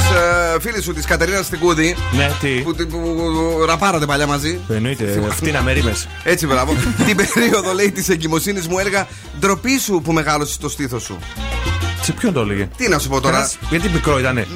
ε, 0.57 0.61
φίλης 0.61 0.85
σου, 0.85 0.93
της 0.95 1.05
Κατερίνας 1.07 1.47
Στικούδη. 1.47 1.97
Ναι, 2.17 2.31
τι; 2.41 2.49
Που, 2.49 2.75
που, 2.75 2.87
που 2.87 3.65
ραπάρατε 3.67 4.07
παλιά 4.07 4.27
μαζί. 4.27 4.61
Εννοείται, 4.69 5.23
αυτή 5.29 5.51
να 5.51 5.63
με 5.63 5.73
ρίμες. 5.73 6.09
Έτσι, 6.25 6.47
μπράβο. 6.47 6.77
την 7.07 7.17
περίοδο 7.17 7.73
λέει 7.73 7.91
της 7.93 8.09
εγκυμοσύνης 8.09 8.67
μου 8.69 8.79
έλεγα 8.79 9.07
ντροπή 9.41 9.79
σου 9.79 10.01
που 10.05 10.13
μεγάλωσες 10.13 10.57
το 10.57 10.69
στήθος 10.69 11.03
σου. 11.03 11.19
Σε 12.03 12.13
ποιον 12.13 12.33
το 12.33 12.41
έλεγε; 12.41 12.69
Τι 12.77 12.89
να 12.89 12.99
σου 12.99 13.09
πω 13.09 13.15
τώρα. 13.21 13.31
Κανένας- 13.35 13.59
Γιατί 13.71 13.89
μικρό 13.89 14.19
ήταν. 14.19 14.39
Ε, 14.39 14.47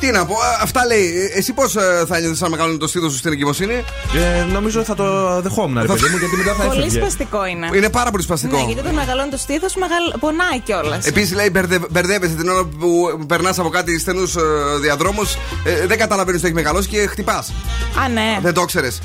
τι 0.00 0.10
να 0.10 0.24
πω, 0.26 0.34
α, 0.34 0.58
αυτά 0.62 0.86
λέει. 0.86 1.04
Ε, 1.34 1.38
Εσύ 1.38 1.52
πώς 1.52 1.72
θα 2.08 2.16
ένιωθε 2.16 2.44
αν 2.44 2.50
μεγαλώνει 2.50 2.78
το 2.78 2.86
στήθος 2.88 3.12
σου 3.12 3.18
στην 3.18 3.32
εγκυμοσύνη; 3.32 3.84
Ε, 4.14 4.44
νομίζω 4.52 4.82
θα 4.84 4.94
το 4.94 5.40
δεχόμουν, 5.40 5.80
ρε 5.80 5.86
παιδί 5.86 6.08
μου, 6.08 6.16
γιατί 6.16 6.36
μετά 6.36 6.54
θα 6.54 6.64
Πολύ 6.64 6.78
έφευγε. 6.80 6.98
σπαστικό 6.98 7.46
είναι. 7.46 7.68
Είναι 7.74 7.88
πάρα 7.90 8.10
πολύ 8.10 8.22
σπαστικό. 8.22 8.56
Ναι, 8.56 8.62
γιατί 8.62 8.80
όταν 8.80 8.94
μεγαλώνει 8.94 9.30
το 9.30 9.36
στήθος, 9.36 9.74
μεγαλ... 9.74 10.02
πονάει 10.20 10.58
κιόλας. 10.64 11.06
Επίσης 11.06 11.34
λέει 11.34 11.48
μπερδε, 11.52 11.78
μπερδεύεσαι 11.90 12.34
την 12.34 12.48
ώρα 12.48 12.64
που 12.64 13.18
περνάς 13.26 13.58
από 13.58 13.68
κάτι 13.68 13.98
στενούς 13.98 14.34
ε, 14.36 14.40
διαδρόμους. 14.80 15.34
Ε, 15.64 15.86
δεν 15.86 15.98
καταλαβαίνεις 15.98 16.40
ότι 16.40 16.48
έχεις 16.50 16.62
μεγαλώσει 16.62 16.88
και 16.88 17.06
χτυπάς. 17.06 17.52
Α, 18.04 18.08
ναι. 18.08 18.38
Δεν 18.42 18.54
το 18.54 18.64
ξέρεις. 18.64 19.00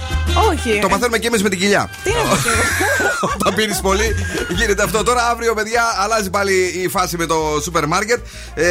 Όχι. 0.52 0.80
Το 0.82 0.88
παθαίνουμε 0.88 1.18
και 1.18 1.28
εμείς 1.28 1.44
με 1.44 1.50
την 1.50 1.60
κοιλιά. 1.60 1.90
Τι 2.04 2.10
να 2.10 2.18
το 2.18 2.26
πω. 3.22 3.28
Όταν 3.40 3.54
πίνεις 3.56 3.80
πολύ, 3.80 4.16
γίνεται 4.58 4.84
αυτό. 4.84 5.04
Τώρα 5.04 5.28
αύριο, 5.30 5.54
παιδιά, 5.54 5.84
αλλάζει 6.04 6.30
πάλι 6.30 6.54
η 6.84 6.88
φάση 6.88 7.18
με 7.18 7.26
το 7.26 7.60
σούπερ 7.64 7.88
μάρκετ. 7.88 8.26
Ε, 8.54 8.66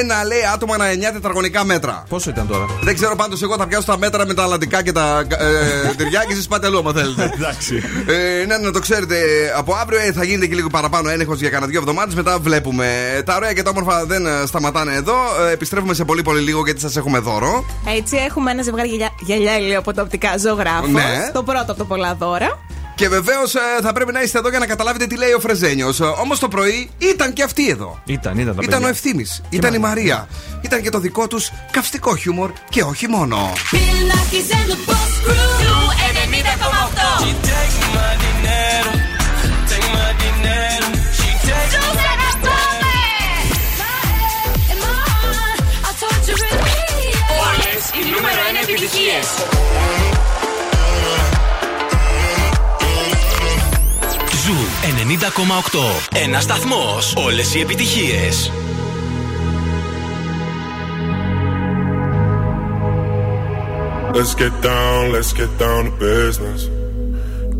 ένα 0.00 0.24
λέει 0.24 0.38
άτομα 0.54 0.74
ανά 0.74 0.84
9 1.10 1.14
τετραγωνικά 1.24 1.64
μέτρα. 1.64 2.04
Πόσο 2.08 2.30
ήταν 2.30 2.46
τώρα; 2.46 2.66
Δεν 2.82 2.94
ξέρω 2.94 3.16
πάντως, 3.16 3.42
εγώ 3.42 3.56
θα 3.56 3.66
πιάσω 3.66 3.86
τα 3.86 3.98
μέτρα 3.98 4.26
με 4.26 4.34
τα 4.34 4.42
αλλαντικά 4.42 4.82
και 4.82 4.92
τα 4.92 5.18
ε, 5.28 5.94
τυριά 5.98 6.24
και 6.26 6.32
εσείς 6.32 6.48
πάτε 6.48 6.66
αλλού, 6.66 6.78
άμα 6.78 6.92
θέλετε. 6.92 7.30
Εντάξει. 7.34 7.82
Ε, 8.06 8.44
ναι, 8.46 8.56
να 8.56 8.70
το 8.70 8.78
ξέρετε, 8.78 9.16
από 9.56 9.74
αύριο 9.74 10.00
ε, 10.00 10.12
θα 10.12 10.24
γίνεται 10.24 10.46
και 10.46 10.54
λίγο 10.54 10.68
παραπάνω 10.68 11.08
έλεγχος 11.08 11.40
για 11.40 11.48
κανένα 11.48 11.70
δύο 11.70 11.80
εβδομάδες. 11.80 12.14
Μετά 12.14 12.38
βλέπουμε. 12.38 12.86
Τα 13.24 13.34
ωραία 13.34 13.52
και 13.52 13.62
τα 13.62 13.70
όμορφα 13.70 14.04
δεν 14.06 14.26
ε, 14.26 14.30
σταματάνε 14.46 14.94
εδώ. 14.94 15.14
Ε, 15.48 15.52
επιστρέφουμε 15.52 15.94
σε 15.94 16.04
πολύ 16.04 16.22
πολύ 16.22 16.40
λίγο 16.40 16.64
γιατί 16.64 16.80
σας 16.80 16.96
έχουμε 16.96 17.18
δώρο. 17.18 17.64
Έτσι, 17.98 18.16
έχουμε 18.16 18.50
ένα 18.50 18.62
ζευγάρι 18.62 18.88
γυαλιά, 18.88 19.10
γυαλιά 19.20 19.58
ηλίου 19.58 19.78
από 19.78 19.94
το 19.94 20.02
οπτικά 20.02 20.38
ζωγράφο. 20.38 20.86
Ναι. 20.86 21.30
Το 21.32 21.42
πρώτο 21.42 21.72
από 21.72 21.74
το 21.74 21.84
πολλά 21.84 22.14
δώρα. 22.14 22.58
Και 22.94 23.08
βεβαίως 23.08 23.54
θα 23.82 23.92
πρέπει 23.92 24.12
να 24.12 24.22
είστε 24.22 24.38
εδώ 24.38 24.48
για 24.48 24.58
να 24.58 24.66
καταλάβετε 24.66 25.06
τι 25.06 25.16
λέει 25.16 25.32
ο 25.32 25.40
Φρεζένιος. 25.40 26.00
Όμως 26.00 26.38
το 26.38 26.48
πρωί 26.48 26.90
ήταν 26.98 27.32
και 27.32 27.42
αυτοί 27.42 27.68
εδώ. 27.68 28.02
Ήταν, 28.04 28.38
ήταν 28.38 28.56
τα 28.56 28.62
Ήταν 28.62 28.78
ο 28.78 28.86
παιδιά. 28.86 28.88
Ευθύνη, 28.88 29.26
ήταν 29.48 29.74
η 29.74 29.78
Μαρία. 29.78 30.16
Μαρία. 30.16 30.28
Ήταν 30.60 30.82
και 30.82 30.90
το 30.90 30.98
δικό 30.98 31.26
τους 31.26 31.50
καυστικό 31.70 32.16
χιούμορ 32.16 32.50
και 32.68 32.82
όχι 32.82 33.08
μόνο. 33.08 33.52
90,8. 55.04 56.18
Ένα 56.24 56.40
σταθμό. 56.40 56.98
Όλε 57.26 57.42
οι 57.54 57.60
επιτυχίε. 57.60 58.28
Let's 64.16 64.34
get 64.42 64.54
down, 64.62 65.00
let's 65.14 65.32
get 65.40 65.52
down 65.58 65.80
to 65.86 65.92
business. 66.08 66.60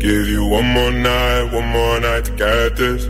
Give 0.05 0.25
you 0.33 0.41
one 0.57 0.67
more 0.75 0.93
night, 1.11 1.45
one 1.57 1.69
more 1.77 1.99
night 1.99 2.23
to 2.27 2.33
get 2.43 2.69
this. 2.81 3.01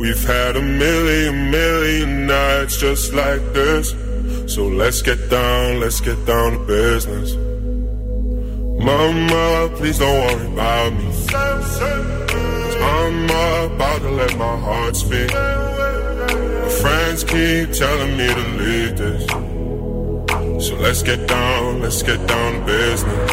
We've 0.00 0.24
had 0.34 0.52
a 0.62 0.64
million, 0.84 1.34
million 1.58 2.10
nights 2.26 2.74
just 2.86 3.12
like 3.22 3.44
this. 3.58 3.86
So 4.52 4.62
let's 4.66 5.00
get 5.08 5.20
down, 5.30 5.68
let's 5.82 6.00
get 6.08 6.18
down 6.26 6.48
to 6.54 6.60
business. 6.78 7.28
Mama, 8.88 9.70
please 9.76 9.98
don't 10.02 10.18
worry 10.26 10.46
about 10.54 10.92
me. 10.98 12.31
I'm 12.82 13.24
about 13.24 14.00
to 14.02 14.10
let 14.10 14.36
my 14.36 14.56
heart 14.56 14.96
speak. 14.96 15.32
My 15.32 16.68
friends 16.82 17.24
keep 17.24 17.72
telling 17.72 18.16
me 18.16 18.26
to 18.26 18.44
leave 18.60 18.96
this. 18.98 19.26
So 20.66 20.74
let's 20.76 21.02
get 21.02 21.26
down, 21.28 21.80
let's 21.80 22.02
get 22.02 22.26
down 22.26 22.60
to 22.60 22.66
business. 22.66 23.30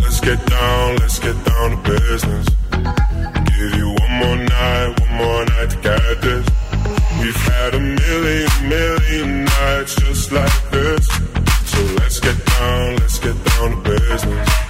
Let's 0.00 0.20
get 0.20 0.46
down, 0.46 0.96
let's 0.96 1.18
get 1.18 1.44
down 1.44 1.70
to 1.70 1.90
business. 1.90 2.46
Give 3.50 3.74
you 3.76 3.88
one 3.88 4.12
more 4.20 4.36
night, 4.36 5.00
one 5.00 5.14
more 5.16 5.44
night 5.46 5.70
to 5.70 5.76
get 5.82 6.20
this. 6.20 6.46
We've 7.20 7.42
had 7.52 7.74
a 7.74 7.80
million, 7.80 8.50
million 8.68 9.44
nights 9.44 9.94
just 9.96 10.32
like 10.32 10.70
this. 10.70 11.06
So 11.66 11.82
let's 11.98 12.18
get 12.20 12.44
down, 12.46 12.96
let's 12.96 13.18
get 13.18 13.44
down 13.44 13.82
to 13.82 13.90
business. 13.90 14.69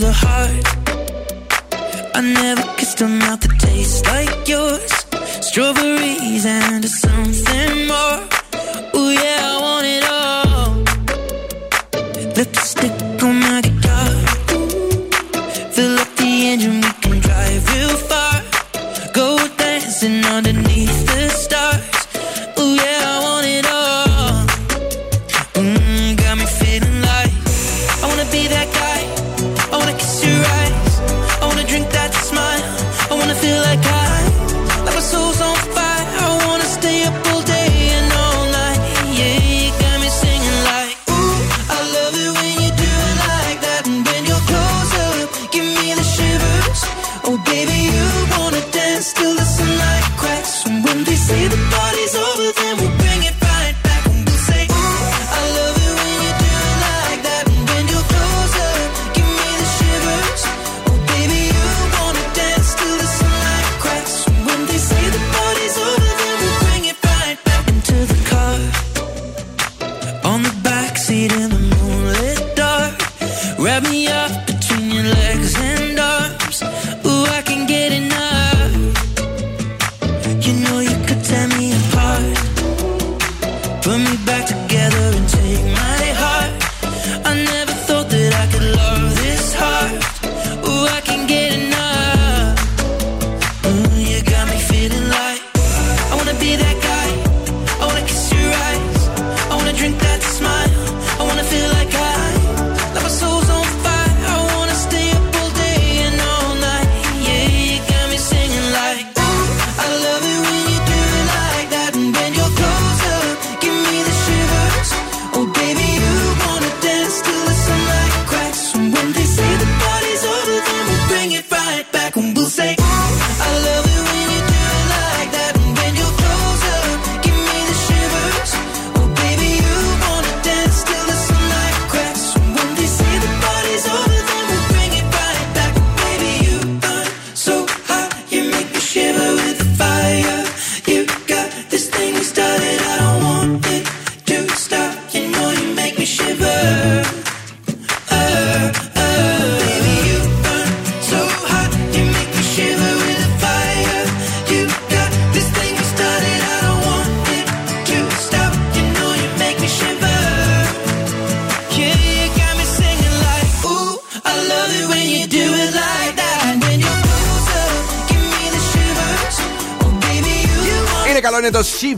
The 0.00 0.12
heart. 0.12 0.66
I 2.14 2.20
never 2.20 2.62
kissed 2.76 3.00
a 3.00 3.08
mouth 3.08 3.40
that 3.40 3.58
tastes 3.58 4.04
like 4.06 4.48
yours. 4.48 4.92
Strawberries 5.46 6.46
and 6.46 6.84
something 6.84 7.86
more. 7.86 8.20
Oh 8.94 9.10
yeah, 9.10 9.52
I 9.52 9.56
want 9.66 9.86
it 9.96 10.04
all. 10.18 10.70
Lipstick 12.36 13.22
on 13.22 13.40
my 13.40 13.60
guitar. 13.60 14.10
Fill 15.74 15.98
up 15.98 16.10
the 16.16 16.30
engine, 16.50 16.80
we 16.80 16.92
can 17.02 17.18
drive 17.20 17.62
real 17.74 17.96
far. 18.10 18.34
Go 19.12 19.38
dancing 19.56 20.24
underneath 20.24 20.67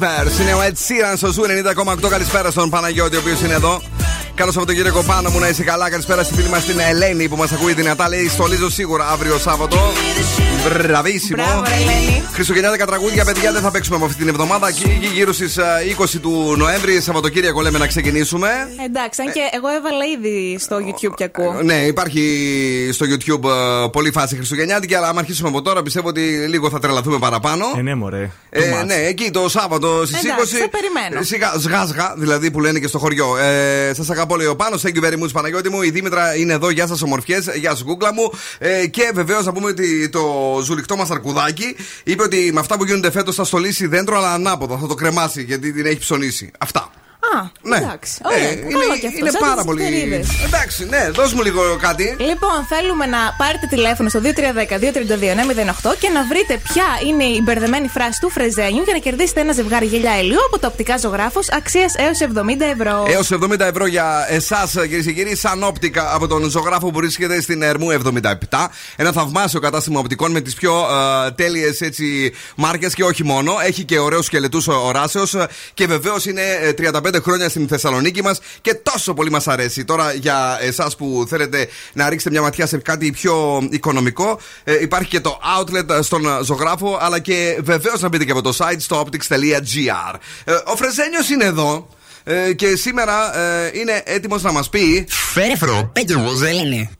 καλό, 0.00 0.30
είναι 0.30 0.30
το 0.30 0.36
Shivers. 0.36 0.40
Είναι 0.40 0.54
ο 0.54 0.60
Ed 0.60 0.72
Sheeran 0.72 1.16
στο 1.16 1.32
Zoo 1.32 1.42
90,8. 2.04 2.08
Καλησπέρα 2.08 2.50
στον 2.50 2.70
Παναγιώτη, 2.70 3.16
ο 3.16 3.18
οποίος 3.18 3.40
είναι 3.40 3.54
εδώ. 3.54 3.82
Καλό 4.34 4.52
Σαββατοκύριακο 4.52 5.02
πάνω 5.02 5.30
μου 5.30 5.38
να 5.38 5.48
είσαι 5.48 5.62
καλά. 5.62 5.90
Καλησπέρα 5.90 6.22
στη 6.22 6.34
φίλη 6.34 6.48
μας 6.48 6.64
την 6.64 6.78
Ελένη 6.78 7.28
που 7.28 7.36
μας 7.36 7.52
ακούει 7.52 7.72
δυνατά. 7.72 8.08
Λέει 8.08 8.28
στολίζω 8.28 8.70
σίγουρα 8.70 9.08
αύριο 9.08 9.38
Σάββατο. 9.38 9.76
Μπραβίσιμο. 10.64 11.42
Μπράβο, 11.42 11.62
ρε 11.66 11.74
Ελένη. 11.74 12.22
Χριστουγεννιάτικα 12.32 12.86
τραγούδια, 12.86 13.24
παιδιά, 13.24 13.52
δεν 13.52 13.62
θα 13.62 13.70
παίξουμε 13.70 13.96
από 13.96 14.04
αυτή 14.04 14.16
την 14.16 14.28
εβδομάδα. 14.28 14.72
Και 14.72 14.86
γύρω 15.14 15.32
στις 15.32 15.58
20 15.98 16.18
του 16.22 16.54
Νοέμβρη, 16.56 17.00
Σαββατοκύριακο 17.00 17.60
λέμε 17.60 17.78
να 17.78 17.86
ξεκινήσουμε. 17.86 18.48
Εντάξει, 18.84 19.22
αν 19.22 19.32
και 19.32 19.40
εγώ 19.52 19.68
έβαλα 19.68 20.04
ήδη 20.16 20.58
στο 20.58 20.76
YouTube 20.76 21.14
και 21.14 21.24
ακούω. 21.24 21.62
Ναι, 21.62 21.74
υπάρχει 21.74 22.22
στο 22.92 23.06
YouTube 23.08 23.48
ε, 23.84 23.88
πολλή 23.92 24.10
φάση 24.10 24.36
Χριστουγεννιάτικη, 24.36 24.94
αλλά 24.94 25.08
αν 25.08 25.18
αρχίσουμε 25.18 25.48
από 25.48 25.62
τώρα 25.62 25.82
πιστεύω 25.82 26.08
ότι 26.08 26.20
λίγο 26.48 26.70
θα 26.70 26.78
τρελαθούμε 26.78 27.18
παραπάνω. 27.18 27.64
Ε, 27.76 27.82
ναι, 27.82 27.94
μωρέ. 27.94 28.30
Ε, 28.50 28.82
ναι, 28.84 28.94
εκεί 28.94 29.30
το 29.30 29.48
Σάββατο 29.48 30.06
στις 30.06 30.20
20. 30.22 30.24
Εντάξει, 30.32 30.56
θα 30.56 30.68
περιμένω. 30.68 31.22
Σιγά, 31.22 31.52
σγάζγα, 31.58 32.14
δηλαδή 32.16 32.50
που 32.50 32.60
λένε 32.60 32.78
και 32.78 32.86
στο 32.86 32.98
χωριό. 32.98 33.36
Ε, 33.36 33.92
σας 33.94 34.10
αγαπώ, 34.10 34.36
λέει 34.36 34.46
ο 34.46 34.56
Πάνος. 34.56 34.82
Thank 34.84 34.94
you 34.94 35.04
very 35.04 35.22
much, 35.22 35.32
Παναγιώτη 35.32 35.68
μου. 35.68 35.82
Η 35.82 35.90
Δήμητρα 35.90 36.36
είναι 36.36 36.52
εδώ. 36.52 36.70
Γεια 36.70 36.86
σας, 36.86 37.02
ομορφιές. 37.02 37.46
Γεια 37.54 37.74
σου, 37.74 37.84
κούκλα 37.84 38.12
μου. 38.12 38.30
Ε, 38.58 38.86
και 38.86 39.10
βεβαίως 39.14 39.44
να 39.44 39.52
πούμε 39.52 39.68
ότι 39.68 40.08
το 40.08 40.22
ζουλιχτό 40.64 40.96
μας 40.96 41.10
αρκουδάκι 41.10 41.76
είπε 42.04 42.22
ότι 42.22 42.50
με 42.52 42.60
αυτά 42.60 42.76
που 42.76 42.84
γίνονται 42.84 43.10
φέτος 43.10 43.34
θα 43.34 43.44
στολίσει 43.44 43.86
δέντρο, 43.86 44.16
αλλά 44.16 44.32
ανάποδα. 44.32 44.76
Θα 44.76 44.86
το 44.86 44.94
κρεμάσει 44.94 45.42
γιατί 45.42 45.72
την 45.72 45.86
έχει 45.86 45.98
ψωνίσει. 45.98 46.50
Αυτά. 46.58 46.90
Α, 47.36 47.40
Ναι. 47.70 47.76
εντάξει. 47.76 48.12
Ωραία, 48.24 48.48
Ε, 48.48 48.54
καλό 48.54 48.84
είναι, 48.84 48.98
και 49.02 49.06
αυτό. 49.10 49.18
είναι 49.20 49.30
σαν 49.30 49.40
πάρα 49.40 49.54
τις 49.54 49.64
πολύ. 49.64 49.82
ευκαιρίδες. 49.82 50.26
Εντάξει, 50.46 50.80
ναι, 50.92 51.02
δώσ' 51.18 51.32
μου 51.32 51.42
λίγο 51.42 51.62
κάτι. 51.86 52.04
Λοιπόν, 52.28 52.56
θέλουμε 52.72 53.06
να 53.06 53.20
πάρετε 53.38 53.66
τηλέφωνο 53.74 54.08
στο 54.08 54.20
2310-232-908 54.20 55.94
και 55.98 56.08
να 56.08 56.22
βρείτε 56.30 56.54
ποια 56.68 56.84
είναι 57.06 57.24
η 57.24 57.40
μπερδεμένη 57.44 57.88
φράση 57.88 58.20
του 58.20 58.30
Φρεζένιου 58.30 58.82
για 58.82 58.92
να 58.92 58.98
κερδίσετε 58.98 59.40
ένα 59.40 59.52
ζευγάρι 59.52 59.86
γυαλιά 59.86 60.20
ηλίου 60.20 60.44
από 60.46 60.58
το 60.58 60.66
οπτικά 60.66 60.96
ζωγράφο 60.98 61.40
αξίας 61.52 61.94
έως 61.96 62.18
70 62.20 62.64
ευρώ. 62.74 63.04
Έως 63.08 63.30
70 63.30 63.60
ευρώ 63.60 63.86
για 63.86 64.26
εσάς, 64.28 64.70
κυρίες 64.72 65.04
και 65.04 65.12
κύριοι, 65.12 65.36
σαν 65.36 65.62
όπτικα 65.62 66.14
από 66.14 66.26
τον 66.26 66.50
ζωγράφο 66.50 66.90
που 66.90 66.98
βρίσκεται 66.98 67.40
στην 67.40 67.62
Ερμού 67.62 67.90
77. 67.90 68.68
Ένα 68.96 69.12
θαυμάσιο 69.12 69.60
κατάστημα 69.60 69.98
οπτικών 70.00 70.30
με 70.30 70.40
τις 70.40 70.54
πιο 70.54 70.72
ε, 71.26 71.30
τέλειες 71.30 71.78
μάρκες 72.56 72.94
και 72.94 73.04
όχι 73.04 73.24
μόνο. 73.24 73.52
Έχει 73.66 73.84
και 73.84 73.98
ωραίους 73.98 74.24
σκελετούς 74.24 74.68
οράσεω 74.68 75.24
και 75.74 75.86
βεβαίως 75.86 76.26
είναι 76.26 76.42
ε, 76.60 76.72
35 76.92 77.19
χρόνια 77.20 77.48
στην 77.48 77.68
Θεσσαλονίκη 77.68 78.22
μας 78.22 78.40
και 78.60 78.74
τόσο 78.74 79.14
πολύ 79.14 79.30
μας 79.30 79.48
αρέσει. 79.48 79.84
Τώρα 79.84 80.12
για 80.12 80.58
εσάς 80.60 80.96
που 80.96 81.24
θέλετε 81.28 81.68
να 81.92 82.08
ρίξετε 82.08 82.30
μια 82.30 82.42
ματιά 82.42 82.66
σε 82.66 82.78
κάτι 82.78 83.10
πιο 83.10 83.66
οικονομικό, 83.70 84.38
ε, 84.64 84.80
υπάρχει 84.80 85.08
και 85.08 85.20
το 85.20 85.38
outlet 85.58 85.98
στον 86.02 86.22
ζωγράφο, 86.44 86.98
αλλά 87.00 87.18
και 87.18 87.58
βεβαίως 87.62 88.00
να 88.00 88.08
μπείτε 88.08 88.24
και 88.24 88.32
από 88.32 88.42
το 88.42 88.56
site 88.58 88.78
στο 88.78 89.04
optics.gr. 89.06 90.14
Ε, 90.44 90.52
ο 90.52 90.76
Φρεζένιος 90.76 91.28
είναι 91.28 91.44
εδώ. 91.44 91.88
Ε, 92.24 92.52
και 92.52 92.76
σήμερα 92.76 93.38
ε, 93.38 93.70
είναι 93.74 94.02
έτοιμος 94.04 94.42
να 94.42 94.52
μας 94.52 94.68
πει. 94.68 95.06
Φέρεφρο, 95.08 95.90
πέντε 95.92 96.14
είναι. 96.62 96.90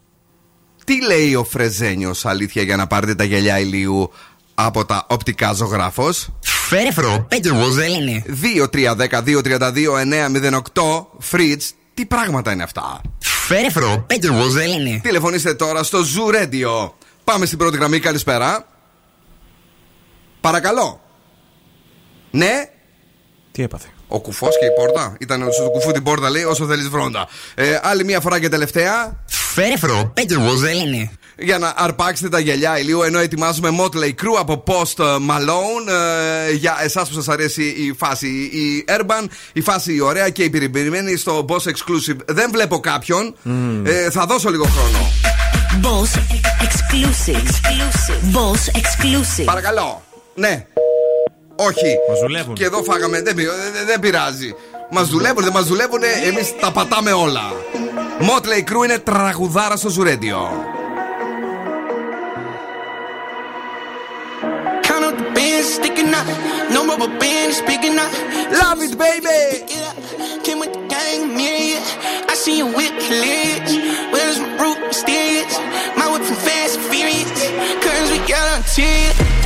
Τι 0.85 1.05
λέει 1.07 1.35
ο 1.35 1.45
Φρεζένιος, 1.45 2.27
αλήθεια, 2.27 2.63
για 2.63 2.77
να 2.77 2.87
πάρετε 2.87 3.15
τα 3.15 3.25
γυαλιά 3.25 3.59
ηλίου 3.59 4.13
από 4.55 4.85
τα 4.85 5.07
οπτικά 5.09 5.53
ζωγράφος; 5.53 6.29
Φέρεφρο, 6.71 7.27
πέντε 7.29 7.51
είναι. 7.99 8.25
2-3-10-2-32-908 8.73 11.07
Φρίτ, 11.19 11.63
τι 11.95 12.07
πράγματα 12.07 12.53
είναι 12.53 12.63
αυτά. 12.63 13.01
Φέρεφρο, 13.19 14.05
πέντε 14.07 14.29
είναι. 14.79 15.01
Τηλεφωνήστε 15.03 15.55
τώρα 15.55 15.83
στο 15.83 15.99
Zoo 15.99 16.35
Radio. 16.35 16.91
Πάμε 17.25 17.47
στην 17.47 17.59
πρώτη 17.59 17.77
γραμμή, 17.77 17.99
καλησπέρα. 17.99 18.67
Παρακαλώ. 20.41 21.01
Ναι. 22.31 22.71
Τι 23.53 23.63
έπαθε; 23.63 23.87
Ο 24.09 24.21
κουφός 24.21 24.59
και 24.59 24.65
η 24.65 24.71
πόρτα. 24.77 25.17
Ήταν 25.21 25.53
στο 25.53 25.71
κουφού 25.71 25.93
την 25.93 26.03
πόρτα, 26.03 26.31
λέει, 26.31 26.43
όσο 26.43 26.67
θέλεις 26.67 26.89
βρόντα. 26.89 27.29
Ε, 27.55 27.79
άλλη 27.83 28.05
μία 28.05 28.21
φορά 28.21 28.41
και 28.41 28.49
τελευταία. 28.49 29.25
Φέρεφρο, 29.27 30.13
πέντε 30.15 30.35
είναι 30.85 31.11
για 31.41 31.59
να 31.59 31.73
αρπάξετε 31.77 32.29
τα 32.29 32.39
γυαλιά 32.39 32.79
ηλίου 32.79 33.03
ενώ 33.03 33.19
ετοιμάζουμε 33.19 33.69
Motley 33.81 34.09
Crew 34.09 34.39
από 34.39 34.65
Post 34.67 35.05
Malone 35.05 35.89
ε, 36.49 36.53
για 36.53 36.79
εσάς 36.83 37.09
που 37.09 37.15
σας 37.15 37.29
αρέσει 37.29 37.63
η 37.63 37.95
φάση 37.99 38.27
η 38.29 38.85
urban, 38.89 39.27
η 39.53 39.61
φάση 39.61 39.95
η 39.95 40.01
ωραία 40.01 40.29
και 40.29 40.43
η 40.43 40.69
περιμένη 40.69 41.17
στο 41.17 41.45
Boss 41.49 41.71
Exclusive. 41.71 42.17
Δεν 42.27 42.51
βλέπω 42.53 42.79
κάποιον. 42.79 43.35
Mm. 43.45 43.51
Ε, 43.85 44.11
θα 44.11 44.27
δώσω 44.27 44.51
λίγο 44.51 44.65
χρόνο. 44.65 45.11
Boss 45.83 46.19
Exclusive. 46.67 47.49
Boss 48.33 48.79
Exclusive. 48.79 49.45
Παρακαλώ. 49.45 50.03
Ναι. 50.35 50.67
Όχι. 51.57 51.97
Μας 52.09 52.21
δουλεύουν. 52.21 52.55
Και 52.55 52.65
εδώ 52.65 52.83
φάγαμε. 52.83 53.23
Δεν, 53.23 53.37
δεν 53.87 54.01
πειράζει. 54.01 54.55
Μας 54.91 55.09
δουλεύουν, 55.09 55.45
δεν 55.45 55.53
μας 55.53 55.65
δουλεύουν. 55.67 56.01
Εμείς 56.27 56.55
τα 56.61 56.71
πατάμε 56.71 57.13
όλα. 57.13 57.53
Motley 58.21 58.71
Crew 58.71 58.85
είναι 58.85 58.99
τραγουδάρα 58.99 59.77
στο 59.77 59.89
Ζουρέντιο. 59.89 60.39
sticking 65.81 66.13
up, 66.15 66.27
No 66.71 66.87
rubber 66.87 67.09
band 67.19 67.53
speaking 67.55 67.99
up, 67.99 68.13
Love 68.63 68.83
it, 68.83 68.97
baby. 68.99 69.65
Came 70.45 70.59
with 70.59 70.73
the 70.73 70.87
gang, 70.89 71.35
myriad. 71.37 71.83
I 72.29 72.35
see 72.35 72.59
you 72.59 72.67
with 72.67 72.93
clearance. 73.07 73.73
Where's 74.13 74.39
my 74.39 74.51
root 74.63 74.79
mysterious? 74.87 75.57
My 75.97 76.11
whip 76.13 76.23
from 76.23 76.37
fast 76.37 76.79
and 76.79 76.87
furious. 76.93 77.31
Curtains 77.83 78.11
with 78.11 78.29
yellow 78.29 78.63
tears. 78.75 79.40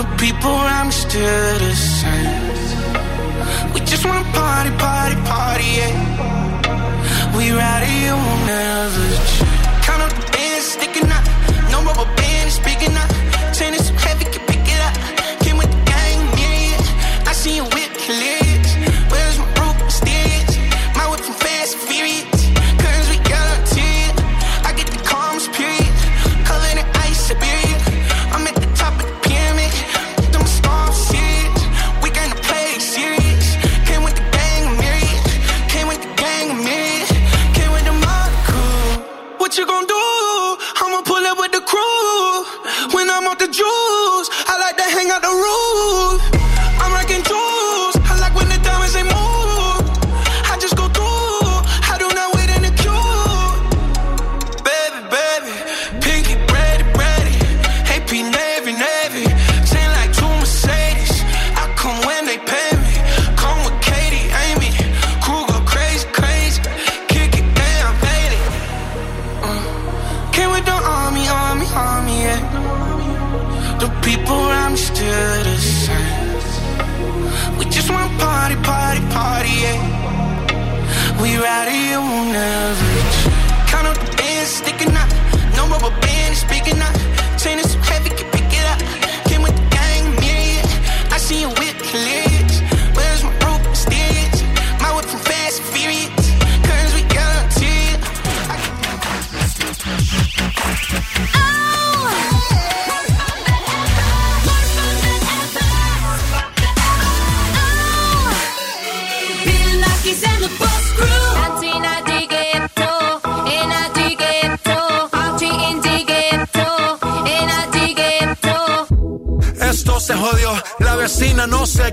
The 0.00 0.06
people 0.16 0.50
around 0.50 0.86
me 0.86 0.92
still 0.92 1.58
the 1.58 1.74
same. 1.74 3.74
We 3.74 3.80
just 3.80 4.02
wanna 4.06 4.24
party, 4.32 4.70
party, 4.78 5.16
party, 5.28 5.64
yeah. 5.78 7.36
We 7.36 7.50
rowdy, 7.50 7.92
you 8.06 8.14
will 8.24 8.40
never 8.46 9.08
change. 9.28 9.84
Count 9.84 10.00
up 10.00 10.12
the 10.18 10.24
bands, 10.32 10.66
sticking 10.72 11.10
out. 11.10 11.29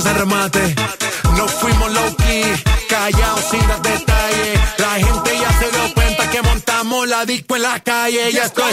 remate. 0.00 0.74
No 1.36 1.46
fuimos 1.46 1.92
low 1.92 2.16
key, 2.16 2.44
callados 2.88 3.44
sin 3.50 3.60
dar 3.68 3.82
detalles. 3.82 4.60
La 4.78 4.94
gente 4.94 5.38
ya 5.38 5.52
se 5.58 5.70
dio 5.70 5.94
cuenta 5.94 6.30
que 6.30 6.42
montamos 6.42 7.08
la 7.08 7.26
disco 7.26 7.56
en 7.56 7.62
la 7.62 7.80
calle. 7.80 8.32
Ya 8.32 8.44
estoy. 8.44 8.72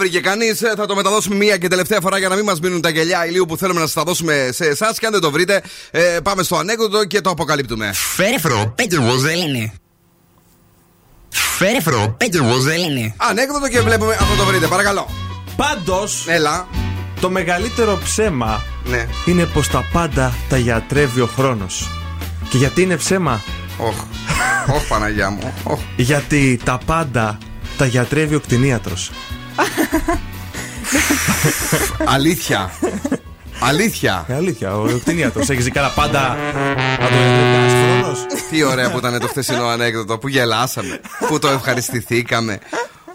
Βρήκε 0.00 0.20
κανείς. 0.20 0.58
Θα 0.76 0.86
το 0.86 0.94
μεταδώσουμε 0.94 1.34
μία 1.34 1.56
και 1.56 1.68
τελευταία 1.68 2.00
φορά 2.00 2.18
για 2.18 2.28
να 2.28 2.34
μην 2.34 2.44
μας 2.44 2.60
μείνουν 2.60 2.80
τα 2.80 2.88
γελιά 2.88 3.26
ηλίου 3.26 3.44
που 3.48 3.56
θέλουμε 3.56 3.80
να 3.80 3.86
σας 3.86 3.94
τα 3.94 4.02
δώσουμε 4.02 4.48
σε 4.52 4.64
εσάς. 4.64 4.98
Και 4.98 5.06
αν 5.06 5.12
δεν 5.12 5.20
το 5.20 5.30
βρείτε, 5.30 5.62
ε, 5.90 6.00
πάμε 6.22 6.42
στο 6.42 6.56
ανέκδοτο 6.56 7.04
και 7.04 7.20
το 7.20 7.30
αποκαλύπτουμε. 7.30 7.92
Φέρεφρο, 7.92 8.72
πέντε 8.76 8.96
είναι. 9.46 9.72
Φέρεφρο, 11.30 12.14
πέντε 12.18 12.38
είναι. 12.88 13.14
Ανέκδοτο 13.16 13.68
και 13.68 13.80
βλέπουμε 13.80 14.16
αν 14.20 14.26
θα 14.26 14.34
το 14.36 14.44
βρείτε, 14.44 14.66
παρακαλώ. 14.66 15.08
Πάντως. 15.56 16.24
Έλα. 16.28 16.68
Το 17.20 17.30
μεγαλύτερο 17.30 17.98
ψέμα 18.04 18.62
Ναι. 18.84 19.06
είναι 19.26 19.44
πως 19.44 19.68
τα 19.68 19.88
πάντα 19.92 20.34
τα 20.48 20.56
γιατρεύει 20.56 21.20
ο 21.20 21.30
χρόνος. 21.36 21.88
Και 22.48 22.56
γιατί 22.56 22.82
είναι 22.82 22.96
ψέμα, 22.96 23.42
Όχ, 23.78 23.96
όχ 24.74 24.88
Παναγιά 24.88 25.30
μου. 25.30 25.54
Όχ. 25.64 25.80
Γιατί 25.96 26.60
τα 26.64 26.80
πάντα 26.86 27.38
τα 27.78 27.86
γιατρεύει 27.86 28.34
ο 28.34 28.40
κτηνίατρος. 28.40 29.10
Αλήθεια. 32.04 32.70
Αλήθεια. 33.60 34.24
Ε, 34.28 34.34
αλήθεια, 34.34 34.76
ο 34.76 34.98
κτηνίατρος 34.98 35.48
έχει 35.48 35.60
ζει 35.60 35.70
καλά 35.70 35.90
πάντα 35.90 36.36
να 37.00 37.08
το 37.08 37.14
γιατρεύει 37.14 37.52
κανένας 37.52 37.72
χρόνος. 37.72 38.26
Τι 38.50 38.62
ωραία 38.62 38.90
που 38.90 38.98
ήταν 38.98 39.18
το 39.20 39.26
χθεσινό 39.26 39.64
ανέκδοτο 39.66 40.18
που 40.18 40.28
γελάσαμε, 40.28 41.00
που 41.28 41.38
το 41.38 41.48
ευχαριστηθήκαμε, 41.48 42.58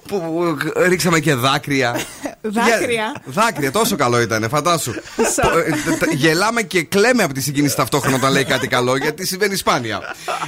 που 0.07 0.57
ρίξαμε 0.87 1.19
και 1.19 1.33
δάκρυα. 1.33 1.95
Δάκρυα; 2.41 2.87
Για- 2.89 3.21
Δάκρυα, 3.25 3.71
τόσο 3.71 3.95
καλό 3.95 4.21
ήταν, 4.21 4.47
φαντάσου. 4.49 4.91
Που, 5.15 5.23
ε, 5.57 5.69
τε- 5.85 5.99
τε- 5.99 6.13
Γελάμε 6.13 6.61
και 6.61 6.83
κλαίμε 6.83 7.23
από 7.23 7.33
τη 7.33 7.41
συγκίνηση 7.41 7.75
ταυτόχρονα 7.75 8.15
όταν 8.15 8.31
λέει 8.31 8.43
κάτι 8.43 8.67
καλό, 8.67 8.97
γιατί 8.97 9.25
συμβαίνει 9.25 9.55
σπάνια. 9.55 9.99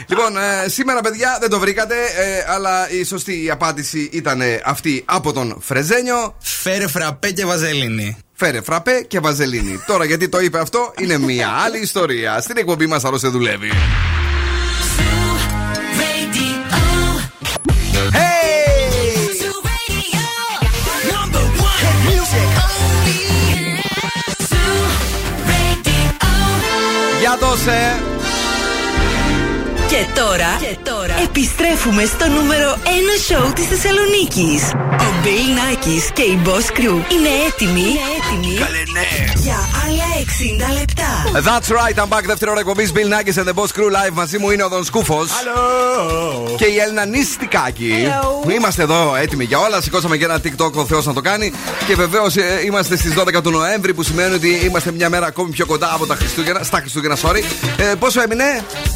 Λοιπόν, 0.08 0.38
ε, 0.38 0.68
σήμερα, 0.70 1.02
παιδιά, 1.02 1.38
δεν 1.42 1.50
το 1.50 1.60
βρήκατε, 1.60 1.96
ε, 1.96 2.52
αλλά 2.54 2.90
η 2.90 3.04
σωστή 3.04 3.50
απάντηση 3.52 4.10
ήταν 4.14 4.42
αυτή 4.66 5.04
από 5.06 5.34
τον 5.34 5.58
Φρεζένιο. 5.62 6.36
Φέρε 6.40 6.88
φραπέ 6.88 7.32
και 7.32 7.46
βαζελίνη. 7.46 8.18
Φέρε 8.34 8.62
φραπέ 8.62 9.06
και 9.08 9.20
βαζελίνη. 9.20 9.84
Τώρα, 9.88 10.06
γιατί 10.06 10.30
το 10.30 10.40
είπε 10.40 10.60
αυτό, 10.60 10.94
είναι 11.00 11.18
μία 11.18 11.50
άλλη 11.66 11.80
ιστορία. 11.80 12.42
Στην 12.42 12.58
εκπομπή 12.58 12.86
μας, 12.88 13.04
άλλο 13.06 13.18
σε 13.18 13.28
δουλεύει. 13.28 13.72
Δώσε! 27.40 28.17
Και 29.98 30.06
τώρα, 30.22 30.52
και 30.60 30.78
τώρα 30.90 31.16
επιστρέφουμε 31.24 32.06
στο 32.06 32.28
νούμερο 32.28 32.78
1 32.84 32.88
σοου 33.28 33.54
της 33.54 33.66
Θεσσαλονίκης. 33.66 34.62
Ο 35.06 35.10
Bill 35.24 35.48
Nackis 35.60 36.12
και 36.14 36.22
η 36.22 36.40
Boss 36.46 36.68
Crew 36.78 36.98
είναι 37.14 37.32
έτοιμοι, 37.48 37.82
είναι 37.82 38.06
έτοιμοι 38.18 38.54
για 39.36 39.58
άλλα 39.86 40.08
60 40.74 40.80
λεπτά. 40.80 41.12
That's 41.50 41.70
right, 41.70 42.04
I'm 42.04 42.18
back. 42.18 42.24
Δεύτερη 42.26 42.52
ώρα 42.52 42.60
εκπομπής 42.60 42.92
Bill 42.96 43.10
Nackis 43.14 43.42
and 43.44 43.48
the 43.48 43.54
Boss 43.54 43.72
Crew 43.78 43.90
Live. 43.98 44.14
Μαζί 44.14 44.38
μου 44.38 44.50
είναι 44.52 44.64
ο 44.64 44.68
Δον 44.70 44.84
Σκούφος. 44.84 45.30
Και 46.58 46.66
η 46.66 46.78
Έλληνα 46.78 47.06
Νίστικάκη. 47.06 47.94
Hello. 48.46 48.52
Είμαστε 48.52 48.82
εδώ 48.82 49.16
έτοιμοι 49.16 49.44
για 49.44 49.60
όλα. 49.60 49.82
Σηκώσαμε 49.82 50.18
και 50.18 50.24
ένα 50.24 50.40
TikTok 50.44 50.72
ο 50.74 50.86
Θεός 50.86 51.06
να 51.06 51.14
το 51.14 51.22
κάνει. 51.22 51.52
Και 51.88 51.96
βεβαίως 51.96 52.36
είμαστε 52.66 52.98
στις 52.98 53.14
12 53.18 53.42
του 53.44 53.50
Νοέμβρη 53.52 53.94
που 53.94 54.04
σημαίνει 54.04 54.34
ότι 54.36 54.50
είμαστε 54.66 54.92
μια 54.92 55.10
μέρα 55.10 55.26
ακόμη 55.26 55.50
πιο 55.50 55.66
κοντά 55.66 55.92
από 55.94 56.06
τα 56.06 56.16
Χριστούγεννα. 56.16 56.64
Στα 56.64 56.78
Χριστούγεννα, 56.80 57.18
sorry. 57.22 57.42
Ε, 57.78 57.96
πόσο 58.00 58.22
έμεινε, 58.22 58.44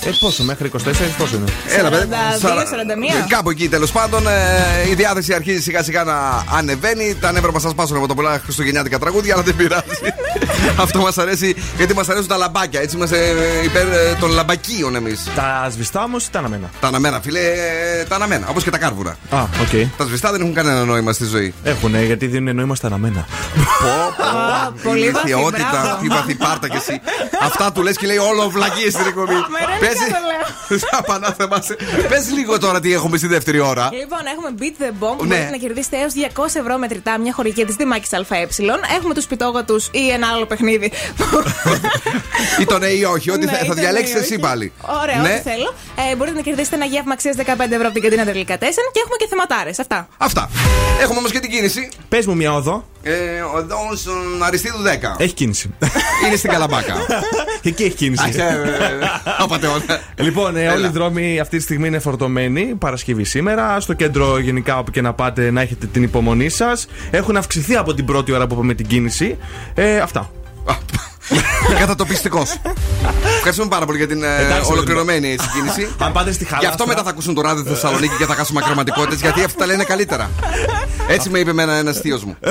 Ε, 0.05 0.09
πόσο, 0.19 0.43
μέχρι 0.43 0.67
24, 0.67 0.90
πόσο 1.17 1.35
είναι; 1.35 1.45
Έλα, 1.77 1.89
παιδί. 1.89 2.07
42, 2.07 2.39
Σαρα- 2.39 2.65
41. 2.65 3.27
Κάπου 3.27 3.49
εκεί 3.49 3.69
τέλος 3.69 3.91
πάντων. 3.91 4.27
ε, 4.27 4.89
η 4.89 4.93
διάθεση 4.93 5.33
αρχίζει 5.33 5.61
σιγά 5.61 5.83
σιγά 5.83 6.03
να 6.03 6.45
ανεβαίνει. 6.57 7.15
Τα 7.21 7.31
νεύρα 7.31 7.51
μας 7.51 7.61
σα 7.61 7.73
πάσουν 7.73 7.97
από 7.97 8.07
τα 8.07 8.13
πολλά 8.13 8.39
χριστουγεννιάτικα 8.43 8.99
τραγούδια, 8.99 9.33
αλλά 9.33 9.43
δεν 9.43 9.55
πειράζει. 9.55 9.83
Αυτό 10.83 10.99
μας 10.99 11.17
αρέσει 11.17 11.55
γιατί 11.77 11.93
μας 11.93 12.09
αρέσουν 12.09 12.27
τα 12.27 12.37
λαμπάκια. 12.37 12.81
Έτσι 12.81 12.95
είμαστε 12.95 13.17
ε, 13.17 13.63
υπέρ 13.63 13.87
ε, 13.87 14.15
των 14.19 14.29
λαμπακίων 14.31 14.95
εμείς. 14.95 15.27
Τα 15.35 15.67
σβηστά 15.71 16.03
όμως 16.03 16.25
ή 16.25 16.31
τα 16.31 16.39
αναμένα; 16.39 16.69
Τα 16.79 16.87
αναμένα, 16.87 17.19
φίλε, 17.21 17.39
ε, 17.39 18.03
τα 18.07 18.15
αναμένα. 18.15 18.47
Όπως 18.49 18.63
και 18.63 18.69
τα 18.69 18.77
κάρβουρα. 18.77 19.17
Α, 19.29 19.41
οκ. 19.41 19.87
Τα 19.97 20.05
σβηστά 20.05 20.31
δεν 20.31 20.41
έχουν 20.41 20.53
κανένα 20.53 20.83
νόημα 20.85 21.13
στη 21.13 21.25
ζωή. 21.25 21.53
Έχουνε, 21.63 22.03
γιατί 22.03 22.25
δίνουν 22.27 22.55
νόημα 22.55 22.75
στα 22.75 22.87
αναμένα. 22.87 23.25
πολύ 24.83 25.09
βαθύ, 25.09 25.27
Ηλικιότητα, 25.27 25.67
μπράβο. 25.71 26.01
τι 26.01 26.07
βαθύ 26.07 26.35
πάρτα 26.35 26.67
κι 26.69 26.75
εσύ. 26.77 27.01
Αυτά 27.41 27.71
του 27.71 27.81
λες 27.83 27.97
και 27.97 28.07
λέει 28.07 28.17
όλο 28.17 28.49
βλακίες 28.49 28.93
στην 28.93 29.05
εκπομπή. 29.07 29.33
Ηρωνικά 30.72 30.80
το 30.80 30.88
Σαν 30.91 31.03
πανάθεμα. 31.05 31.63
Πες 32.09 32.32
λίγο 32.32 32.59
τώρα 32.59 32.80
τι 32.80 32.93
έχουμε 32.93 33.17
στη 33.17 33.28
δεύτερη 33.28 33.59
ώρα. 33.59 33.89
Λοιπόν, 33.93 34.19
έχουμε 34.36 34.49
Beat 34.59 34.82
the 34.84 34.88
Bomb 35.03 35.17
που 35.17 35.26
Ναι. 35.26 35.36
μπορείτε 35.36 35.49
να 35.51 35.57
κερδίσετε 35.57 35.97
έως 35.97 36.13
200 36.13 36.45
ευρώ 36.59 36.78
μετρητά 36.78 37.17
μια 37.19 37.34
χορηγία 37.34 37.65
της 37.65 37.76
Δήμακη 37.76 38.15
ΑΕ. 38.30 38.47
Έχουμε 38.97 39.13
τους 39.13 39.26
πιτόγατου 39.26 39.76
ή 39.91 40.09
ένα 40.09 40.28
άλλο 40.28 40.45
παιχνίδι. 40.45 40.91
Ή 42.59 42.65
το 42.65 42.78
ναι 42.80 42.88
ή 42.88 43.03
όχι, 43.03 43.32
ό,τι 43.32 43.45
Ναι, 43.45 43.51
θα, 43.51 43.57
θα 43.57 43.63
είτε 43.65 43.74
διαλέξεις 43.74 44.13
ναι 44.13 44.19
ή 44.19 44.24
εσύ 44.24 44.34
όχι. 44.34 44.41
πάλι. 44.41 44.72
Ωραία, 45.01 45.15
Ναι. 45.22 45.34
ό,τι 45.34 45.49
θέλω. 45.49 45.74
Ε, 46.11 46.15
μπορείτε 46.15 46.36
να 46.36 46.41
κερδίσετε 46.41 46.76
ένα 46.76 46.86
γεύμα 46.86 47.13
αξίας 47.13 47.36
15 47.36 47.41
ευρώ 47.72 47.86
από 47.86 47.93
την 47.93 48.01
καντίνα 48.01 48.26
Τελικά 48.26 48.57
4 48.57 48.59
και 48.93 48.99
έχουμε 49.03 49.15
και 49.17 49.28
θεματάρες. 49.30 49.80
Αυτά. 49.80 50.07
Αυτά. 50.17 50.49
Έχουμε 51.01 51.17
όμως 51.17 51.32
και 51.32 51.39
την 51.39 51.49
κίνηση. 51.51 51.89
Πες 52.09 52.26
μου 52.26 52.36
μια 52.36 52.53
οδό. 52.53 52.86
Ε, 53.03 53.13
οδό 53.55 53.78
στον 53.95 54.43
Αριστίδου 54.43 54.78
10. 54.84 55.15
Έχει 55.17 55.34
κίνηση. 55.34 55.74
Είναι 56.26 56.36
στην 56.36 56.49
Καλαμπάκα. 56.49 56.93
Και 57.61 57.69
εκεί 57.74 57.84
έχει 57.84 57.95
κίνηση. 57.95 58.24
Α, 58.41 58.45
ε, 58.47 58.61
ε, 58.63 59.03
ε, 59.03 59.09
Απατεώνα. 59.38 60.01
Λοιπόν, 60.15 60.55
ε, 60.55 60.61
Έλα. 60.62 60.74
όλοι 60.74 60.86
οι 60.86 60.89
δρόμοι 60.89 61.39
αυτή 61.39 61.57
τη 61.57 61.64
στιγμή 61.64 61.88
είναι 61.88 61.99
φορτωμένοι. 61.99 62.62
Παρασκευή 62.80 63.24
σήμερα. 63.24 63.80
Στο 63.80 63.93
κέντρο, 63.93 64.39
γενικά, 64.39 64.78
όπου 64.78 64.91
και 64.91 65.01
να 65.01 65.14
πάτε, 65.14 65.51
να 65.51 65.62
έχετε 65.62 65.86
την 65.86 66.03
υπομονή 66.03 66.49
σας. 66.49 66.88
Έχουν 67.12 67.38
αυξηθεί 67.38 67.76
από 67.76 67.93
την 67.93 68.05
πρώτη 68.05 68.32
ώρα 68.32 68.47
που 68.47 68.53
είπαμε 68.53 68.74
την 68.74 68.88
κίνηση. 68.88 69.38
Ε, 69.74 69.99
αυτά. 69.99 70.30
Κατατοπιστικός. 71.80 72.55
Ευχαριστούμε 73.36 73.70
πάρα 73.70 73.86
πολύ 73.86 73.97
για 73.97 74.07
την 74.07 74.24
ε, 74.24 74.45
Εντάξει, 74.45 74.72
ολοκληρωμένη 74.72 75.32
έτσι, 75.32 75.47
κίνηση. 75.53 75.95
Αν 76.05 76.12
πάτε 76.12 76.32
στη 76.32 76.43
Γι' 76.43 76.49
χαλάστρα. 76.49 76.72
αυτό 76.72 76.88
μετά 76.88 77.03
θα 77.03 77.09
ακούσουν 77.09 77.34
το 77.34 77.41
ράδιο 77.41 77.64
Θεσσαλονίκη 77.64 78.16
και 78.18 78.26
θα 78.26 78.36
χάσουμε 78.36 78.59
ακροματικότητες, 78.64 79.20
γιατί 79.20 79.43
αυτά 79.43 79.59
τα 79.59 79.66
λένε 79.66 79.84
καλύτερα. 79.84 80.30
Έτσι 81.07 81.30
με 81.30 81.39
είπε 81.39 81.49
εμένα 81.49 81.74
ένας 81.74 81.99
θείος 81.99 82.24
μου. 82.24 82.38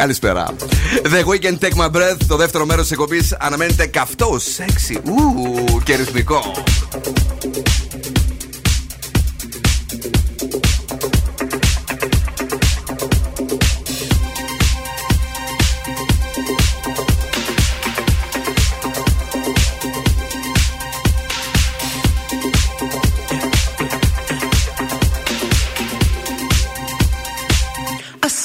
Καλησπέρα. 0.00 0.54
The 1.02 1.24
Weekend 1.24 1.58
Take 1.64 1.76
My 1.76 1.90
Breath, 1.90 2.16
το 2.26 2.36
δεύτερο 2.36 2.66
μέρος 2.66 2.82
της 2.82 2.92
εκπομπής, 2.92 3.36
αναμένεται 3.38 3.86
καυτό, 3.86 4.38
σεξι, 4.38 5.00
ου, 5.04 5.82
και 5.84 5.96
ρυθμικό. 5.96 6.52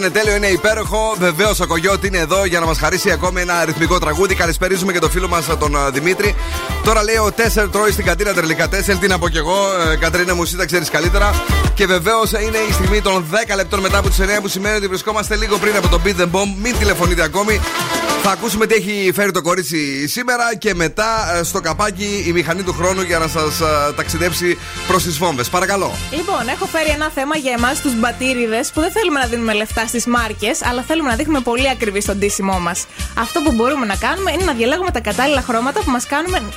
Είναι 0.00 0.10
τέλειο, 0.10 0.36
είναι 0.36 0.46
υπέροχο. 0.46 1.14
Βεβαίως 1.18 1.60
ο 1.60 1.66
Κογιώτη 1.66 2.06
είναι 2.06 2.18
εδώ 2.18 2.44
για 2.44 2.60
να 2.60 2.66
μας 2.66 2.78
χαρίσει 2.78 3.10
ακόμη 3.10 3.40
ένα 3.40 3.54
αριθμικό 3.54 3.98
τραγούδι. 3.98 4.34
Καλησπέριζουμε 4.34 4.92
και 4.92 4.98
τον 4.98 5.10
φίλο 5.10 5.28
μας 5.28 5.46
τον 5.58 5.76
α, 5.76 5.90
Δημήτρη. 5.90 6.34
Τώρα 6.84 7.02
λέει 7.02 7.16
ο 7.16 7.32
Τέσσερ 7.32 7.68
τρώει 7.68 7.92
στην 7.92 8.04
καντίνα 8.04 8.32
τερλικά 8.32 8.68
Τέσσερ. 8.68 8.98
Τι 8.98 9.06
να 9.06 9.18
πω 9.18 9.28
κι 9.28 9.36
εγώ, 9.36 9.56
ε, 9.92 9.96
Κατρίνα 9.96 10.34
μου, 10.34 10.42
εσύ 10.42 10.56
τα 10.56 10.66
ξέρεις 10.66 10.90
καλύτερα. 10.90 11.44
Και 11.74 11.86
βεβαίως 11.86 12.30
είναι 12.30 12.58
η 12.68 12.72
στιγμή 12.72 13.00
των 13.00 13.24
10 13.30 13.54
λεπτών 13.56 13.80
μετά 13.80 13.98
από 13.98 14.08
τις 14.08 14.18
9 14.18 14.40
που 14.40 14.48
σημαίνει 14.48 14.76
ότι 14.76 14.86
βρισκόμαστε 14.86 15.36
λίγο 15.36 15.58
πριν 15.58 15.76
από 15.76 15.88
το 15.88 16.00
Beat 16.04 16.20
the 16.20 16.24
Bomb. 16.24 16.54
Μην 16.62 16.78
τηλεφωνείτε 16.78 17.22
ακόμη. 17.22 17.60
Θα 18.22 18.30
ακούσουμε 18.30 18.66
τι 18.66 18.74
έχει 18.74 19.12
φέρει 19.14 19.30
το 19.30 19.42
κορίτσι 19.42 20.08
σήμερα 20.08 20.56
και 20.56 20.74
μετά 20.74 21.36
ε, 21.38 21.42
στο 21.42 21.60
καπάκι 21.60 22.24
η 22.26 22.32
μηχανή 22.32 22.62
του 22.62 22.72
χρόνου 22.72 23.02
για 23.02 23.18
να 23.18 23.28
σας 23.28 23.60
ταξιδέψει 23.96 24.58
προς 24.86 25.02
τις 25.02 25.18
βόμβες. 25.18 25.48
Παρακαλώ. 25.48 25.92
Λοιπόν, 26.10 26.48
έχω 26.48 26.66
φέρει 26.66 26.88
ένα 26.88 27.10
θέμα 27.14 27.36
για 27.36 27.52
εμάς 27.58 27.80
τους 27.80 27.94
μπατήριδες 28.00 28.70
που 28.74 28.80
δεν 28.80 28.90
θέλουμε 28.90 29.18
να 29.20 29.26
δίνουμε 29.26 29.52
λεφτά 29.52 29.86
στις 29.86 30.06
μάρκες, 30.06 30.62
αλλά 30.62 30.82
θέλουμε 30.82 31.08
να 31.08 31.16
δείχνουμε 31.16 31.40
πολύ 31.40 31.68
ακριβή 31.68 32.00
στον 32.00 32.18
τίσιμό 32.18 32.58
μας. 32.58 32.86
Αυτό 33.18 33.40
που 33.40 33.52
μπορούμε 33.52 33.86
να 33.86 33.96
κάνουμε 33.96 34.32
είναι 34.32 34.44
να 34.44 34.52
διαλέγουμε 34.52 34.90
τα 34.90 35.00
κατάλληλα 35.00 35.42
χρώματα 35.42 35.80
που 35.80 35.90
μας 35.90 36.06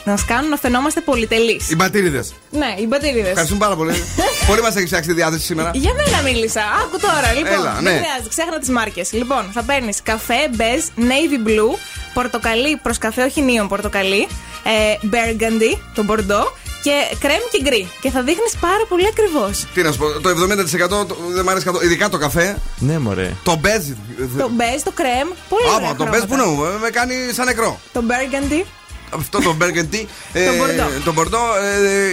μας 0.06 0.26
κάνουν 0.26 0.50
να 0.50 0.58
φαινόμαστε 0.58 1.02
πολυτελείς. 1.02 1.70
Οι 1.70 1.76
μπατήριδες. 1.76 2.34
Ναι, 2.50 2.76
οι 2.80 2.86
μπατήριδες. 2.88 3.30
Ευχαριστούμε 3.30 3.60
πάρα 3.60 3.76
πολύ. 3.76 3.94
πολύ 4.48 4.62
μας 4.62 4.76
έχει 4.76 4.86
φτιάξει 4.86 5.10
τη 5.10 5.16
διάθεση 5.16 5.46
σήμερα. 5.46 5.72
Για 5.74 5.94
μένα 5.94 6.22
μίλησα. 6.22 6.62
Άκου 6.84 7.00
τώρα, 7.00 7.34
λοιπόν. 7.38 7.54
Έλα, 7.54 7.74
δεν 7.74 7.84
ναι. 7.84 7.90
χρειάζεται, 7.90 8.30
ξέχνα 8.30 8.60
τις 8.60 8.70
μάρκες. 8.70 9.12
Λοιπόν, 9.12 9.50
θα 9.54 9.64
παίρνεις 9.64 9.98
καφέ, 10.04 10.50
μπέζ, 10.56 10.84
navy 10.98 11.48
blue, 11.48 11.78
πορτοκαλί 12.14 12.78
προς 12.84 12.98
καφέ, 12.98 13.24
όχι 13.24 13.42
νίον 13.42 13.68
πορτοκαλί, 13.68 14.28
ε, 14.64 15.08
burgundy, 15.14 15.78
το 15.96 16.04
μπορντό 16.04 16.52
και 16.84 16.92
κρέμ 17.20 17.42
και 17.52 17.60
γκρι. 17.64 17.90
Και 18.02 18.10
θα 18.10 18.22
δείχνεις 18.22 18.54
πάρα 18.60 18.86
πολύ 18.90 19.08
ακριβώς. 19.08 19.66
Τι 19.74 19.82
να 19.82 19.92
σου 19.92 19.98
πω, 19.98 20.20
το 20.22 20.30
70% 20.30 21.06
το- 21.06 21.18
δεν 21.34 21.42
μου 21.44 21.50
αρέσει 21.50 21.66
καθόλου. 21.66 21.86
Ειδικά 21.86 22.10
το 22.10 22.18
καφέ. 22.18 22.58
Ναι, 22.80 23.00
μωρέ. 23.00 23.32
Το 23.44 23.56
μπέζ. 23.56 23.84
Το 24.38 24.50
μπέζ, 24.52 24.82
το 24.84 24.92
κρέμ, 24.92 25.28
πολύ 25.50 25.64
ωραία. 25.76 25.88
Άμα, 25.88 25.96
το 25.96 26.06
μπέζ 26.10 26.22
που 26.22 26.34
χρώματα. 26.34 26.72
να 26.74 26.80
με 26.80 26.90
κάνει 26.90 27.14
σαν 27.34 27.46
νεκρό. 27.46 27.80
Το 27.94 28.04
burgundy. 28.10 28.66
Αυτό 29.18 29.40
το 29.42 29.56
Burgundy. 29.62 30.06
ε, 30.34 30.46
Το 30.46 30.52
Bordeaux. 30.64 31.02
Το 31.04 31.14
Bordeaux 31.18 31.56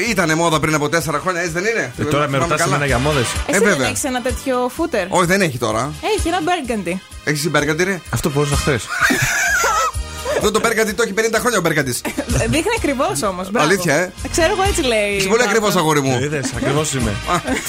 ε, 0.06 0.10
ήταν 0.10 0.36
μόδα 0.36 0.60
πριν 0.60 0.74
από 0.74 0.84
4 0.84 0.88
χρόνια, 1.20 1.40
έτσι 1.40 1.52
δεν 1.52 1.64
είναι; 1.64 1.92
Ε, 1.98 2.04
τώρα 2.04 2.18
με 2.20 2.26
Θυμάμαι 2.26 2.38
ρωτάς 2.38 2.58
καλά. 2.60 2.70
εμένα 2.70 2.86
για 2.86 2.98
μόδες. 2.98 3.22
Ε, 3.22 3.50
Εσύ 3.50 3.58
δεν 3.60 3.68
βέβαια. 3.68 3.86
έχεις 3.88 4.04
ένα 4.04 4.22
τέτοιο 4.22 4.70
φούτερ; 4.76 5.06
Όχι, 5.08 5.26
δεν 5.26 5.40
έχει 5.40 5.58
τώρα. 5.58 5.92
Έχει 6.16 6.28
ένα 6.28 6.38
burgundy. 6.40 6.94
Έχεις 7.24 7.50
Burgundy, 7.54 7.84
ρε. 7.84 8.00
Αυτό 8.10 8.30
που 8.30 8.40
έζησα 8.40 8.56
χθες. 8.56 8.86
Αυτό 10.40 10.50
το 10.50 10.60
Burgundy 10.68 10.92
το 10.96 11.02
έχει 11.02 11.14
50 11.16 11.20
χρόνια 11.38 11.58
ο 11.58 11.62
Burgundy. 11.66 12.10
Δείχνει 12.54 12.72
ακριβώς 12.76 13.22
όμως. 13.22 13.48
Αλήθεια, 13.54 13.94
ε. 13.94 14.12
Ξέρω 14.30 14.52
εγώ 14.52 14.62
έτσι 14.68 14.82
λέει. 14.82 15.10
Είσαι 15.16 15.28
πολύ 15.28 15.42
ακριβώς, 15.42 15.76
αγόρι 15.76 16.00
μου. 16.00 16.18
Είδες, 16.22 16.50
ακριβώς 16.56 16.94
είμαι. 16.94 17.12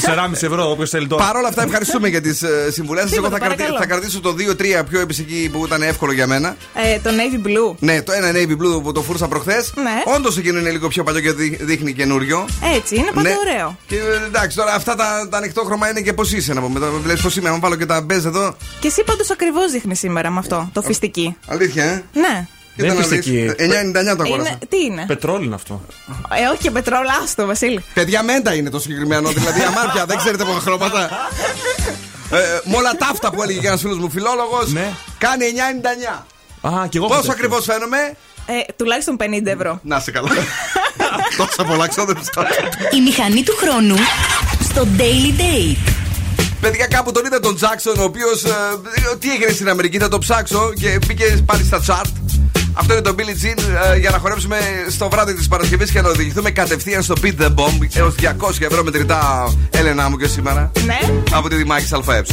4,5 0.06 0.32
ευρώ, 0.34 0.70
όποιος 0.70 0.90
θέλει 0.90 1.08
τώρα. 1.08 1.26
Παρ' 1.26 1.36
όλα 1.36 1.48
αυτά, 1.48 1.64
ευχαριστούμε 1.64 2.08
για 2.08 2.22
τις 2.22 2.44
συμβουλές 2.72 3.04
σας. 3.04 3.12
Εγώ 3.12 3.22
Τίποτα, 3.28 3.38
θα, 3.38 3.46
κρατη- 3.46 3.58
παρακαλώ. 3.58 3.78
θα 3.80 3.86
κρατήσω 3.86 4.20
το 4.20 4.36
2-3 4.38 4.84
πιο 4.90 5.00
επισική 5.00 5.50
που 5.54 5.66
ήταν 5.66 5.82
εύκολο 5.82 6.12
για 6.12 6.28
μένα. 6.28 6.56
Ε, 6.74 7.00
το 7.00 7.10
navy 7.10 7.48
blue. 7.48 7.76
Ναι, 7.80 8.02
το 8.02 8.12
ένα 8.12 8.32
navy 8.34 8.52
blue 8.52 8.82
που 8.84 8.92
το 8.92 9.02
φούρσα 9.02 9.28
προχθές. 9.28 9.74
Ναι. 9.76 10.14
Όντως 10.16 10.38
εκείνο 10.38 10.60
είναι 10.60 10.70
λίγο 10.72 10.88
πιο 10.88 11.04
παλιό 11.04 11.20
και 11.22 11.32
δει- 11.32 11.64
δείχνει 11.64 11.94
καινούριο. 11.94 12.46
Έτσι, 12.76 12.96
είναι 12.96 13.12
πάντα 13.14 13.30
Ναι. 13.30 13.36
ωραίο. 13.50 13.78
Και 13.88 13.96
ε, 13.96 14.26
εντάξει, 14.26 14.58
τώρα 14.58 14.74
αυτά 14.74 14.96
τα, 14.96 15.28
τα 15.32 15.38
ανοιχτό 15.38 15.62
χρώμα 15.64 15.90
είναι 15.90 16.02
και 16.02 16.14
πώς 16.14 16.32
είσαι 16.32 16.54
να 16.54 16.62
πούμε. 16.62 16.80
Βλέπεις 17.04 17.22
πώς 17.22 17.36
είμαι. 17.36 17.50
Αν 17.50 17.60
βάλω 17.60 17.76
και 17.76 17.86
τα 17.86 18.02
μπέζ 18.02 18.26
εδώ. 18.26 18.56
Και 18.80 18.88
εσύ 18.88 19.04
πάντως 19.04 19.30
ακριβώς 19.32 19.72
δείχνεις 19.72 20.00
σήμερα 20.00 20.30
με 20.30 20.40
αυτό, 20.40 20.70
το 20.74 20.82
φιστική. 20.82 21.36
Αλήθεια, 21.48 21.84
ε. 21.84 22.04
Ναι. 22.14 22.48
Κοίτα 22.76 22.88
Δεν 22.88 22.88
να 22.88 22.94
είναι 22.94 23.16
δεις. 23.16 23.26
φυσική. 23.26 23.52
9,99 23.58 24.16
το 24.18 24.24
αγόρασα. 24.24 24.50
Είναι, 24.50 24.58
τι 24.70 24.78
είναι; 24.86 25.04
Πετρόλαιο 25.08 25.44
είναι 25.44 25.56
αυτό. 25.56 25.82
Ε, 26.42 26.46
όχι 26.52 26.58
και 26.62 26.72
πετρόλα, 26.72 27.12
άστο, 27.24 27.46
Βασίλη. 27.46 27.84
Παιδιά, 27.94 28.24
μέντα 28.24 28.54
είναι 28.54 28.70
το 28.70 28.80
συγκεκριμένο. 28.80 29.30
δηλαδή, 29.30 29.62
αμάρτια, 29.62 30.06
δεν 30.06 30.18
ξέρετε 30.18 30.44
πόσα 30.44 30.60
χρώματα. 30.60 31.10
ε, 32.32 32.38
με 32.70 32.78
όλα 32.78 32.92
τα 32.98 33.08
αυτά 33.12 33.32
που 33.32 33.44
έλεγε 33.44 33.60
και 33.60 33.68
ένας 33.68 33.80
φίλος 33.82 33.98
μου 33.98 34.10
φιλόλογος. 34.10 34.72
Ναι. 34.72 34.90
Κάνει 35.18 35.46
9,99. 35.46 36.26
Α, 36.74 36.88
και 36.88 36.98
εγώ 36.98 37.08
Πόσο 37.08 37.20
έχω 37.24 37.32
ακριβώς 37.32 37.66
φαίνομαι; 37.66 37.98
Ε, 38.46 38.54
τουλάχιστον 38.76 39.18
50 39.20 39.52
ευρώ. 39.52 39.80
Να 39.84 40.00
σε 40.00 40.12
καλά. 40.12 40.30
Τόσα 41.38 41.64
πολλά 41.66 41.88
ξόδεψα. 41.88 42.32
Η 42.98 43.02
μηχανή 43.02 43.44
του 43.44 43.56
χρόνου 43.62 43.96
στο 44.64 44.88
Daily 44.98 45.40
Date. 45.42 45.92
Παιδιά, 46.62 46.88
κάπου 46.88 47.12
τον 47.12 47.26
είδα 47.26 47.40
τον 47.40 47.56
Τζάξον, 47.56 48.00
ο 48.00 48.04
οποίος. 48.04 48.42
τι 49.20 49.32
έγινε 49.32 49.52
στην 49.52 49.70
Αμερική, 49.70 49.98
θα 49.98 50.08
το 50.08 50.18
ψάξω 50.18 50.74
και 50.80 51.00
μπήκε 51.08 51.44
πάλι 51.46 51.64
στα 51.64 51.82
chart. 51.88 52.12
Αυτό 52.74 52.94
είναι 52.94 53.02
το 53.02 53.16
Billie 53.18 53.46
Jean 53.46 53.64
ε, 53.94 53.98
για 53.98 54.10
να 54.10 54.18
χορέψουμε 54.18 54.58
στο 54.90 55.10
βράδυ 55.10 55.34
της 55.34 55.48
Παρασκευής 55.48 55.92
και 55.92 56.02
να 56.02 56.10
οδηγηθούμε 56.10 56.52
κατευθείαν 56.52 57.04
στο 57.04 57.16
Beat 57.22 57.42
the 57.42 57.48
Bomb 57.48 57.88
έως 57.94 58.16
200 58.20 58.26
ευρώ 58.60 58.84
μετρητά 58.84 59.54
Έλενα 59.70 60.10
μου 60.10 60.18
και 60.18 60.28
σήμερα. 60.28 60.72
Ναι. 60.86 61.00
Από 61.32 61.50
τη 61.50 61.56
Δημάκη 61.56 61.86
ΑΕ. 62.08 62.24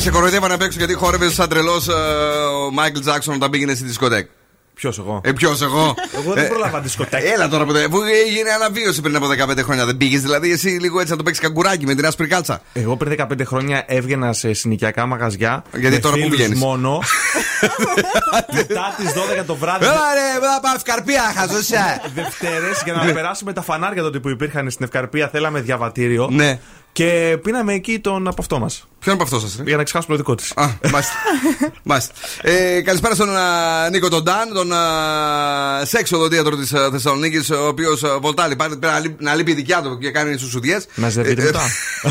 Σε 0.00 0.10
κοροϊδεύανε 0.10 0.54
απ' 0.54 0.62
έξω 0.62 0.78
γιατί 0.78 0.94
χόρευες 0.94 1.32
σαν 1.34 1.48
τρελός 1.48 1.88
ο 1.88 2.70
Μάικλ 2.72 3.00
Τζάξον 3.00 3.34
όταν 3.34 3.50
πήγαινε 3.50 3.74
στη 3.74 3.84
δισκοτέκ. 3.84 4.28
Ποιος 4.74 4.98
εγώ; 4.98 5.20
Ε, 5.24 5.32
ποιος 5.32 5.62
εγώ; 5.62 5.94
Εγώ 6.22 6.32
δεν 6.32 6.44
Ε, 6.44 6.46
πρόλαβα 6.48 6.80
δισκοτέκη. 6.80 7.26
Έλα 7.26 7.48
τώρα 7.48 7.64
που, 7.64 7.72
δεν- 7.72 7.90
που 7.90 7.98
έγινε 8.26 8.50
αναβίωση 8.50 9.00
πριν 9.00 9.16
από 9.16 9.26
15 9.26 9.62
χρόνια. 9.62 9.84
Δεν 9.86 9.96
πήγες 9.96 10.20
δηλαδή 10.20 10.52
εσύ 10.52 10.68
λίγο 10.68 10.98
έτσι 11.00 11.10
να 11.10 11.16
το 11.18 11.22
παίξεις 11.22 11.42
καγκουράκι 11.42 11.86
με 11.86 11.94
την 11.94 12.06
άσπρη 12.06 12.26
κάλτσα. 12.26 12.60
Εγώ 12.72 12.96
πριν 12.96 13.10
15 13.10 13.44
χρόνια 13.44 13.84
έβγαινα 13.86 14.32
σε 14.32 14.52
συνοικιακά 14.52 15.06
μαγαζιά. 15.06 15.62
Γιατί 15.76 15.94
με 15.94 16.00
τώρα 16.00 16.14
που 16.16 16.20
φίλους 16.22 16.36
βγαίνεις; 16.36 16.58
μόνο. 16.58 16.98
μετά 18.56 18.94
τις 18.96 19.12
12 19.40 19.44
το 19.46 19.54
βράδυ. 19.54 19.84
Έλα 19.84 19.92
ρε, 19.94 20.46
θα 20.46 20.60
πάω 20.62 20.74
ευκαρπία, 20.76 21.22
χαζωσιά. 21.36 22.02
Δευτέρες 22.14 22.82
για 22.84 22.92
να 22.92 23.12
περάσουμε 23.12 23.52
τα 23.52 23.62
φανάρια 23.62 24.02
τότε 24.02 24.18
που 24.18 24.28
υπήρχαν 24.28 24.70
στην 24.70 24.84
Ευκαρπία. 24.84 25.28
Θέλαμε 25.28 25.60
διαβατήριο. 25.60 26.28
Ναι. 26.32 26.58
Και 26.92 27.38
πίναμε 27.42 27.72
εκεί 27.72 27.98
τον 27.98 28.28
από 28.28 28.36
αυτό 28.40 28.58
μας. 28.58 28.84
Ποιον 28.98 29.14
από 29.14 29.24
αυτό 29.24 29.40
σας, 29.40 29.58
Για 29.64 29.76
να 29.76 29.82
ξεχάσουμε 29.82 30.16
το 30.16 30.22
δικό 30.22 30.34
της. 30.34 30.52
Α, 30.56 30.68
μάλιστα. 30.90 31.12
μάλιστα. 31.90 32.12
Ε, 32.42 32.80
καλησπέρα 32.80 33.14
στον 33.14 33.36
α, 33.36 33.88
Νίκο 33.90 34.08
τον 34.08 34.22
Ντάν, 34.22 34.52
τον 34.54 34.72
α, 34.72 35.84
σεξ 35.84 36.12
οδοντίατρο 36.12 36.56
της 36.56 36.72
Θεσσαλονίκης, 36.90 37.50
ο 37.50 37.66
οποίος 37.66 38.02
βολτάλει. 38.20 38.56
Πάει 38.56 38.68
πρέπει 38.68 38.86
να 38.86 38.98
λείπει- 38.98 39.20
να 39.22 39.34
λείπει 39.34 39.50
η 39.50 39.54
δικιά 39.54 39.82
του 39.82 39.98
και 39.98 40.10
κάνει 40.10 40.36
σουσουδιέ. 40.38 40.80
Μαζεύγεται 40.94 41.42
Ε, 41.42 41.44
μετά. 41.44 41.60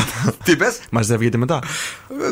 Τι 0.44 0.56
πες; 0.56 0.78
Μαζεύγεται 0.90 1.36
μετά. 1.38 1.58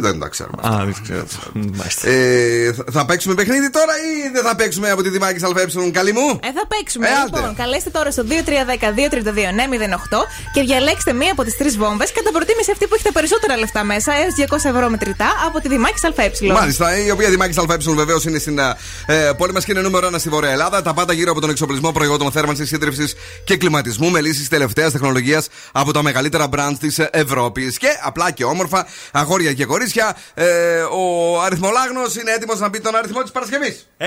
Δεν 0.01 0.19
τα 0.19 0.29
ξέρω. 0.29 0.51
Α, 0.63 0.77
δεν 0.85 0.95
ξέρω. 1.03 1.25
Μάλιστα. 1.53 2.09
Ε, 2.09 2.73
θα- 2.73 2.85
θα 2.93 3.05
παίξουμε 3.05 3.35
παιχνίδι 3.35 3.71
τώρα 3.71 3.93
ή 3.93 4.31
δεν 4.33 4.43
θα 4.45 4.57
παίξουμε 4.57 4.91
από 4.91 5.03
τη 5.03 5.09
Δημάκη 5.09 5.45
ΑΕ, 5.45 5.91
καλή 5.91 6.13
μου; 6.13 6.39
Ε, 6.43 6.53
θα 6.53 6.67
παίξουμε. 6.69 7.07
Ε, 7.07 7.11
άντε. 7.11 7.37
λοιπόν, 7.37 7.55
καλέστε 7.55 7.91
τώρα 7.91 8.11
στο 8.11 8.23
2310-232-908 8.23 10.27
και 10.53 10.63
διαλέξτε 10.63 11.13
μία 11.13 11.33
από 11.33 11.45
τις 11.45 11.57
τρεις 11.57 11.77
βόμβες. 11.77 12.13
Κατά 12.13 12.33
προτίμηση 12.39 12.71
αυτή 12.71 12.87
που 12.87 12.95
έχει 12.95 13.05
τα 13.05 13.13
περισσότερα 13.13 13.57
λεφτά 13.57 13.85
μέσα, 13.85 14.13
έως 14.13 14.35
200 14.51 14.75
ευρώ 14.75 14.89
μετρητά 14.91 15.31
από 15.47 15.61
τη 15.61 15.69
Δημάκης 15.69 16.05
ΑΕ. 16.05 16.53
Μάλιστα, 16.53 17.05
η 17.05 17.11
οποία 17.11 17.29
Δημάκης 17.29 17.59
ΑΕ 17.59 17.77
βεβαίως 17.95 18.25
είναι 18.25 18.39
στην 18.39 18.59
ε, 18.59 19.31
πόλη 19.37 19.53
μας 19.53 19.65
και 19.65 19.73
είναι 19.73 19.81
νούμερο 19.81 20.09
1 20.09 20.15
στη 20.19 20.29
Βόρεια 20.29 20.51
Ελλάδα. 20.51 20.83
Τα 20.83 20.95
πάντα 20.95 21.13
γύρω 21.13 21.31
από 21.31 21.41
τον 21.41 21.51
εξοπλισμό 21.51 21.93
προϊόντων 21.93 22.33
θέρμανσης, 22.33 22.69
σύντριψη 22.69 23.05
και 23.45 23.57
κλιματισμού 23.57 24.11
με 24.11 24.21
λύσεις 24.21 24.49
τελευταίας 24.49 24.93
τεχνολογίας 24.93 25.49
από 25.73 25.93
τα 25.93 26.03
μεγαλύτερα 26.03 26.49
brands 26.57 26.77
της 26.81 26.99
Ευρώπης. 27.11 27.79
Και 27.79 27.89
απλά 28.03 28.31
και 28.31 28.45
όμορφα, 28.45 28.87
αγόρια 29.13 29.53
και 29.53 29.65
κορίτσια, 29.65 30.17
ε, 30.35 30.45
ο 30.81 31.41
αριθμολάγνος 31.43 32.17
είναι 32.17 32.31
έτοιμος 32.31 32.59
να 32.59 32.71
πει 32.71 32.81
τον 32.81 32.97
αριθμό 32.97 33.23
της 33.23 33.31
Παρασκευής. 33.31 33.89
Ε, 33.97 34.07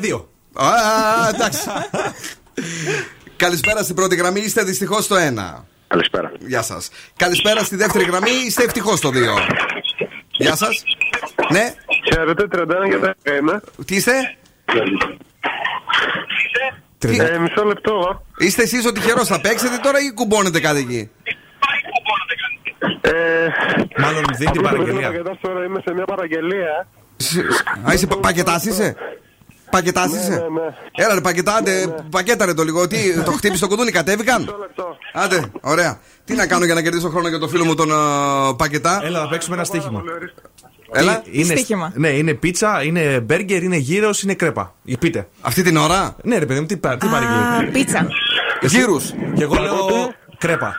δύο. 0.00 0.28
Α, 0.54 0.68
εντάξει. 1.34 1.60
Καλησπέρα 3.36 3.82
στην 3.82 3.94
πρώτη 3.94 4.16
γραμμή, 4.16 4.40
είστε 4.40 4.62
δυστυχώς 4.62 5.04
στο 5.04 5.16
1. 5.16 5.73
Καλησπέρα. 5.86 6.32
Γεια 6.38 6.62
σας. 6.62 6.90
Καλησπέρα 7.16 7.64
στη 7.64 7.76
δεύτερη 7.76 8.04
γραμμή, 8.04 8.30
είστε 8.46 8.64
ευτυχώς 8.64 8.98
στο 8.98 9.10
2. 9.10 9.12
Γεια 10.30 10.56
σας. 10.56 10.82
Ναι. 11.50 11.74
Χαίρετε, 12.12 12.46
31 12.48 12.86
για 12.88 13.00
τα 13.00 13.14
ένα. 13.22 13.62
Τι 13.84 13.94
είστε; 13.96 14.12
Ε, 17.06 17.38
μισό 17.38 17.64
λεπτό. 17.64 18.24
Είστε 18.38 18.62
εσείς 18.62 18.86
ο 18.86 18.92
τυχερό, 18.92 19.24
θα 19.24 19.40
παίξετε 19.40 19.76
τώρα 19.82 19.98
ή 20.00 20.12
κουμπώνετε 20.12 20.60
κάτι 20.60 20.78
εκεί; 20.80 21.10
Ε, 23.00 23.12
Μάλλον 23.98 24.22
δίνει 24.36 24.50
την 24.50 24.62
παραγγελία. 24.62 25.12
τώρα 25.40 25.64
είμαι 25.64 25.80
σε 25.84 25.94
μια 25.94 26.04
παραγγελία. 26.04 26.86
Α, 27.88 27.92
είσαι 27.92 28.06
πα- 28.06 28.16
πακετάς 28.16 28.64
είσαι; 28.64 28.96
Πακετάς 29.74 30.10
Ναι, 30.12 30.18
είσαι. 30.18 30.28
ναι, 30.30 30.36
ναι. 30.36 31.04
Έλα 31.04 31.14
ρε 31.14 31.20
πακετάτε, 31.20 31.94
πακέταρε 32.10 32.54
το 32.54 32.62
λίγο. 32.64 32.86
Τι, 32.86 32.96
το 33.24 33.30
χτύπησε 33.32 33.60
το 33.60 33.68
κουδούνι, 33.68 33.90
κατέβηκαν; 33.90 34.54
Άντε, 35.12 35.44
ωραία. 35.60 35.98
Τι 36.24 36.34
να 36.34 36.46
κάνω 36.46 36.64
για 36.64 36.74
να 36.74 36.82
κερδίσω 36.82 37.08
χρόνο 37.08 37.28
για 37.28 37.38
το 37.38 37.48
φίλο 37.48 37.64
μου 37.64 37.74
τον 37.74 37.92
α, 37.92 38.54
πακετά; 38.56 39.00
Έλα, 39.04 39.20
θα 39.20 39.28
παίξουμε 39.28 39.54
ένα 39.56 39.64
στοίχημα. 39.64 40.02
Έλα. 40.92 41.22
Είναι, 41.30 41.54
Στοίχημα. 41.54 41.92
ναι, 41.94 42.08
είναι 42.08 42.34
πίτσα, 42.34 42.82
είναι 42.82 43.20
μπέργκερ, 43.20 43.62
είναι 43.62 43.76
γύρος, 43.76 44.22
είναι 44.22 44.34
κρέπα. 44.34 44.74
Ε, 44.86 44.94
Πείτε. 44.98 45.28
Αυτή 45.40 45.62
την 45.62 45.76
ώρα; 45.76 46.16
Ναι, 46.22 46.38
ρε 46.38 46.46
παιδί 46.46 46.60
μου, 46.60 46.66
τι, 46.66 46.76
πα- 46.76 46.96
τι 46.96 47.06
Α, 47.06 47.10
παραγγελία. 47.10 47.70
πίτσα. 47.72 48.06
Γύρους. 48.60 49.10
Και 49.34 49.42
εγώ 49.42 49.54
λέω 49.54 50.12
κρέπα. 50.38 50.76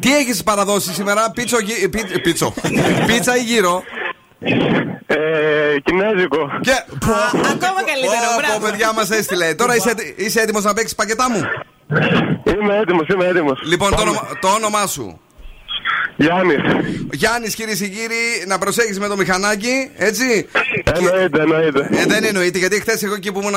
Τι 0.00 0.16
έχεις 0.16 0.42
παραδώσει 0.42 0.92
σήμερα, 0.94 1.30
πίτσο, 1.30 1.58
γυ- 1.58 1.88
πί- 1.88 2.20
πίτσο. 2.22 2.54
Πίτσα 3.06 3.36
ή 3.36 3.40
γύρο; 3.42 3.82
Ε, 5.06 5.16
κινέζικο. 5.84 6.50
Και. 6.60 6.70
Ακόμα 7.54 7.80
καλύτερο, 7.90 8.28
Πω, 8.34 8.40
μπράβο. 8.40 8.58
πω, 8.60 8.66
παιδιά 8.70 8.92
μας 8.92 9.10
έστειλε. 9.10 9.54
Τώρα 9.54 9.74
είσαι, 9.76 9.94
είσαι 10.16 10.40
έτοιμος 10.40 10.64
να 10.64 10.72
παίξεις 10.74 10.94
πακετά 10.94 11.30
μου; 11.30 11.40
Είμαι 12.54 12.76
έτοιμος, 12.78 13.06
είμαι 13.08 13.26
έτοιμος. 13.26 13.60
Λοιπόν, 13.64 13.90
το, 13.94 14.00
όνομα- 14.02 14.28
το 14.40 14.48
όνομά 14.48 14.86
σου. 14.86 15.20
Γιάννης. 16.18 16.60
Γιάννης, 17.12 17.54
κυρίες 17.54 17.78
και 17.78 17.86
κύριοι, 17.86 18.44
να 18.46 18.58
προσέχεις 18.58 18.98
με 18.98 19.06
το 19.08 19.16
μηχανάκι, 19.16 19.90
έτσι. 19.96 20.48
Εννοείται, 20.94 21.40
εννοείται. 21.42 21.88
Ε, 21.92 22.04
δεν 22.06 22.24
εννοείται, 22.24 22.58
γιατί 22.58 22.80
χθες 22.80 23.02
εγώ 23.02 23.14
εκεί 23.14 23.32
που 23.32 23.40
ήμουν 23.40 23.54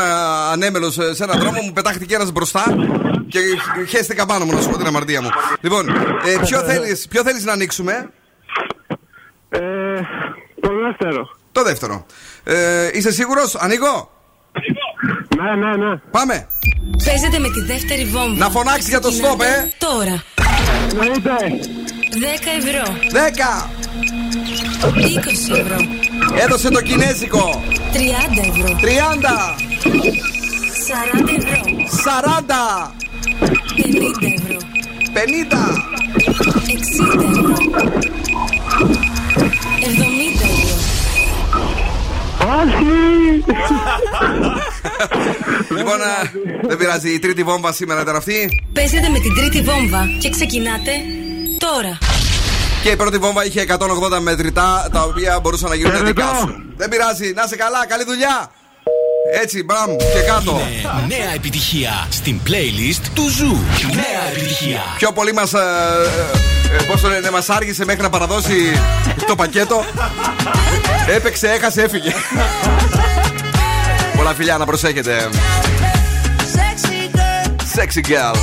ανέμελος 0.51 0.93
σε 0.93 1.23
έναν 1.23 1.39
δρόμο 1.39 1.61
μου 1.61 1.73
πετάχτηκε 1.73 2.15
ένας 2.15 2.31
μπροστά 2.31 2.75
και 3.27 3.39
χέστηκα 3.87 4.25
πάνω 4.25 4.45
μου 4.45 4.51
να 4.53 4.61
σου 4.61 4.69
πω 4.69 4.77
την 4.77 4.87
αμαρτία 4.87 5.21
μου. 5.21 5.29
Λοιπόν, 5.61 5.89
ε, 5.89 6.37
ποιο 6.45 6.59
θέλει 6.59 6.97
ποιο 7.09 7.23
θέλεις 7.23 7.43
να 7.45 7.51
ανοίξουμε, 7.51 8.09
Ε, 9.49 9.59
το 10.61 10.69
δεύτερο. 10.85 11.29
Το 11.51 11.63
δεύτερο. 11.63 12.05
Ε, 12.43 12.89
είσαι 12.93 13.11
σίγουρος, 13.11 13.55
ανοίγω; 13.55 14.09
Ναι, 15.37 15.55
ναι, 15.55 15.75
ναι. 15.75 15.95
Πάμε. 16.11 16.47
Παίζετε 17.05 17.39
με 17.39 17.49
τη 17.49 17.61
δεύτερη 17.73 18.05
βόμβα. 18.05 18.37
Να 18.37 18.49
φωνάξεις 18.49 18.89
για 18.89 18.99
το 18.99 19.07
Ξεκινάτε 19.09 19.35
stop, 19.35 19.65
ε. 19.65 19.69
Τώρα. 19.77 20.23
Εννοείται. 20.91 21.35
10 22.11 22.47
ευρώ. 22.57 22.95
10. 23.11 23.69
20 24.89 25.59
ευρώ. 25.59 25.77
Έδωσε 26.43 26.69
το 26.69 26.81
κινέζικο. 26.81 27.63
30 27.93 27.97
ευρώ. 28.47 28.75
30. 28.81 29.55
40 30.87 31.29
ευρώ. 31.37 31.61
40. 32.03 32.91
50 33.75 34.33
ευρώ. 34.37 34.57
50. 35.13 35.57
60 36.67 37.23
ευρώ. 37.29 37.55
70 39.81 39.91
ευρώ. 39.91 39.97
Όχι! 39.99 40.38
Λοιπόν, 45.77 46.01
ε, 46.01 46.31
δεν 46.67 46.77
πειράζει. 46.77 47.13
Η 47.13 47.19
τρίτη 47.19 47.43
βόμβα 47.43 47.71
σήμερα 47.71 48.01
ήταν 48.01 48.15
αυτή. 48.15 48.63
Παίζετε 48.73 49.09
με 49.09 49.19
την 49.19 49.35
τρίτη 49.35 49.61
βόμβα 49.61 50.07
και 50.19 50.29
ξεκινάτε 50.29 50.91
τώρα. 51.57 51.97
Και 52.83 52.89
η 52.89 52.95
πρώτη 52.95 53.17
βόμβα 53.17 53.45
είχε 53.45 53.65
180 53.69 54.19
μετρητά 54.21 54.89
τα 54.91 55.01
οποία 55.01 55.39
μπορούσαν 55.39 55.69
να 55.69 55.75
γίνουν 55.75 56.05
δικά 56.05 56.35
σου. 56.39 56.63
Δεν 56.77 56.89
πειράζει. 56.89 57.33
Να 57.35 57.47
σε 57.47 57.55
καλά. 57.55 57.85
Καλή 57.87 58.03
δουλειά. 58.03 58.51
Έτσι, 59.41 59.63
μπαμ 59.63 59.95
και 59.95 60.21
κάτω. 60.27 60.61
Είναι 60.71 61.17
νέα 61.17 61.33
επιτυχία 61.35 62.07
στην 62.09 62.39
playlist 62.47 63.01
του 63.13 63.29
Zoo. 63.29 63.57
Νέα 63.93 64.29
επιτυχία. 64.31 64.81
Πιο 64.97 65.11
πολύ 65.11 65.33
μας. 65.33 65.53
Ε, 65.53 65.57
ε, 65.57 66.58
Πώς 66.87 67.01
το 67.01 67.07
λένε, 67.07 67.31
μας 67.31 67.49
άργησε 67.49 67.85
μέχρι 67.85 68.01
να 68.01 68.09
παραδώσει 68.09 68.53
το 69.27 69.35
πακέτο. 69.35 69.85
Έπαιξε, 71.15 71.47
έχασε, 71.47 71.81
έφυγε. 71.81 72.13
Πολλά 74.15 74.33
φιλιά 74.33 74.57
να 74.57 74.65
προσέχετε. 74.65 75.29
Sexy 77.75 78.01
girl, 78.11 78.35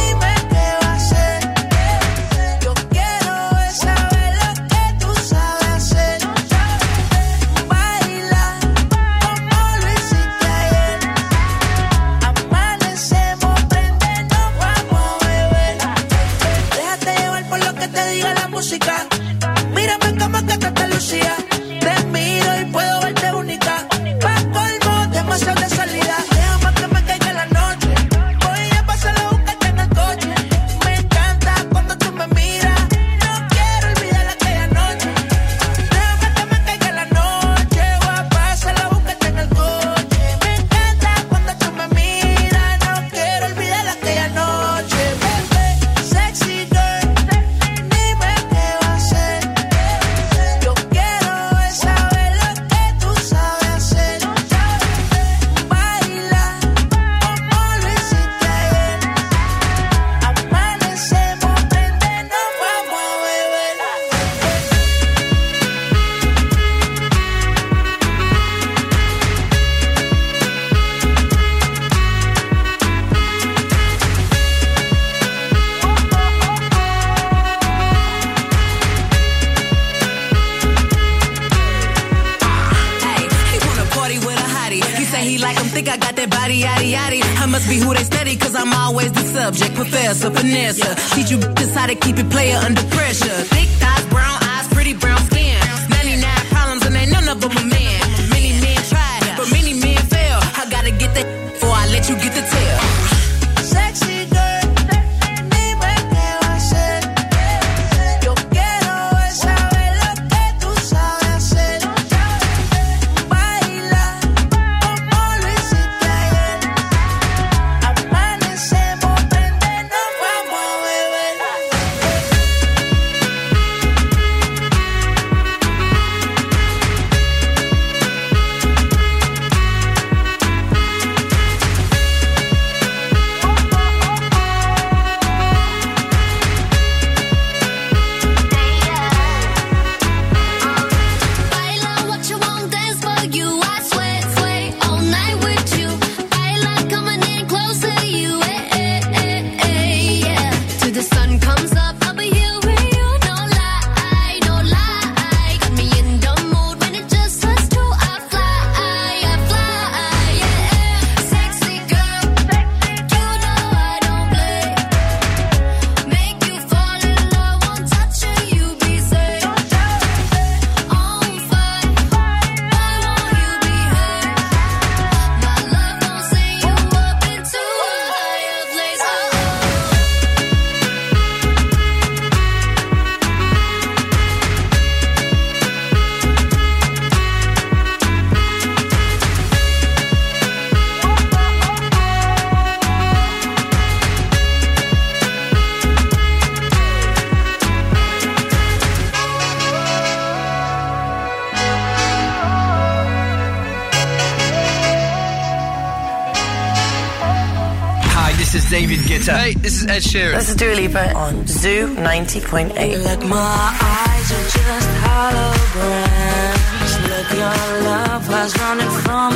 This 209.66 209.82
is 209.82 209.86
Ed 209.88 210.02
Sheeran. 210.02 210.34
This 210.38 210.48
is 210.50 210.54
Dua 210.54 210.74
Lipa 210.76 211.12
on 211.14 211.44
Zoo 211.48 211.88
90.8. 211.96 213.26
My 213.26 213.74
eyes 213.82 214.30
are 214.30 214.48
just 214.54 214.90
holograms. 215.02 216.92
Your 217.34 217.82
love 217.82 218.28
was 218.28 218.56
running 218.60 218.90
from. 219.02 219.26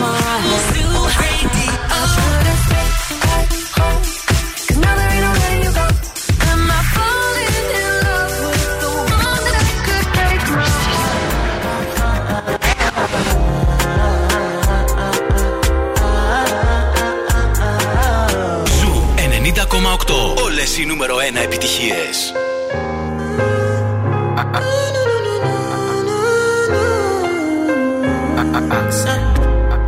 οι 20.81 20.87
νούμερο 20.87 21.17
1 21.17 21.21
επιτυχίες. 21.45 22.33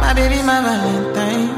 My 0.02 0.12
baby, 0.18 0.40
my 0.50 0.58
Valentine. 0.66 1.50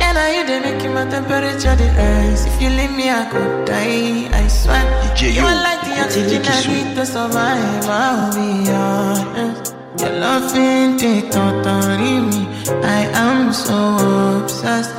Can 0.00 0.14
I 0.24 0.26
hear 0.32 0.44
them 0.48 0.60
making 0.66 0.92
my 0.98 1.04
temperature 1.14 1.76
rise? 1.98 2.42
If 2.50 2.56
you 2.62 2.70
leave 2.78 2.94
me, 3.00 3.06
I 3.20 3.22
could 3.32 3.54
die. 3.70 4.40
I 4.40 4.44
swear. 4.60 4.84
You 5.36 5.44
are 5.50 5.60
like 5.68 5.82
the 5.88 5.94
oxygen 6.04 6.42
I 6.56 6.60
need 6.72 6.88
to 6.98 7.04
survive. 7.14 7.86
I'll 8.02 8.32
be 8.36 8.50
honest. 8.86 9.74
Your 10.00 10.14
love 10.24 10.48
ain't 10.66 11.02
it, 11.12 11.24
don't 11.34 11.60
me. 12.30 12.42
I 12.98 13.00
am 13.26 13.40
so 13.64 13.78
obsessed. 14.38 14.97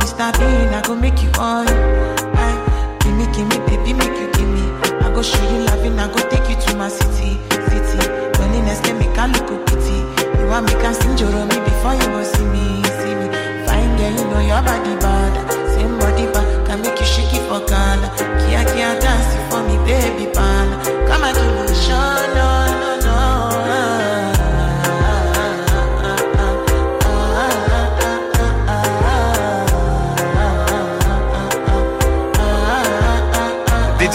Mr. 0.00 0.32
Bean, 0.38 0.72
I 0.74 0.82
go 0.84 0.94
make 0.94 1.22
you 1.22 1.30
all. 1.38 1.64
I 1.68 2.48
eh, 2.48 2.98
give 3.00 3.14
me, 3.16 3.26
give 3.36 3.46
me, 3.48 3.58
baby, 3.68 3.92
make 3.92 4.16
you 4.16 4.28
give 4.32 4.48
me. 4.48 4.64
I 5.04 5.12
go 5.14 5.22
show 5.22 5.42
you 5.52 5.64
loving, 5.68 5.98
I 5.98 6.08
go 6.08 6.20
take 6.28 6.48
you 6.48 6.56
to 6.56 6.76
my 6.76 6.88
city, 6.88 7.36
city. 7.68 8.00
When 8.40 8.54
in 8.54 8.64
next 8.64 8.82
make 8.96 9.16
a 9.16 9.24
look 9.28 9.48
pity. 9.68 9.98
You 10.40 10.46
want 10.48 10.66
me 10.66 10.72
can 10.80 10.94
sing 10.94 11.16
your 11.18 11.30
me 11.46 11.56
before 11.68 11.94
you 11.94 12.08
go 12.12 12.22
see 12.24 12.44
me, 12.48 12.82
see 13.00 13.14
me. 13.14 13.28
Fine 13.66 13.92
girl, 13.96 14.12
you 14.16 14.24
know 14.32 14.40
your 14.40 14.62
body 14.64 14.94
bad. 15.04 15.32
Same 15.76 15.98
body 15.98 16.26
bad, 16.32 16.66
can 16.66 16.80
make 16.82 16.98
you 16.98 17.06
shake 17.06 17.32
it 17.34 17.44
for 17.48 17.60
Ghana. 17.68 18.08
Kia, 18.40 18.64
kia, 18.72 18.96
dance 19.00 19.30
for 19.52 19.60
me, 19.68 19.76
baby, 19.84 20.26
pal. 20.32 20.68
Come 21.08 21.24
and 21.24 21.36
do 21.36 21.69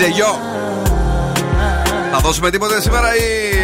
DJ 0.06 0.18
Yo. 0.20 0.40
Θα 2.12 2.20
δώσουμε 2.20 2.50
τίποτε 2.50 2.82
σήμερα 2.82 3.16
ή 3.16 3.55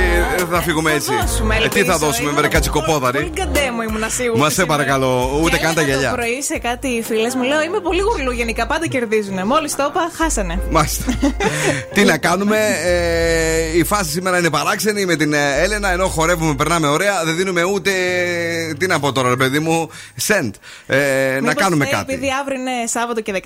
θα 0.52 0.62
φύγουμε 0.62 0.92
έτσι. 0.92 1.12
δώσουμε, 1.22 1.56
Ε, 1.56 1.58
τι 1.60 1.64
θα 1.70 1.80
ελπίζω. 1.80 1.98
δώσουμε, 1.98 2.22
Ήμουν 2.30 2.34
μερικά 2.42 2.60
τσικοπόδαρη; 2.60 3.18
Πολύ 3.18 3.30
καντέμο 3.30 3.82
ήμουν 3.82 4.04
σίγουρη. 4.08 4.40
Μα 4.40 4.50
σε 4.50 4.66
παρακαλώ, 4.66 5.40
ούτε 5.44 5.58
καν 5.58 5.74
τα 5.74 5.82
Το 5.82 5.88
γυαλιά. 5.88 6.12
πρωί 6.12 6.42
σε 6.42 6.58
κάτι 6.58 7.04
φίλες 7.08 7.36
μου 7.36 7.44
λέω 7.44 7.62
Είμαι 7.62 7.80
πολύ 7.80 8.00
γουρλού 8.02 8.32
γενικά, 8.32 8.68
πάντα 8.68 8.88
κερδίζουν. 8.88 9.46
Μόλις 9.48 9.76
το 9.76 9.86
είπα, 9.90 10.12
χάσανε. 10.18 10.60
Μάλιστα. 10.70 11.04
Τι 11.94 12.04
να 12.04 12.18
κάνουμε, 12.18 12.58
ε, 12.84 13.78
η 13.78 13.84
φάση 13.84 14.10
σήμερα 14.10 14.38
είναι 14.38 14.50
παράξενη 14.50 15.06
με 15.06 15.16
την 15.16 15.34
ε, 15.34 15.62
Έλενα, 15.64 15.92
ενώ 15.92 16.08
χορεύουμε, 16.08 16.56
περνάμε 16.56 16.88
ωραία, 16.88 17.24
δεν 17.26 17.36
δίνουμε 17.36 17.64
ούτε. 17.64 17.92
Τι 18.80 18.88
να 18.88 19.00
πω 19.00 19.12
τώρα, 19.12 19.30
ρε 19.30 19.36
παιδί 19.36 19.60
μου, 19.60 19.90
send. 20.28 20.50
Ε, 20.88 20.98
να 21.34 21.40
Μήπως 21.40 21.54
κάνουμε 21.54 21.86
φταίει 21.86 22.00
κάτι. 22.00 22.14
Επειδή 22.14 22.28
αύριο 22.42 22.60
είναι 22.60 22.72
Σάββατο 22.88 23.22
και 23.22 23.32
13 23.32 23.40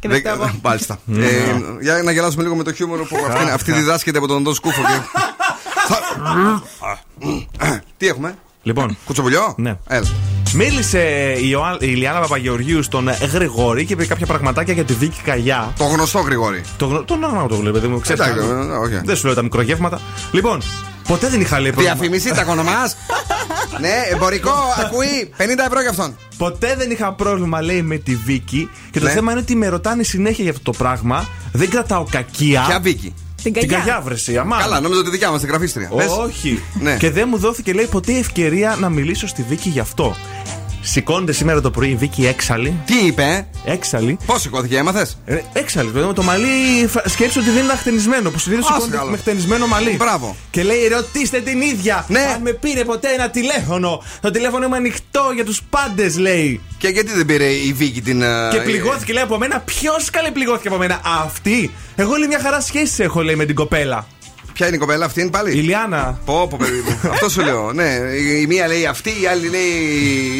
και 0.00 0.08
δεν 0.08 0.10
Δεν- 0.10 0.20
φταίω 0.20 0.32
εγώ. 0.34 0.50
Μάλιστα. 0.62 0.98
Ε, 1.18 1.22
για 1.80 2.02
να 2.02 2.10
γελάσουμε 2.12 2.42
λίγο 2.42 2.54
με 2.54 2.62
το 2.62 2.72
χιούμορ 2.72 2.98
που 2.98 3.16
αυτή, 3.28 3.50
αυτή 3.50 3.72
διδάσκεται 3.72 4.18
από 4.18 4.26
τον 4.26 4.42
Ντό 4.42 4.54
Σκούφο. 4.54 4.80
και- 7.18 7.80
Τι 7.96 8.06
έχουμε, 8.06 8.34
Λοιπόν. 8.62 8.96
Κουτσοβουλιό; 9.04 9.54
Ναι. 9.58 9.76
Έλα. 9.88 10.06
Μίλησε 10.54 11.32
η, 11.38 11.48
Ιωά- 11.50 11.82
η 11.82 11.86
Ιλιάνα 11.90 12.20
Παπαγεωργίου 12.20 12.82
στον 12.82 13.08
ε, 13.08 13.12
Γρηγόρη 13.32 13.84
και 13.84 13.92
είπε 13.92 14.06
κάποια 14.06 14.26
πραγματάκια 14.26 14.74
για 14.74 14.84
τη 14.84 14.92
Βίκη 14.94 15.20
Καγιά. 15.24 15.72
Το 15.78 15.84
γνωστό 15.84 16.18
Γρηγόρη. 16.18 16.62
Το 16.76 16.86
γνω... 16.86 17.02
Τον 17.02 17.24
άγνωστο 17.24 17.48
το 17.48 17.56
βλέπετε, 17.56 17.86
μου 17.86 18.00
ξέρεις. 18.00 18.26
Εντάξει, 18.26 18.48
ε, 18.48 18.52
όχι. 18.76 19.00
Δεν 19.04 19.16
σου 19.16 19.26
λέω 19.26 19.34
τα 19.34 19.42
μικρογεύματα. 19.42 20.00
Λοιπόν, 20.32 20.62
ποτέ 21.08 21.28
δεν 21.28 21.40
είχα 21.40 21.60
λέει. 21.60 21.70
πρόβλημα- 21.70 21.94
Διαφημιστή 21.96 22.34
τα 22.34 22.44
ονομά. 22.48 22.90
ναι, 23.80 23.88
εμπορικό, 24.12 24.52
ακούει 24.84 25.32
50 25.38 25.42
ευρώ 25.66 25.80
για 25.80 25.90
αυτόν. 25.90 26.16
Ποτέ 26.36 26.74
δεν 26.78 26.90
είχα 26.90 27.12
πρόβλημα, 27.12 27.62
λέει, 27.62 27.82
με 27.82 27.96
τη 27.96 28.16
Βίκη. 28.16 28.70
Και 28.90 28.98
το 29.00 29.06
Ναι. 29.06 29.12
θέμα 29.12 29.32
είναι 29.32 29.40
ότι 29.40 29.54
με 29.56 29.68
ρωτάνε 29.68 30.02
συνέχεια 30.02 30.42
για 30.44 30.52
αυτό 30.52 30.70
το 30.70 30.78
πράγμα. 30.78 31.28
Δεν 31.52 31.70
κρατάω 31.70 32.04
κακία. 32.10 32.62
Ποια 32.66 32.80
Βίκη. 32.80 33.14
Την 33.42 33.52
Την 33.52 33.60
καγιά. 33.68 33.78
καγιά, 33.78 34.00
βρεσί, 34.00 34.36
αμά. 34.38 34.56
Καλά, 34.60 34.80
νόμιζα 34.80 35.00
ότι 35.00 35.10
δικιά 35.10 35.30
μας 35.30 35.40
την 35.40 35.48
γραφίστρια. 35.48 35.88
Πες. 35.96 36.06
Όχι. 36.10 36.62
Ναι. 36.80 36.96
Και 36.96 37.10
δεν 37.10 37.28
μου 37.30 37.38
δόθηκε, 37.38 37.72
λέει, 37.72 37.86
ποτέ 37.86 38.12
ευκαιρία 38.12 38.76
να 38.80 38.88
μιλήσω 38.88 39.26
στη 39.26 39.44
Βίκη 39.48 39.68
γι' 39.68 39.80
αυτό. 39.80 40.16
Σηκώνεται 40.84 41.32
σήμερα 41.32 41.60
το 41.60 41.70
πρωί 41.70 41.88
η 41.90 41.94
Βίκη 41.94 42.26
έξαλλη. 42.26 42.76
Τι 42.84 42.94
είπε, 43.06 43.46
Έξαλλη. 43.64 44.18
Πώς 44.26 44.40
σηκώθηκε, 44.40 44.76
έμαθες; 44.76 45.18
Ε, 45.24 45.38
έξαλλη, 45.52 45.90
βέβαια, 45.90 46.08
με 46.08 46.14
το 46.14 46.22
μαλλί 46.22 46.86
φα- 46.88 47.08
σκέψου 47.08 47.40
ότι 47.40 47.50
δεν 47.50 47.64
είναι 47.64 47.72
χτενισμένο. 47.76 48.30
Που 48.30 48.38
συνήθω 48.38 48.60
Άσε 48.62 48.72
σηκώνεται 48.74 48.96
καλό. 48.96 49.10
με 49.10 49.16
χτενισμένο 49.16 49.66
μαλλί. 49.66 49.90
Μπράβο. 49.98 50.36
Και 50.50 50.62
λέει, 50.62 50.88
ρωτήστε 50.88 51.40
την 51.40 51.60
ίδια. 51.60 52.04
Ναι. 52.08 52.20
Αν 52.34 52.40
με 52.42 52.50
πήρε 52.52 52.84
ποτέ 52.84 53.08
ένα 53.12 53.30
τηλέφωνο. 53.30 54.02
Το 54.20 54.30
τηλέφωνο 54.30 54.66
είμαι 54.66 54.76
ανοιχτό 54.76 55.30
για 55.34 55.44
τους 55.44 55.62
πάντες, 55.70 56.18
λέει. 56.18 56.60
Και 56.78 56.88
γιατί 56.88 57.12
δεν 57.12 57.26
πήρε 57.26 57.44
η 57.44 57.72
Βίκη 57.72 58.00
την. 58.02 58.22
ε, 58.22 58.48
Και 58.52 58.60
πληγώθηκε, 58.60 59.12
λέει, 59.12 59.22
από 59.22 59.38
μένα. 59.38 59.60
Ποιος 59.60 60.10
καλέ 60.10 60.30
πληγώθηκε 60.30 60.68
από 60.68 60.76
μένα; 60.76 61.00
Αυτή. 61.24 61.70
Εγώ 61.96 62.14
λέει 62.14 62.28
μια 62.28 62.40
χαρά 62.40 62.60
σχέση 62.60 63.02
έχω, 63.02 63.22
λέει, 63.22 63.34
με 63.34 63.44
την 63.44 63.54
κοπέλα. 63.54 64.06
Ποια 64.52 64.66
είναι 64.66 64.76
η 64.76 64.78
κοπέλα 64.78 65.04
αυτή, 65.04 65.20
είναι 65.20 65.30
πάλι; 65.30 65.50
Η 65.58 65.60
Λιάνα. 65.60 66.18
Πω, 66.24 66.46
πω, 66.50 66.56
παιδί 66.60 66.82
μου. 66.86 66.98
Αυτό 67.12 67.28
σου 67.28 67.40
λέω. 67.42 67.72
Ναι, 67.72 67.88
η 68.18 68.40
η 68.40 68.46
μία 68.46 68.66
λέει 68.66 68.86
αυτή, 68.86 69.10
η 69.22 69.26
άλλη 69.26 69.48
λέει 69.48 69.70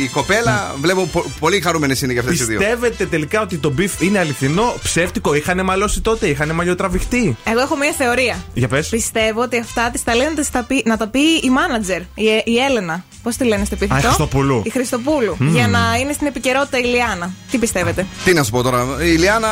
η 0.04 0.08
κοπέλα. 0.08 0.74
Βλέπω 0.80 1.06
πο- 1.12 1.24
πολύ 1.40 1.60
χαρούμενες 1.60 2.02
είναι 2.02 2.12
και 2.12 2.18
αυτές 2.18 2.40
οι 2.40 2.44
δύο. 2.44 2.58
Πιστεύετε 2.58 3.06
τελικά 3.06 3.40
ότι 3.40 3.56
το 3.56 3.70
beef 3.70 4.00
είναι 4.00 4.18
αληθινό, 4.18 4.74
ψεύτικο, 4.82 5.34
είχαν 5.34 5.64
μαλώσει 5.64 6.00
τότε, 6.00 6.26
είχαν 6.26 6.54
μαλλιοτραβηχτεί; 6.54 7.36
Εγώ 7.44 7.60
έχω 7.60 7.76
μία 7.76 7.92
θεωρία. 7.98 8.36
Για 8.54 8.68
πες. 8.68 8.88
Πιστεύω 8.88 9.40
ότι 9.42 9.58
αυτά 9.58 9.90
τη 9.92 10.02
τα 10.04 10.14
λένε 10.14 10.28
να, 10.28 10.34
τις 10.36 10.50
τα 10.50 10.62
πει, 10.62 10.82
να 10.86 10.96
τα 10.96 11.06
πει 11.08 11.20
η 11.42 11.50
μάνατζερ, 11.50 12.00
η, 12.00 12.24
η 12.44 12.58
Έλενα. 12.70 13.04
Πώς 13.22 13.36
τη 13.36 13.44
λένε 13.44 13.64
στο 13.64 13.74
επίθετο. 13.74 13.94
Α, 13.94 13.98
η 14.00 14.02
Χριστοπούλου. 14.02 14.62
Η 14.64 14.70
Χριστοπούλου. 14.70 15.36
Για 15.38 15.68
να 15.68 15.80
είναι 16.00 16.12
στην 16.12 16.26
επικαιρότητα 16.26 16.78
η 16.78 16.82
Λιάνα. 16.84 17.30
Τι 17.50 17.58
πιστεύετε; 17.58 18.06
Τι 18.24 18.32
να 18.32 18.42
σου 18.42 18.50
πω 18.50 18.62
τώρα. 18.62 18.86
Η 19.02 19.10
Λιάνα 19.16 19.48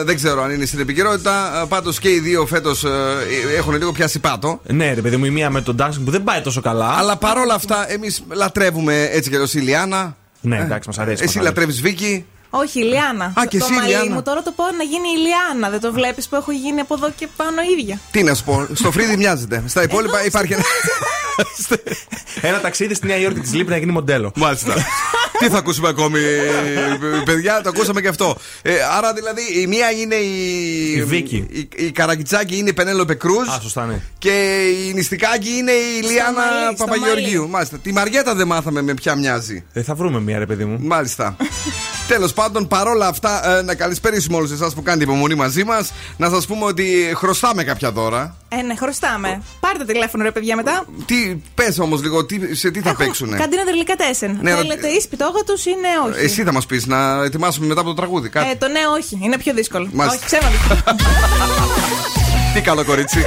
ε, 0.00 0.04
δεν 0.04 0.16
ξέρω 0.16 0.42
αν 0.42 0.50
είναι 0.50 0.64
στην 0.66 0.80
επικαιρότητα. 0.80 1.66
Πάντως 1.68 1.98
και 1.98 2.08
οι 2.08 2.18
δύο 2.18 2.46
φέτος 2.46 2.84
έχουν 3.56 3.74
λίγο 3.78 3.92
πιάσει 3.92 4.18
πάτο. 4.18 4.60
Ναι, 4.66 4.92
ρε 4.92 5.00
παιδί 5.00 5.16
μου, 5.16 5.24
η 5.24 5.30
μία 5.30 5.50
με 5.50 5.60
τον 5.60 5.76
dancing 5.78 6.00
που 6.04 6.10
δεν 6.10 6.24
πάει 6.24 6.40
τόσο 6.40 6.60
καλά. 6.60 6.88
Αλλά 6.88 7.16
παρόλα 7.16 7.54
αυτά, 7.54 7.90
εμείς 7.90 8.22
λατρεύουμε 8.28 9.08
έτσι 9.12 9.30
κι 9.30 9.36
αλλιώ 9.36 9.48
η 9.54 9.58
Λιάνα. 9.58 10.16
Ναι, 10.40 10.58
εντάξει, 10.58 10.88
μας 10.88 10.98
αρέσει. 10.98 11.24
Εσύ 11.24 11.24
μας 11.24 11.36
αρέσει. 11.36 11.48
λατρεύεις 11.48 11.80
Βίκη. 11.80 12.24
Όχι, 12.50 12.80
η 12.80 12.82
Λιάνα. 12.82 13.24
Α, 13.24 13.46
και 13.48 13.58
το 13.58 13.64
εσύ, 13.64 13.74
μαλλί 13.74 13.88
Λιάνα. 13.88 14.14
μου 14.14 14.22
τώρα 14.22 14.42
το 14.42 14.52
πω 14.56 14.64
να 14.64 14.82
γίνει 14.82 15.08
η 15.08 15.18
Λιάνα. 15.26 15.70
Δεν 15.70 15.80
το 15.80 15.92
βλέπεις 15.92 16.28
που 16.28 16.36
έχω 16.36 16.52
γίνει 16.52 16.80
από 16.80 16.94
εδώ 16.94 17.10
και 17.16 17.26
πάνω 17.36 17.56
ίδια. 17.78 18.00
Τι 18.10 18.22
να 18.22 18.34
σου 18.34 18.44
πω, 18.44 18.66
στο 18.72 18.90
φρύδι 18.92 19.16
μοιάζεται. 19.16 19.62
Στα 19.66 19.82
υπόλοιπα 19.82 20.24
υπάρχει 20.24 20.52
ένα. 20.52 20.62
Ένα 22.40 22.60
ταξίδι 22.60 22.94
στη 22.94 23.06
Νέα 23.06 23.16
Υόρκη 23.16 23.40
της 23.40 23.54
Λύπη 23.54 23.70
να 23.70 23.76
γίνει 23.76 23.92
μοντέλο. 23.92 24.32
Μάλιστα. 24.36 24.74
Τι 25.38 25.48
θα 25.48 25.58
ακούσουμε 25.58 25.88
ακόμη, 25.88 26.18
παιδιά, 27.24 27.60
το 27.62 27.68
ακούσαμε 27.68 28.00
και 28.00 28.08
αυτό. 28.08 28.36
Ε, 28.62 28.72
άρα 28.96 29.12
δηλαδή 29.12 29.42
η 29.60 29.66
μία 29.66 29.90
είναι 29.90 30.14
η. 30.14 30.92
Η 30.96 31.02
Βίκη. 31.02 31.46
Η, 31.50 31.68
η 31.76 31.90
Καραγκιτσάκη 31.90 32.56
είναι 32.56 32.68
η 32.68 32.72
Πενέλοπε 32.72 33.14
Κρούζ. 33.14 33.48
Α, 33.48 33.60
σωστά, 33.62 33.86
ναι. 33.86 34.00
Και 34.18 34.60
η 34.88 34.92
Νηστικάκη 34.92 35.48
είναι 35.50 35.72
η 35.72 36.02
Λιάνα 36.02 36.32
μαλλί, 36.32 36.76
στο 36.76 36.84
Παπαγεωργίου. 36.84 37.38
μαλλί. 37.40 37.50
Μάλιστα. 37.52 37.78
Τη 37.78 37.92
Μαριέτα 37.92 38.34
δεν 38.34 38.46
μάθαμε 38.46 38.82
με 38.82 38.94
ποια 38.94 39.14
μοιάζει. 39.14 39.64
Ε, 39.72 39.82
θα 39.82 39.94
βρούμε 39.94 40.20
μία, 40.20 40.38
ρε 40.38 40.46
παιδί 40.46 40.64
μου. 40.64 40.78
Μάλιστα. 40.82 41.36
Τέλος 42.08 42.32
πάντων, 42.32 42.68
παρόλα 42.68 43.06
αυτά, 43.06 43.56
ε, 43.56 43.62
να 43.62 43.74
καλησπέρισουμε 43.74 44.36
όλους 44.36 44.50
εσάς 44.50 44.74
που 44.74 44.82
κάνετε 44.82 45.04
υπομονή 45.04 45.34
μαζί 45.34 45.64
μας. 45.64 45.92
Να 46.16 46.30
σας 46.30 46.46
πούμε 46.46 46.64
ότι 46.64 47.12
χρωστάμε 47.14 47.64
κάποια 47.64 47.90
δώρα. 47.90 48.36
Ε, 48.48 48.62
ναι, 48.62 48.76
χρωστάμε. 48.76 49.42
Πάρτε 49.60 49.84
τηλέφωνο, 49.84 50.22
ρε 50.22 50.30
παιδιά, 50.30 50.56
μετά. 50.56 50.84
Τι, 51.06 51.36
πες 51.54 51.78
όμως 51.78 52.02
λίγο, 52.02 52.26
τι, 52.26 52.54
σε 52.54 52.70
τι 52.70 52.80
θα 52.80 52.94
παίξουνε; 52.94 53.36
Καντίνα 53.36 53.64
τελικά 53.64 53.94
τέσσερα. 53.94 54.38
Ναι, 54.40 54.50
Θέλετε 54.50 54.88
ή 54.88 55.00
σπιτόγα 55.00 55.42
τους 55.46 55.64
ή 55.64 55.70
ναι, 55.80 56.10
όχι; 56.10 56.24
Εσύ 56.24 56.42
θα 56.42 56.52
μας 56.52 56.66
πεις 56.66 56.86
να 56.86 57.24
ετοιμάσουμε 57.24 57.66
μετά 57.66 57.80
από 57.80 57.88
το 57.88 57.94
τραγούδι. 57.94 58.28
Κάτι. 58.28 58.50
Ε, 58.50 58.54
το 58.54 58.68
ναι, 58.68 58.80
όχι. 58.96 59.18
Είναι 59.22 59.38
πιο 59.38 59.54
δύσκολο. 59.54 59.88
Μάλιστα. 59.92 60.18
Όχι, 60.18 60.26
ψέματα. 60.26 60.94
Τι 62.54 62.60
καλό 62.60 62.84
κορίτσι. 62.84 63.26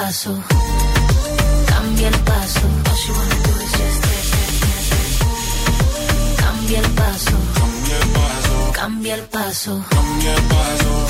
paso, 0.00 0.32
cambia 1.66 2.08
el 2.08 2.18
paso. 2.20 2.60
All 2.88 2.96
she 2.96 3.10
wanna 3.10 3.36
do 3.44 3.52
is 3.64 3.72
just 3.78 3.96
step, 3.98 4.24
step, 4.30 4.80
step. 4.86 5.96
Cambia 6.42 6.78
el 6.78 6.90
paso, 7.00 7.32
cambia 8.74 9.14
el 9.14 9.22
paso, 9.28 9.82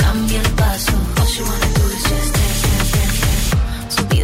cambia 0.01 0.41
el 0.41 0.51
paso. 0.61 0.93
All 1.21 1.27
wanna 1.43 1.69
do 1.77 1.85
is 1.97 2.03
just 2.11 2.38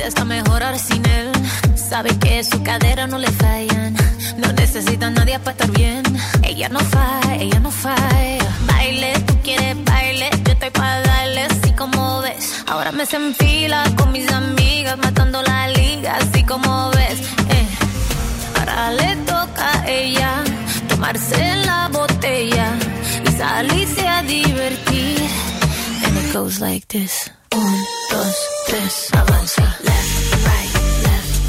está 0.06 0.24
mejor 0.24 0.62
ahora 0.62 0.78
sin 0.78 1.04
él. 1.06 1.32
Sabe 1.76 2.16
que 2.18 2.44
su 2.44 2.62
cadera 2.62 3.06
no 3.06 3.18
le 3.18 3.30
fallan. 3.30 3.94
No 4.36 4.52
necesita 4.52 5.06
a 5.06 5.10
nadie 5.10 5.38
para 5.38 5.52
estar 5.52 5.70
bien. 5.70 6.02
Ella 6.42 6.68
no 6.68 6.80
falla, 6.80 7.36
ella 7.36 7.60
no 7.60 7.70
falla. 7.70 8.48
Baile, 8.66 9.12
tú 9.26 9.34
quieres 9.42 9.76
baile. 9.84 10.30
Yo 10.44 10.52
estoy 10.52 10.70
para 10.70 11.00
darle 11.00 11.42
así 11.42 11.72
como 11.72 12.20
ves. 12.20 12.64
Ahora 12.66 12.92
me 12.92 13.06
se 13.06 13.16
enfila 13.16 13.84
con 13.96 14.12
mis 14.12 14.30
amigas, 14.30 14.98
matando 14.98 15.42
la 15.42 15.68
liga, 15.68 16.16
así 16.16 16.42
como 16.44 16.90
ves. 16.90 17.20
Eh. 17.48 17.68
Ahora 18.58 18.90
le 18.92 19.16
toca 19.32 19.80
a 19.80 19.88
ella 19.88 20.30
tomarse 20.88 21.56
la 21.64 21.88
botella 21.88 22.66
y 23.26 23.30
salirse 23.32 24.06
a 24.06 24.22
divertir 24.22 25.53
goes 26.34 26.58
like 26.60 26.88
this. 26.88 27.30
Un, 27.52 27.74
dos, 28.10 28.36
tres, 28.66 29.08
avanza. 29.12 29.62
Left, 29.84 30.34
right, 30.48 30.72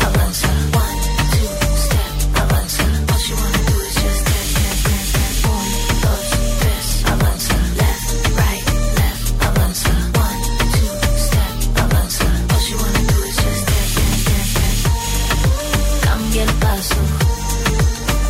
avanza. 0.05 0.47
One, 0.83 0.99
two, 1.33 1.49
step, 1.85 2.13
avanza. 2.43 2.83
All 2.83 3.25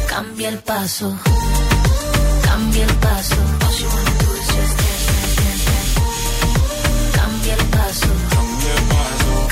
cambia 0.09 0.49
el 0.49 0.59
paso, 0.59 1.19
cambia 2.43 2.85
el 2.85 2.93
paso 2.95 3.54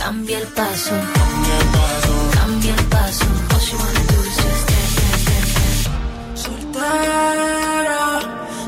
Cambia 0.04 0.38
el 0.38 0.48
paso. 0.48 0.92
Cambia 0.92 1.56
el 1.60 1.68
paso. 1.78 2.30
Cambia 2.34 2.76
el 2.76 2.84
paso. 2.88 3.26
All 3.54 3.62
you 3.70 3.78
wanna 3.80 4.04
do 4.12 4.20
is 4.20 4.36
just 4.36 4.68
dance, 4.68 4.96
dance, 5.00 5.26
dance, 5.30 5.54
dance. 5.56 6.42
Soltera, 6.44 8.04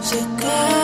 se 0.02 0.20
queda. 0.40 0.75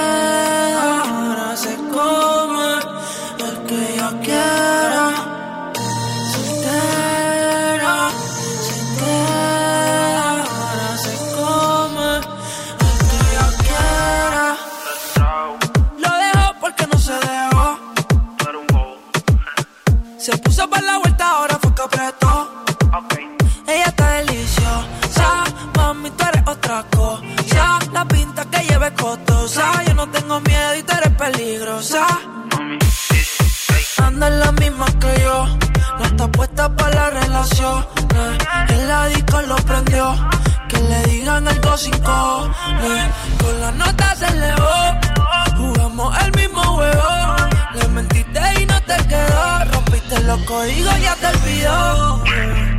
Eh. 41.87 43.11
Con 43.39 43.59
las 43.59 43.73
notas 43.73 44.19
se 44.19 44.27
elevó, 44.27 44.99
jugamos 45.57 46.15
el 46.23 46.31
mismo 46.33 46.61
juego. 46.61 47.35
Le 47.73 47.87
mentiste 47.87 48.39
y 48.61 48.65
no 48.67 48.81
te 48.83 48.97
quedó, 49.07 49.65
rompiste 49.73 50.19
los 50.21 50.39
códigos, 50.43 50.97
y 50.99 51.01
ya 51.01 51.15
te 51.15 51.27
olvidó. 51.27 52.70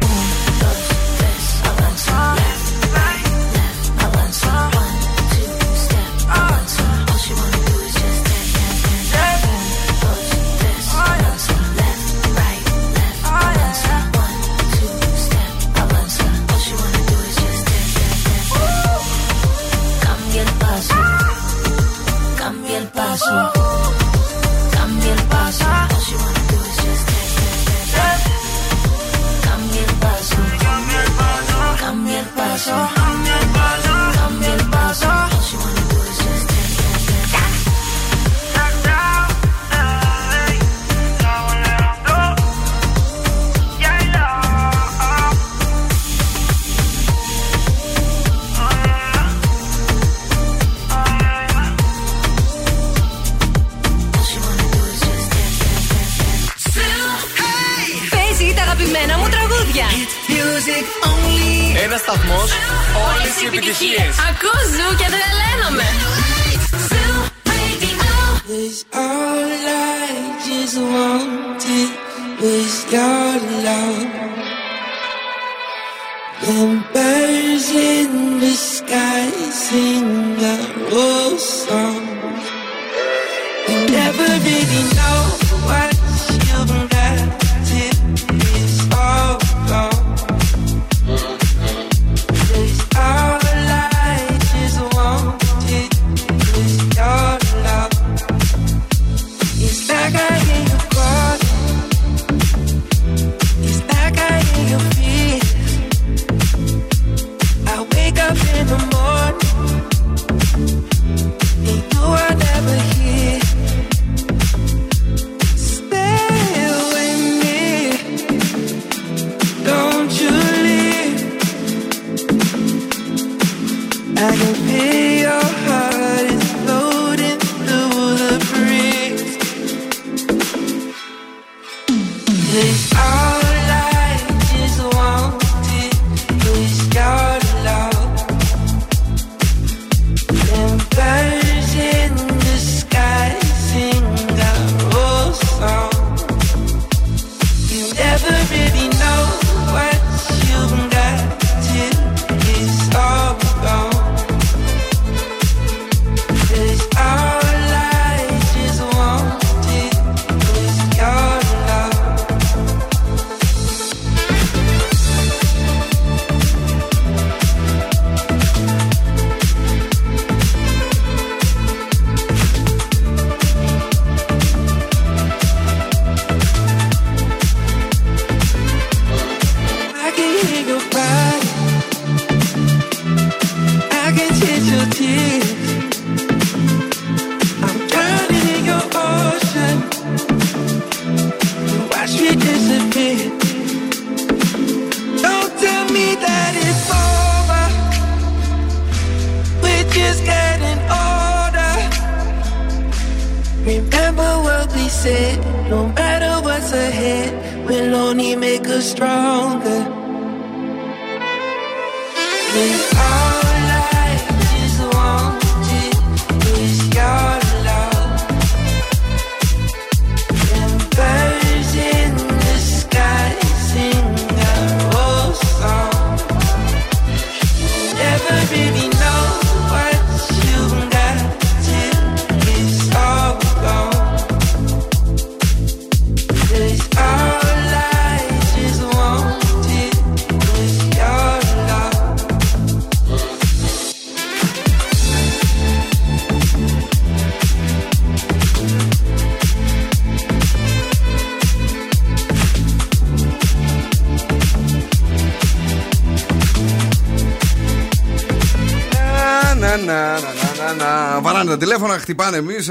Τα 261.53 261.59
τηλέφωνα, 261.59 261.99
χτυπάνε 261.99 262.37
εμείς 262.37 262.69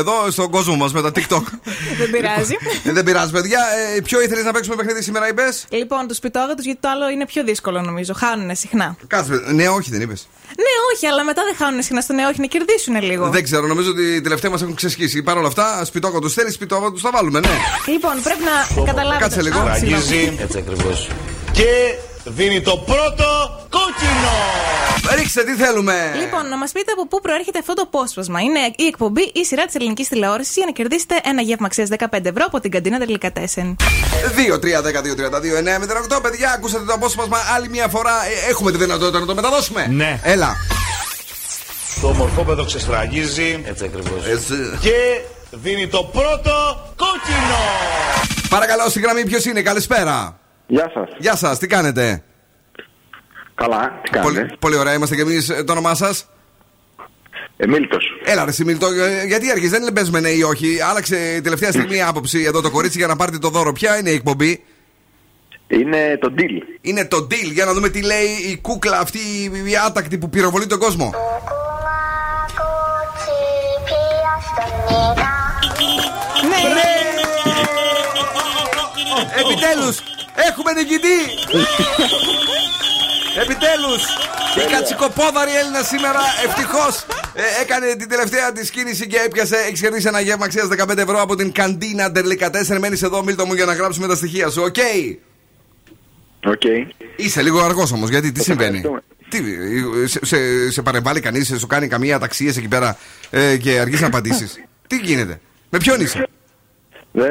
εδώ 0.00 0.30
στον 0.30 0.50
κόσμο 0.50 0.76
μας 0.76 0.92
με 0.92 1.02
τα 1.02 1.10
TikTok. 1.14 1.42
Δεν 2.00 2.10
πειράζει. 2.10 2.56
Ε, 2.84 2.92
Δεν 2.92 3.04
πειράζει, 3.04 3.32
παιδιά. 3.32 3.60
Ε, 3.96 4.00
ποιο 4.00 4.22
ήθελες 4.22 4.44
να 4.44 4.52
παίξουμε 4.52 4.76
παιχνίδι 4.76 5.02
σήμερα, 5.02 5.28
είπες; 5.28 5.64
λοιπόν, 5.68 6.08
του 6.08 6.14
πιτόγατου 6.22 6.62
γιατί 6.62 6.78
το 6.80 6.88
άλλο 6.88 7.08
είναι 7.08 7.26
πιο 7.26 7.44
δύσκολο 7.44 7.80
νομίζω. 7.80 8.12
Χάνουν 8.14 8.56
συχνά. 8.56 8.96
Κάτσε, 9.06 9.32
ναι, 9.52 9.68
όχι, 9.68 9.90
δεν 9.90 10.00
είπες. 10.00 10.28
Ναι, 10.56 10.74
όχι, 10.94 11.06
αλλά 11.06 11.24
μετά 11.24 11.42
δεν 11.44 11.54
χάνουν 11.56 11.82
συχνά 11.82 12.00
στο 12.00 12.12
ναι, 12.12 12.26
όχι, 12.26 12.40
να 12.40 12.46
κερδίσουν 12.46 13.02
λίγο. 13.02 13.28
Δεν 13.28 13.42
ξέρω, 13.42 13.66
νομίζω 13.66 13.90
ότι 13.90 14.02
οι 14.02 14.20
τελευταίοι 14.20 14.50
μας 14.50 14.62
έχουν 14.62 14.74
ξεσχίσει. 14.74 15.22
Παρ' 15.22 15.36
όλα 15.36 15.46
αυτά, 15.46 15.84
σπιτόκο 15.84 16.18
του 16.18 16.30
θέλεις, 16.30 16.54
σπιτόκο 16.54 16.92
του 16.92 17.00
θα 17.00 17.10
βάλουμε, 17.12 17.40
ναι. 17.40 17.48
Λοιπόν, 17.86 18.22
πρέπει 18.22 18.40
να 18.76 18.84
καταλάβετε. 18.84 19.22
Κάτσε 19.22 19.42
λίγο. 19.42 19.58
Α, 19.58 19.74
συγγνώμη. 19.74 20.02
Ραγίζει. 20.02 20.36
Έτσι 20.40 20.58
ακριβώς. 20.58 21.08
Και 21.52 21.94
δίνει 22.24 22.60
το 22.60 22.76
πρώτο 22.76 23.26
κόκκινο. 23.70 24.34
Ρίξτε, 25.16 25.44
τι 25.44 25.54
θέλουμε. 25.54 26.12
Λοιπόν, 26.16 26.48
να 26.48 26.56
μα 26.56 26.66
πείτε 26.72 26.92
από 26.92 27.06
πού 27.06 27.20
προέρχεται 27.20 27.58
αυτό 27.58 27.74
το 27.74 27.82
απόσπασμα. 27.82 28.40
Είναι 28.40 28.58
η 28.76 28.86
εκπομπή 28.86 29.22
ή 29.22 29.32
η 29.32 29.44
σειρά 29.44 29.64
τη 29.64 29.72
ελληνική 29.74 30.04
τηλεόραση 30.04 30.52
για 30.54 30.64
να 30.66 30.72
κερδίσετε 30.72 31.20
ένα 31.24 31.42
γεύμα 31.42 31.66
αξία 31.66 31.86
15 31.98 32.24
ευρώ 32.24 32.44
από 32.46 32.60
την 32.60 32.70
καντίνα 32.70 32.98
Τελικατέσεν. 32.98 33.76
2-3-10-2-32-9-08. 36.16 36.22
Παιδιά, 36.22 36.52
ακούσατε 36.52 36.84
το 36.84 36.92
απόσπασμα 36.92 37.38
άλλη 37.54 37.68
μια 37.68 37.88
φορά. 37.88 38.10
Ε, 38.10 38.50
έχουμε 38.50 38.70
τη 38.70 38.76
δυνατότητα 38.76 39.20
να 39.20 39.26
το 39.26 39.34
μεταδώσουμε. 39.34 39.86
Ναι. 39.86 40.20
Έλα. 40.22 40.56
Το 42.00 42.08
μορφόπεδο 42.08 42.64
ξεσφραγίζει. 42.64 43.62
Έτσι 43.64 43.84
ακριβώ. 43.84 44.16
Και 44.80 45.20
δίνει 45.50 45.88
το 45.88 46.04
πρώτο 46.04 46.52
κόκκινο. 46.96 47.58
Παρακαλώ, 48.48 48.88
στη 48.88 49.00
γραμμή 49.00 49.24
ποιο 49.24 49.50
είναι, 49.50 49.62
καλησπέρα. 49.62 50.38
Γεια 50.66 50.90
σας. 50.94 51.08
Γεια 51.18 51.36
σας, 51.36 51.58
τι 51.58 51.66
κάνετε; 51.66 52.22
Καλά, 53.54 54.00
τι 54.02 54.10
κάνετε; 54.10 54.32
Πολύ, 54.32 54.56
πολύ 54.58 54.76
ωραία, 54.76 54.94
είμαστε 54.94 55.14
κι 55.14 55.20
εμείς. 55.20 55.46
Το 55.46 55.72
όνομά 55.72 55.94
σας; 55.94 56.28
Εμίλτος. 57.56 58.04
Έλα, 58.24 58.44
ρε 58.44 58.52
Σιμίλτο, 58.52 58.86
ε, 58.86 59.24
γιατί 59.26 59.50
αρχίζει, 59.50 59.78
δεν 59.78 59.92
παίζουμε 59.92 60.20
ναι 60.20 60.28
ή 60.28 60.42
όχι; 60.42 60.80
Άλλαξε 60.90 61.40
τελευταία 61.42 61.72
στιγμή 61.72 61.96
η 61.96 62.02
άποψη 62.02 62.42
εδώ 62.42 62.60
το 62.60 62.70
κορίτσι 62.70 62.98
για 62.98 63.06
να 63.06 63.16
πάρετε 63.16 63.38
το 63.38 63.48
δώρο. 63.48 63.72
Ποια 63.72 63.98
είναι 63.98 64.10
η 64.10 64.14
εκπομπή; 64.14 64.64
Είναι 65.66 66.18
το 66.20 66.34
deal. 66.38 66.78
Είναι 66.80 67.04
το 67.04 67.16
deal. 67.30 67.52
Για 67.52 67.64
να 67.64 67.72
δούμε 67.72 67.88
τι 67.88 68.02
λέει 68.02 68.26
η 68.50 68.58
κούκλα 68.60 68.98
αυτή 68.98 69.18
η 69.64 69.76
άτακτη 69.86 70.18
που 70.18 70.30
πυροβολεί 70.30 70.66
τον 70.66 70.78
κόσμο. 70.78 71.12
Ναι, 76.48 76.56
Επιτέλους 79.40 79.98
έχουμε 80.34 80.72
νικητή. 80.72 81.18
Επιτέλους 83.42 84.02
η 84.56 84.70
κατσικοπόδαρη 84.70 85.50
Έλενα 85.60 85.82
σήμερα 85.82 86.20
ευτυχώς 86.46 87.06
έκανε 87.62 87.94
την 87.94 88.08
τελευταία 88.08 88.52
της 88.52 88.70
κίνηση 88.70 89.06
και 89.06 89.16
έπιασε. 89.26 89.56
Έχεις 89.56 89.80
κερδίσει 89.80 90.08
ένα 90.08 90.20
γεύμα 90.20 90.44
αξίας 90.44 90.68
15 90.78 90.96
ευρώ 90.96 91.20
από 91.20 91.36
την 91.36 91.52
καντίνα 91.52 92.10
Ντερλικα 92.10 92.50
4. 92.50 92.78
Μένεις 92.78 93.02
εδώ, 93.02 93.22
Μίλτο 93.24 93.46
μου, 93.46 93.54
για 93.54 93.64
να 93.64 93.74
γράψουμε 93.74 94.06
τα 94.06 94.14
στοιχεία 94.14 94.50
σου. 94.50 94.62
OK; 94.62 94.76
OK. 96.44 96.62
Είσαι 97.16 97.42
λίγο 97.42 97.60
αργός 97.60 97.92
όμως, 97.92 98.08
γιατί 98.08 98.32
τι 98.32 98.42
συμβαίνει; 98.42 98.78
ευχαριστούμε. 98.78 99.02
Τι, 100.02 100.08
σε, 100.08 100.24
σε, 100.24 100.70
σε 100.70 100.82
παρεμβάλλει 100.82 101.20
κανείς, 101.20 101.54
σου 101.58 101.66
κάνει 101.66 101.88
καμία 101.88 102.18
αταξία 102.18 102.48
εκεί 102.48 102.68
πέρα 102.68 102.98
ε, 103.30 103.56
και 103.56 103.78
αργεί 103.78 104.00
να 104.00 104.06
απαντήσεις; 104.06 104.64
τι 104.86 104.96
γίνεται, 104.96 105.40
με 105.70 105.78
ποιον 105.78 106.00
είσαι; 106.00 106.28
Δε, 107.16 107.28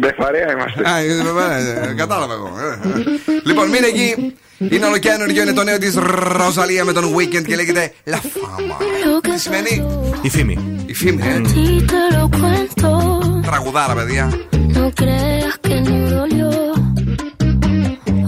δε 0.00 0.12
παρέα 0.12 0.52
είμαστε. 0.52 0.88
Α, 0.90 0.98
ε, 0.98 1.04
ε, 1.04 1.90
ε, 1.90 1.94
κατάλαβα 1.94 2.34
εγώ. 2.34 2.52
ε, 2.84 2.88
ε. 2.98 3.02
Λοιπόν, 3.44 3.68
μείνε 3.68 3.86
εκεί. 3.86 4.34
Είναι 4.58 4.86
ολοκένουργιο, 4.86 5.42
είναι 5.42 5.52
το 5.52 5.62
νέο 5.62 5.78
της 5.78 5.94
Ροζαλία 6.36 6.84
με 6.84 6.92
τον 6.92 7.04
Weekend 7.16 7.44
και 7.46 7.54
λέγεται 7.56 7.92
La 8.10 8.14
Fama. 8.14 9.20
Τι 9.20 9.38
σημαίνει; 9.38 9.84
Η 10.22 10.28
φήμη. 10.30 10.82
η 10.86 10.94
φήμη, 10.94 11.22
ε. 11.22 11.40
Y 11.54 11.82
te 11.90 12.16
lo 12.16 12.28
cuento. 12.38 12.90
Τραγουδάρα, 13.46 13.94
παιδιά. 13.94 14.30
No 14.78 14.90
creas 15.00 15.54
que 15.66 15.76
no 15.86 15.96
dolió 16.16 16.50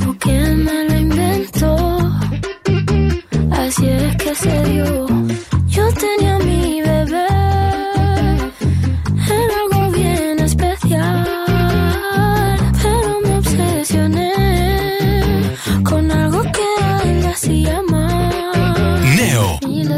o 0.08 0.10
que 0.24 0.36
me 0.64 0.76
lo 0.88 0.94
inventó. 1.06 1.72
Así 3.62 3.84
es 4.02 4.12
que 4.22 4.32
se 4.42 4.54
dio. 4.70 4.90
Yo 5.76 5.84
tenía 6.04 6.37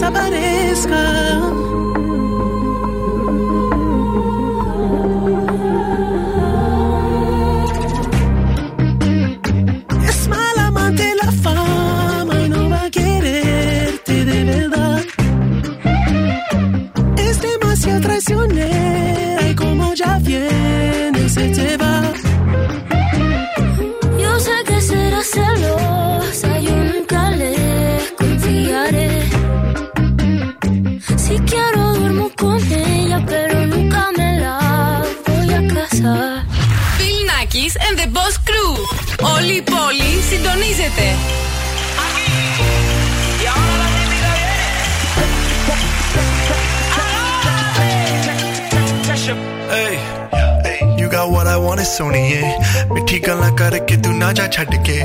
sabaresca. 0.00 1.49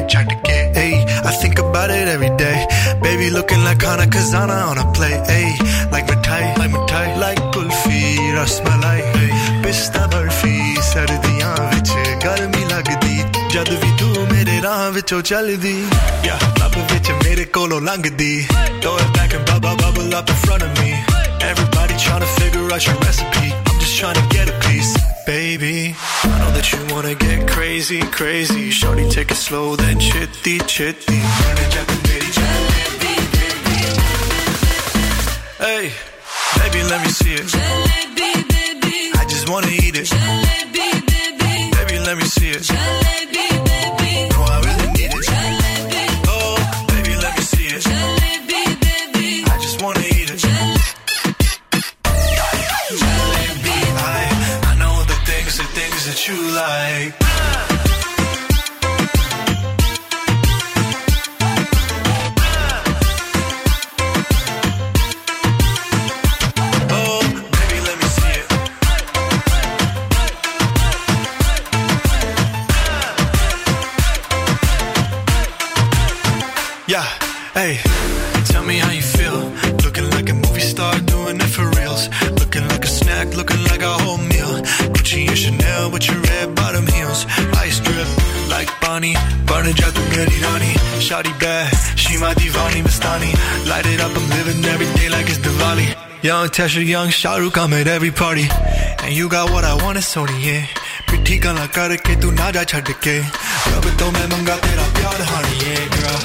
jacked 0.07 0.31
again. 0.31 0.73
Ayy, 0.75 0.97
I 1.29 1.31
think 1.41 1.59
about 1.59 1.89
it 1.89 2.07
every 2.07 2.33
day. 2.37 2.57
Baby 3.01 3.29
looking 3.29 3.63
like 3.63 3.81
Hana 3.81 4.05
Kazana 4.15 4.57
on 4.69 4.77
a 4.77 4.87
play. 4.93 5.15
Ayy, 5.37 5.53
like 5.91 6.07
Mithai, 6.07 6.43
like 6.57 6.71
Mithai, 6.71 7.07
like 7.25 7.39
Kulfi, 7.53 8.01
Rasmalai. 8.37 8.99
Pista 9.63 10.07
Barfi, 10.11 10.55
ਸਰਦੀਆਂ 10.95 11.55
ਵਿੱਚ 11.71 11.89
ਗਰਮੀ 12.23 12.63
ਲੱਗਦੀ 12.69 13.17
ਜਦ 13.53 13.69
ਵੀ 13.83 13.91
ਤੂੰ 13.99 14.27
ਮੇਰੇ 14.31 14.61
ਰਾਹ 14.63 14.89
ਵਿੱਚੋਂ 14.97 15.21
ਚੱਲਦੀ 15.29 15.73
ਯਾ 16.25 16.37
ਲੱਭ 16.59 16.77
ਵਿੱਚ 16.91 17.11
ਮੇਰੇ 17.23 17.45
ਕੋਲੋਂ 17.57 17.81
ਲੰਘਦੀ 17.81 18.33
throw 18.83 18.95
it 19.03 19.11
back 19.17 19.33
and 19.37 19.45
bubble 19.49 19.75
bubble 19.81 20.15
up 20.19 20.31
in 20.33 20.39
front 20.45 20.65
of 20.67 20.71
me 20.79 20.91
everybody 21.49 21.97
trying 22.05 22.23
to 22.25 22.31
figure 22.39 22.65
out 22.75 22.87
your 22.89 22.97
recipe 23.05 23.47
i'm 23.53 23.79
just 23.83 23.97
trying 24.01 24.19
to 24.21 24.25
get 24.35 24.53
a 24.53 24.57
piece 24.67 24.94
baby. 25.57 25.95
I 26.23 26.39
know 26.39 26.51
that 26.51 26.71
you 26.71 26.93
wanna 26.93 27.15
get 27.15 27.47
crazy 27.47 28.01
crazy. 28.01 28.71
Shorty 28.71 29.09
take 29.09 29.31
it 29.31 29.35
slow 29.35 29.75
then 29.75 29.99
chitty 29.99 30.59
chitty. 30.59 31.21
Hey, 35.59 35.91
baby, 36.57 36.83
let 36.83 37.01
me 37.03 37.09
see 37.09 37.33
it. 37.33 37.84
Like. 56.75 57.94
pretty 90.25 90.43
Ronnie. 90.43 90.75
Shawty 91.05 91.39
bad, 91.39 91.69
she 91.97 92.17
my 92.17 92.33
divani 92.33 92.81
mastani. 92.81 93.31
Light 93.69 93.85
it 93.85 94.01
up, 94.01 94.11
I'm 94.15 94.29
living 94.29 94.63
every 94.65 94.87
day 94.97 95.09
like 95.09 95.27
it's 95.27 95.37
Diwali. 95.37 96.23
Young 96.23 96.47
Tasha, 96.49 96.85
young 96.85 97.09
Shahrukh, 97.09 97.57
I'm 97.57 97.73
at 97.73 97.87
every 97.87 98.11
party. 98.11 98.47
And 99.03 99.13
you 99.13 99.29
got 99.29 99.51
what 99.51 99.63
I 99.63 99.75
want, 99.83 99.97
it's 99.97 100.15
only 100.17 100.39
yeah. 100.47 100.65
ਪਿੱਠੀ 101.09 101.37
ਗਾਲਾਂ 101.39 101.65
ਕਰਕੇ 101.73 102.15
ਤੂੰ 102.21 102.33
ਨਾ 102.35 102.49
ਜਾ 102.51 102.63
ਛੱਡ 102.69 102.91
ਕੇ 103.01 103.13
ਰੱਬ 103.73 103.85
ਤੋਂ 103.99 104.11
ਮੈਂ 104.11 104.27
ਮੰਗਾ 104.27 104.55
ਤੇਰਾ 104.63 104.85
ਪਿਆਰ 104.95 105.21
ਹਾਣੀਏ 105.31 105.75
girl 105.95 106.17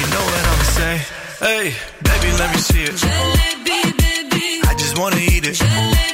you 0.00 0.08
know 0.12 0.24
what 0.32 0.50
i'm 0.50 0.66
saying 0.74 1.00
hey 1.44 1.72
baby 2.08 2.34
let 2.42 2.52
me 2.56 2.60
see 2.66 2.84
it 2.90 3.00
jalebi 3.04 3.80
baby 4.02 4.44
i 4.72 4.76
just 4.84 5.02
wanna 5.02 5.24
eat 5.30 5.50
it 5.52 5.58
jalebi. 5.62 6.07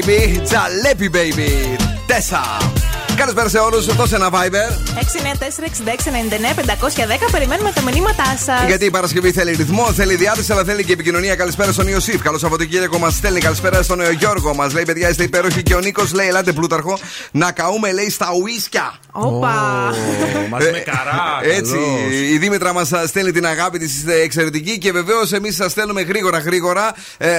Έλα, 0.00 0.08
baby, 0.08 0.40
τζαλέπι, 0.44 1.10
baby. 1.12 1.78
Τέσσα. 2.06 2.69
Καλησπέρα 3.20 3.48
σε 3.48 3.58
όλους. 3.58 3.86
Δώσε 3.86 4.14
ένα 4.14 4.30
Viber. 4.32 4.68
694-6699-510. 7.26 7.30
Περιμένουμε 7.32 7.72
τα 7.74 7.82
μηνύματά 7.82 8.36
σας. 8.44 8.66
Γιατί 8.66 8.84
η 8.84 8.90
Παρασκευή 8.90 9.32
θέλει 9.32 9.50
ρυθμό, 9.50 9.92
θέλει 9.92 10.14
διάθεση, 10.14 10.52
αλλά 10.52 10.64
θέλει 10.64 10.84
και 10.84 10.92
επικοινωνία. 10.92 11.36
Καλησπέρα 11.36 11.72
στον 11.72 11.88
Ιωσήφ. 11.88 12.22
Καλό 12.22 12.38
Σαββατοκύριακο 12.38 12.98
μας 12.98 13.14
στέλνει. 13.14 13.40
Καλησπέρα 13.40 13.82
στον 13.82 14.00
ε, 14.00 14.10
Γιώργο. 14.10 14.54
Μας 14.54 14.72
λέει: 14.72 14.84
Παιδιά, 14.84 15.08
είστε 15.08 15.22
υπέροχοι. 15.22 15.62
Και 15.62 15.74
ο 15.74 15.80
Νίκος 15.80 16.12
λέει: 16.12 16.26
Ελάτε, 16.26 16.52
Πλούταρχο, 16.52 16.98
να 17.30 17.52
καούμε, 17.52 17.92
λέει, 17.92 18.10
στα 18.10 18.28
ουίσκια. 18.42 18.94
Όπα. 19.12 19.54
Μαζί 20.50 20.70
με 20.70 20.78
καρά. 20.78 21.40
Έτσι, 21.42 21.76
η 22.30 22.38
Δήμητρα 22.38 22.72
μας 22.72 22.90
στέλνει 23.06 23.32
την 23.32 23.46
αγάπη 23.46 23.78
της, 23.78 23.96
είστε 23.96 24.14
εξαιρετική 24.20 24.78
και 24.78 24.92
βεβαίως 24.92 25.32
εμείς 25.32 25.54
σας 25.54 25.70
στέλνουμε 25.70 26.02
γρήγορα 26.02 26.38
γρήγορα 26.38 26.94
ε, 27.18 27.30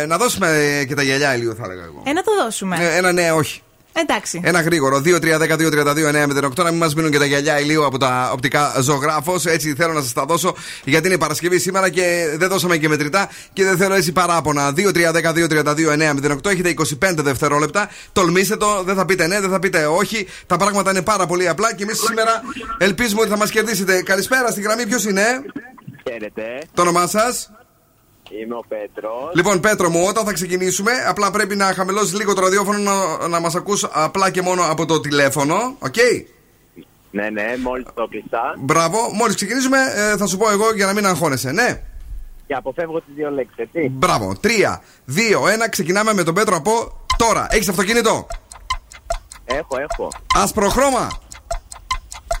ε, 0.00 0.06
να 0.06 0.16
δώσουμε 0.16 0.48
ε, 0.80 0.84
και 0.84 0.94
τα 0.94 1.02
γυαλιά 1.02 1.34
λίγο, 1.36 1.54
θα 1.54 1.62
έλεγα 1.64 1.82
εγώ. 1.82 2.02
Ε, 2.06 2.12
να 2.12 2.22
το 2.22 2.30
δώσουμε. 2.42 2.76
Ε, 2.80 2.96
ένα 2.96 3.12
ναι, 3.12 3.32
όχι. 3.32 3.62
Εντάξει. 3.92 4.40
Ένα 4.44 4.60
γρήγορο. 4.60 5.02
2-3-10-2-32-9-08. 5.04 6.64
Να 6.64 6.70
μην 6.70 6.78
μας 6.78 6.94
μείνουν 6.94 7.10
και 7.10 7.18
τα 7.18 7.24
γυαλιά 7.24 7.60
ηλίου 7.60 7.84
από 7.84 7.98
τα 7.98 8.30
οπτικά 8.32 8.74
ζωγράφος. 8.80 9.46
Έτσι 9.46 9.74
θέλω 9.74 9.92
να 9.92 10.00
σας 10.00 10.12
τα 10.12 10.24
δώσω 10.24 10.54
γιατί 10.84 11.06
είναι 11.08 11.18
Παρασκευή 11.18 11.58
σήμερα 11.58 11.88
και 11.88 12.34
δεν 12.36 12.48
δώσαμε 12.48 12.76
και 12.76 12.88
μετρητά 12.88 13.28
και 13.52 13.64
δεν 13.64 13.76
θέλω 13.76 13.94
έτσι 13.94 14.12
παράπονα. 14.12 14.72
2-3-10-2-32-9-08. 14.76 16.50
Έχετε 16.50 16.74
25 17.02 17.14
δευτερόλεπτα. 17.16 17.88
Τολμήστε 18.12 18.56
το. 18.56 18.82
Δεν 18.82 18.94
θα 18.94 19.04
πείτε 19.04 19.26
ναι, 19.26 19.40
δεν 19.40 19.50
θα 19.50 19.58
πείτε 19.58 19.86
όχι. 19.86 20.26
Τα 20.46 20.56
πράγματα 20.56 20.90
είναι 20.90 21.02
πάρα 21.02 21.26
πολύ 21.26 21.48
απλά 21.48 21.74
και 21.74 21.82
εμείς 21.82 21.98
σήμερα 21.98 22.42
ελπίζουμε 22.78 23.20
ότι 23.20 23.30
θα 23.30 23.36
μας 23.36 23.50
κερδίσετε. 23.50 24.02
Καλησπέρα 24.02 24.50
στη 24.50 24.60
γραμμή. 24.60 24.86
Ποιος 24.86 25.04
είναι; 25.04 25.22
Χαίρετε. 26.10 26.42
Το 26.74 26.82
όνομά 26.82 27.06
σας; 27.06 27.50
Είμαι 28.40 28.54
ο 28.54 28.64
Πέτρος. 28.68 29.30
Λοιπόν, 29.34 29.60
Πέτρο 29.60 29.90
μου, 29.90 30.04
όταν 30.08 30.24
θα 30.24 30.32
ξεκινήσουμε, 30.32 30.92
απλά 31.06 31.30
πρέπει 31.30 31.56
να 31.56 31.64
χαμηλώσεις 31.64 32.14
λίγο 32.14 32.34
το 32.34 32.40
ραδιόφωνο 32.40 32.78
να, 32.78 33.28
να 33.28 33.40
μας 33.40 33.54
ακούς 33.54 33.86
απλά 33.92 34.30
και 34.30 34.42
μόνο 34.42 34.62
από 34.70 34.86
το 34.86 35.00
τηλέφωνο. 35.00 35.54
Οκ; 35.78 35.94
Ναι, 37.10 37.30
ναι, 37.30 37.54
μόλις 37.62 37.86
το 37.94 38.06
έκλεισα. 38.06 38.54
Μπράβο. 38.58 38.98
Μόλις 39.12 39.34
ξεκινήσουμε, 39.34 39.78
ε, 39.94 40.16
θα 40.16 40.26
σου 40.26 40.36
πω 40.36 40.50
εγώ 40.50 40.74
για 40.74 40.86
να 40.86 40.92
μην 40.92 41.06
αγχώνεσαι. 41.06 41.50
Ναι; 41.52 41.82
Και 42.46 42.54
αποφεύγω 42.54 43.00
τις 43.00 43.14
δύο 43.14 43.30
λέξεις, 43.30 43.56
έτσι. 43.56 43.88
Μπράβο. 43.88 44.34
3, 44.40 44.80
2, 45.06 45.46
1. 45.46 45.68
Ξεκινάμε 45.68 46.12
με 46.14 46.22
τον 46.22 46.34
Πέτρο 46.34 46.56
από 46.56 47.00
τώρα. 47.16 47.46
Έχεις 47.50 47.68
αυτοκίνητο; 47.68 48.26
Έχω, 49.44 49.76
έχω. 49.90 50.08
Άσπρο 50.34 50.68
χρώμα; 50.68 51.08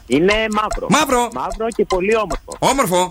Είναι 0.06 0.32
μαύρο. 0.52 0.86
Μαύρο. 0.90 1.28
Μαύρο 1.34 1.66
και 1.68 1.84
πολύ 1.84 2.16
όμορφο. 2.16 2.56
Όμορφο. 2.58 3.08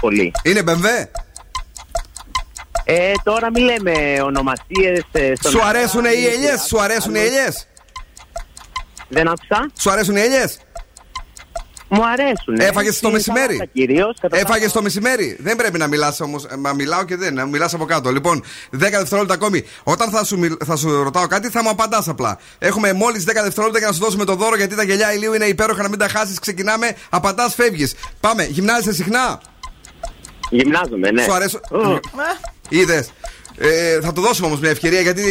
Πολύ. 0.00 0.32
Είναι 0.42 0.62
BMW. 0.66 1.08
Ε, 2.88 3.12
τώρα 3.24 3.50
μην 3.50 3.64
λέμε 3.64 4.20
ονομασίες. 4.22 5.04
Σου 5.48 5.62
αρέσουν 5.64 6.04
οι 6.04 6.08
ελιές, 6.34 6.60
σου 6.68 6.80
αρέσουν 6.80 7.14
οι 7.14 7.18
ελιές. 7.18 7.66
Δεν 9.08 9.28
άκουσα. 9.28 9.70
Σου 9.80 9.90
αρέσουν 9.90 10.16
οι 10.16 10.20
ελιές. 10.20 10.58
Μου 11.88 12.06
αρέσουν. 12.06 12.54
Έφαγες 12.58 13.00
το 13.00 13.10
μεσημέρι. 13.10 13.70
Κυρίως. 13.72 14.16
Έφαγες 14.30 14.72
το 14.72 14.82
μεσημέρι. 14.82 15.36
Δεν 15.40 15.56
πρέπει 15.56 15.78
να 15.78 15.86
μιλάς 15.86 16.20
όμως. 16.20 16.46
Μα 16.58 16.72
μιλάω 16.72 17.04
και 17.04 17.16
δεν. 17.16 17.34
Να 17.34 17.46
μιλάς 17.46 17.74
από 17.74 17.84
κάτω. 17.84 18.10
Λοιπόν, 18.10 18.42
10 18.70 18.98
δευτερόλεπτα 18.98 19.34
ακόμη. 19.34 19.64
Όταν 19.82 20.10
θα 20.10 20.24
σου, 20.24 20.38
μιλ- 20.38 20.62
θα 20.64 20.76
σου 20.76 21.02
ρωτάω 21.02 21.26
κάτι, 21.26 21.48
θα 21.50 21.62
μου 21.62 21.68
απαντάς 21.68 22.08
απλά. 22.08 22.38
Έχουμε 22.58 22.92
μόλις 22.92 23.24
10 23.24 23.42
δευτερόλεπτα 23.42 23.78
για 23.78 23.88
να 23.88 23.94
σου 23.94 24.00
δώσουμε 24.00 24.24
το 24.24 24.34
δώρο 24.34 24.56
γιατί 24.56 24.74
τα 24.76 24.82
γυαλιά 24.82 25.12
ηλίου 25.12 25.34
είναι 25.34 25.44
υπέροχα 25.44 25.82
να 25.82 25.88
μην 25.88 25.98
τα 25.98 26.08
χάσεις. 26.08 26.38
Ξεκινάμε. 26.38 26.96
Απαντάς, 27.10 27.54
φεύγεις. 27.54 27.94
Πάμε. 28.20 28.44
Γυμνάζεσαι 28.44 28.92
συχνά; 28.92 29.40
Γυμνάζομαι, 30.50 31.10
ναι. 31.10 31.22
Σου 31.22 31.32
αρέσουν. 31.32 31.60
Είδες. 32.68 33.10
Ε, 33.58 34.00
θα 34.00 34.12
του 34.12 34.20
δώσουμε 34.20 34.46
όμως 34.46 34.60
μια 34.60 34.70
ευκαιρία 34.70 35.00
γιατί 35.00 35.22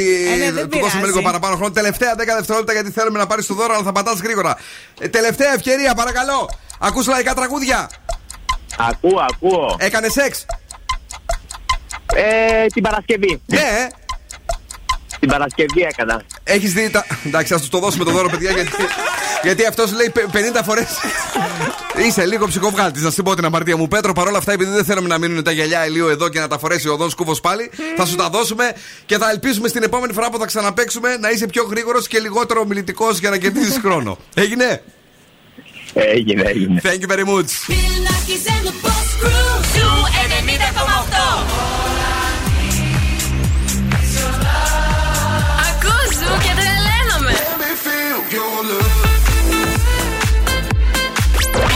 ε, 0.45 0.52
ναι, 0.52 0.66
του 0.66 0.80
δώσουμε 0.80 1.06
λίγο 1.06 1.22
παραπάνω 1.22 1.56
χρόνο. 1.56 1.72
Τελευταία 1.72 2.14
10 2.14 2.18
δευτερόλεπτα 2.18 2.74
γιατί 2.74 2.91
θέλουμε 2.91 3.20
να 3.20 3.28
πάρεις 3.28 3.45
το 3.45 3.53
δώρο, 3.53 3.74
αλλά 3.74 3.84
θα 3.84 3.91
πατάς 3.91 4.20
γρήγορα. 4.20 4.57
Ε, 4.99 5.07
τελευταία 5.07 5.53
ευκαιρία, 5.53 5.94
παρακαλώ. 5.94 6.49
Ακούς 6.80 7.07
λαϊκά 7.07 7.34
τραγούδια. 7.34 7.90
Ακούω, 8.78 9.20
ακούω. 9.32 9.76
Έκανε 9.80 10.10
σεξ. 10.10 10.45
Ε, 12.14 12.66
την 12.66 12.84
Παρασκευή. 12.84 13.41
Ναι, 13.45 13.57
ε. 13.57 14.05
Την 15.20 15.30
Παρασκευή 15.30 15.82
έκανα. 15.82 16.22
Έχεις 16.44 16.74
δει. 16.74 16.90
Τα... 16.90 17.06
Εντάξει, 17.26 17.54
ας 17.54 17.60
τους 17.60 17.70
το 17.70 17.80
δώσουμε 17.80 18.04
το 18.04 18.12
δώρο, 18.12 18.30
παιδιά, 18.30 18.52
γιατί, 18.52 18.72
γιατί 19.44 19.66
αυτός 19.66 19.92
λέει 19.94 20.12
50 20.16 20.62
φορέ. 20.64 20.86
Είσαι 22.08 22.26
λίγο 22.26 22.48
ψυχοβγάλτης, 22.48 23.02
να 23.02 23.12
σου 23.12 23.24
πω 23.24 23.36
την 23.36 23.46
αμαρτία 23.46 23.78
μου. 23.78 23.88
Πέτρο, 23.88 24.14
παρόλα 24.14 24.38
αυτά, 24.38 24.52
επειδή 24.52 24.72
δεν 24.72 24.86
θέλουμε 24.86 25.08
να 25.08 25.18
μείνουν 25.18 25.44
τα 25.44 25.52
γυαλιά 25.52 25.80
ελίου 25.82 26.08
εδώ 26.08 26.30
και 26.30 26.40
να 26.40 26.48
τα 26.48 26.58
φορέσει 26.58 26.88
ο 26.88 26.94
Οδόν 26.94 27.10
σκούφο 27.10 27.40
πάλι, 27.42 27.72
θα 27.98 28.06
σου 28.06 28.16
τα 28.16 28.30
δώσουμε 28.30 28.74
και 29.06 29.18
θα 29.18 29.30
ελπίζουμε 29.30 29.68
στην 29.68 29.84
επόμενη 29.84 30.14
φορά 30.14 30.30
που 30.30 30.38
θα 30.38 30.46
ξαναπέξουμε 30.46 31.18
να 31.18 31.30
είσαι 31.30 31.46
πιο 31.46 31.64
γρήγορος 31.64 32.08
και 32.08 32.20
λιγότερο 32.20 32.60
ομιλητικός 32.60 33.20
για 33.20 33.30
να 33.30 33.38
κερδίσει 33.38 33.80
χρόνο. 33.80 34.18
Έγινε; 34.34 34.82
Έγινε, 35.94 36.42
έγινε. 36.42 36.82
Thank 36.84 37.02
you 37.02 37.08
very 37.08 37.24
much. 37.24 37.50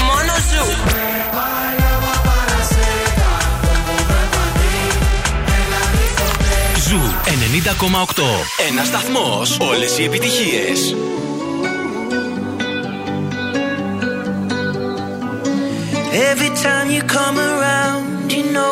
Μόνο 0.05 0.33
ζου. 0.51 0.65
Ζου 6.89 7.01
90,8. 7.25 8.23
Ένας 8.69 8.87
σταθμός. 8.87 9.57
Όλες 9.59 9.97
οι 9.97 10.03
επιτυχίες. 10.03 10.95
Every 16.31 16.51
time 16.65 16.87
you 16.95 17.01
come 17.17 17.37
around, 17.37 18.31
you 18.31 18.43
know 18.55 18.71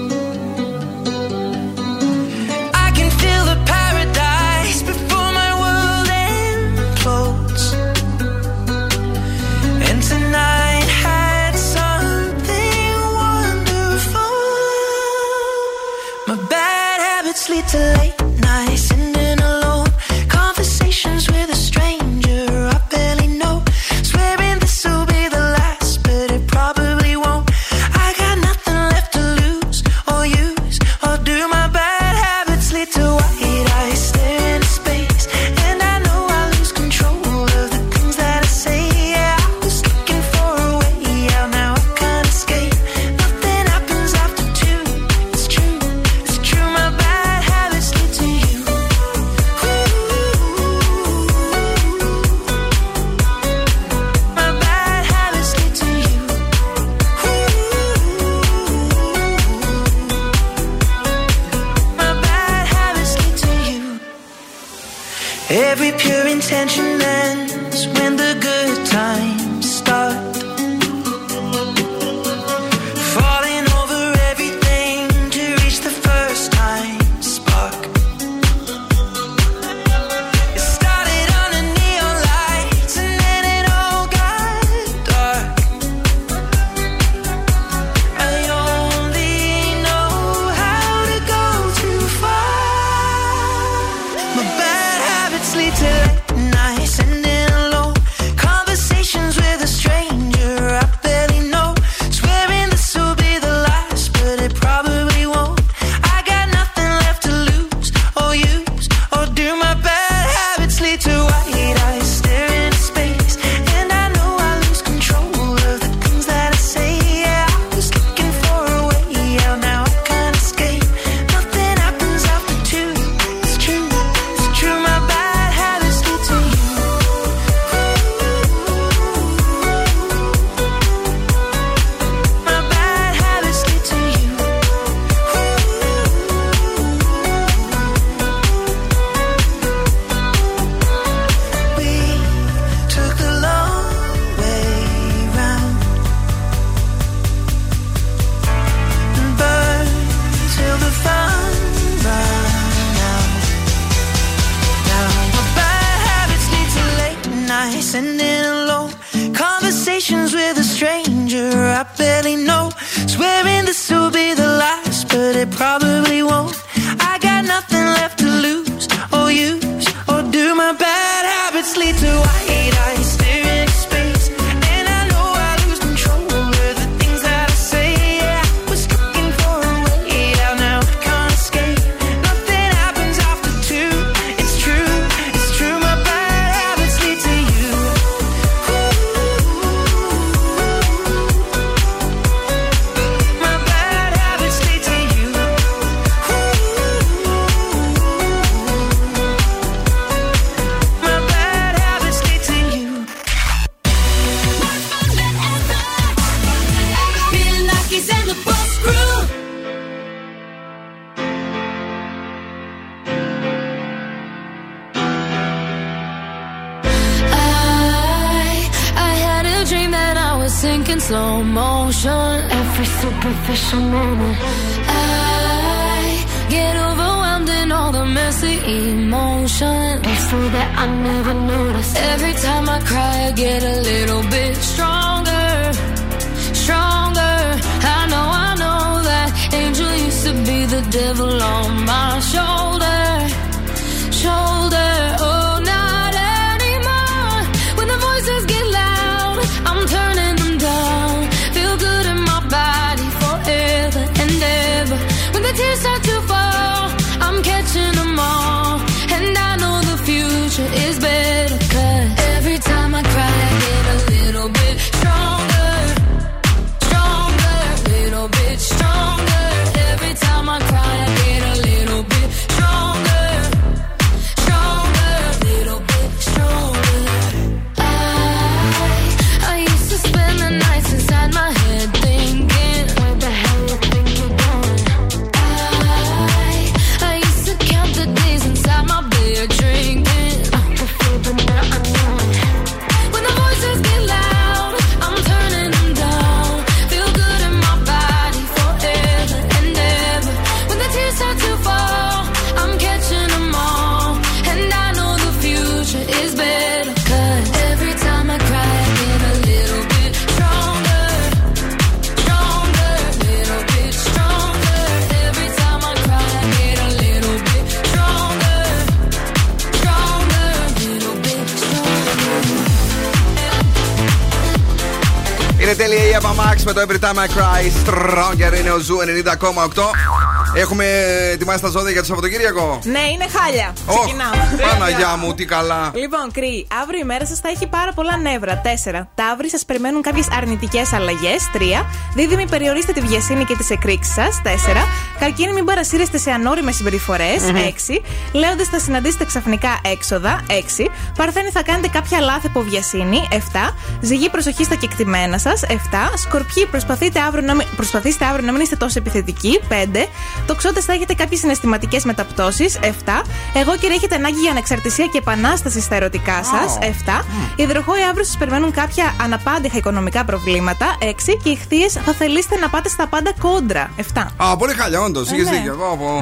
Time 327.01 327.17
I 327.17 327.27
Cry. 327.27 327.61
Stronger 327.85 328.59
είναι 328.59 328.71
ο 328.71 328.77
Zoo 328.79 328.97
90,8. 328.97 330.30
Έχουμε 330.55 330.85
ετοιμάσει 331.31 331.61
τα 331.61 331.69
ζώδια 331.69 331.91
για 331.91 331.99
το 331.99 332.07
Σαββατοκύριακο; 332.07 332.79
Ναι, 332.83 332.99
είναι 333.13 333.25
χάλια. 333.35 333.73
Ωχ, 333.85 333.99
Ξεκινάμε. 333.99 334.43
Παναγιά 334.69 335.15
μου, 335.17 335.33
τι 335.33 335.45
καλά. 335.45 335.91
Λοιπόν, 335.93 336.31
κριοί, 336.31 336.67
αύριο 336.81 336.99
η 336.99 337.03
μέρα 337.03 337.25
σας 337.25 337.39
θα 337.39 337.49
έχει 337.49 337.67
πάρα 337.67 337.91
πολλά 337.93 338.17
νεύρα. 338.17 338.61
4. 338.63 339.07
Ταύροι 339.15 339.49
σας 339.49 339.65
περιμένουν 339.65 340.01
κάποιες 340.01 340.27
αρνητικές 340.37 340.93
αλλαγές. 340.93 341.49
3. 341.53 341.85
Δίδυμοι, 342.15 342.47
περιορίστε 342.47 342.91
τη 342.91 343.01
βιασύνη 343.01 343.43
και 343.45 343.55
τις 343.55 343.69
εκρήξεις 343.69 344.13
σας. 344.13 344.41
4. 344.43 344.87
Καρκίνοι, 345.19 345.53
μην 345.53 345.65
παρασύρεστε 345.65 346.17
σε 346.17 346.31
ανώριμες 346.31 346.75
συμπεριφορές. 346.75 347.41
6. 347.53 348.01
Λέοντες, 348.31 348.63
θα 348.63 348.79
συναντήσετε 348.79 349.25
ξαφνικά 349.25 349.79
έξοδα. 349.91 350.41
6. 350.47 350.89
Παρθένοι, 351.17 351.49
θα 351.49 351.63
κάνετε 351.63 351.87
κάποια 351.87 352.19
λάθη 352.19 352.47
από 352.47 352.61
βιασύνη. 352.61 353.27
7. 353.31 353.73
Ζυγή, 354.01 354.29
προσοχή 354.29 354.63
στα 354.63 354.75
κεκτημένα 354.75 355.37
σας. 355.37 355.61
7. 355.67 356.13
Σκορπιοί, 356.15 356.65
προσπαθείτε 356.65 357.19
αύριο 357.19 357.45
να 357.45 357.55
μην, 357.55 357.67
προσπαθήστε 357.75 358.25
αύριο 358.25 358.45
να 358.45 358.51
μην 358.51 358.61
είστε 358.61 358.75
τόσο 358.75 358.99
επιθετικοί. 358.99 359.61
5. 359.69 360.07
Τοξότε, 360.45 360.81
θα 360.81 360.93
έχετε 360.93 361.13
κάποιες 361.13 361.39
συναισθηματικές 361.39 362.03
μεταπτώσεις. 362.03 362.79
7. 362.81 363.23
Εγώ 363.53 363.75
κύριε, 363.79 363.95
έχετε 363.95 364.15
ανάγκη 364.15 364.39
για 364.39 364.51
ανεξαρτησία 364.51 365.05
και 365.05 365.17
επανάσταση 365.17 365.81
στα 365.81 365.95
ερωτικά 365.95 366.43
σας. 366.43 366.77
7. 366.81 367.25
Οι 367.55 367.63
υδροχόοι 367.63 368.01
αύριο 368.09 368.23
σας 368.23 368.37
περιμένουν 368.37 368.71
κάποια 368.71 369.15
αναπάντηχα 369.21 369.77
οικονομικά 369.77 370.25
προβλήματα. 370.25 370.97
6. 370.99 371.37
Και 371.43 371.49
οι 371.49 371.55
χθείες 371.55 371.93
θα 372.05 372.13
θελήσετε 372.13 372.57
να 372.57 372.69
πάτε 372.69 372.89
στα 372.89 373.07
πάντα 373.07 373.31
κόντρα. 373.39 373.91
7. 374.13 374.27
Α, 374.37 374.57
πολύ 374.57 374.73
χαλιά, 374.73 375.01
όντως. 375.01 375.31
Ε, 375.31 375.35
Είχε 375.35 375.43
ναι. 375.43 375.49
δίκιο. 375.57 375.75
Πω, 375.75 375.97
πω. 375.99 376.19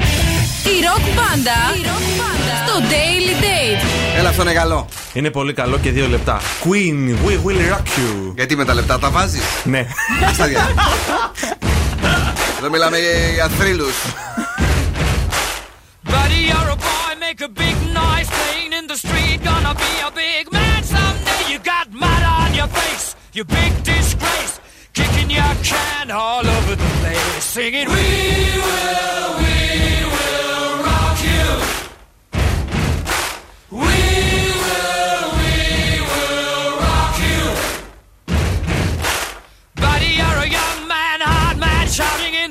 Η 0.64 0.76
ροκ 0.86 1.04
μπάντα 1.14 1.58
στο 2.66 2.74
Daily 2.90 3.42
Date. 3.42 4.18
Έλα, 4.18 4.28
αυτό 4.28 4.42
είναι 4.42 4.52
καλό. 4.52 4.88
Είναι 5.12 5.30
πολύ 5.30 5.52
καλό 5.52 5.78
και 5.78 5.90
δύο 5.90 6.08
λεπτά. 6.08 6.40
Queen, 6.64 7.26
we 7.26 7.46
will 7.46 7.72
rock 7.72 7.86
you. 7.86 8.32
Γιατί 8.34 8.56
με 8.56 8.64
τα 8.64 8.74
λεπτά 8.74 8.98
τα 8.98 9.10
βάζεις; 9.10 9.42
Ναι. 9.64 9.86
Στάδια. 12.59 12.59
Εδώ 12.59 12.69
μιλάμε 12.69 12.97
για 13.33 13.47
θρύλου. 13.47 13.87
Buddy, 16.13 16.41
you're 16.49 16.71
a 16.77 16.79
boy, 16.89 17.11
make 17.27 17.41
a 17.49 17.51
big 17.63 17.77
noise 18.01 18.29
playing 18.37 18.71
in 18.79 18.85
the 18.91 18.97
street. 19.05 19.37
Gonna 19.49 19.73
be 19.85 19.93
a 20.09 20.11
big 20.23 20.43
man 20.57 20.81
someday. 20.95 21.41
You 21.51 21.59
got 21.73 21.85
mud 22.03 22.23
on 22.39 22.49
your 22.59 22.69
face, 22.79 23.05
you 23.37 23.43
big 23.59 23.71
disgrace. 23.91 24.55
Kicking 24.97 25.29
your 25.39 25.53
can 25.71 26.05
all 26.23 26.45
over 26.57 26.73
the 26.83 26.89
place. 26.99 27.43
Singing, 27.55 27.87
We 27.95 28.07
will, 28.67 29.29
we 29.41 29.48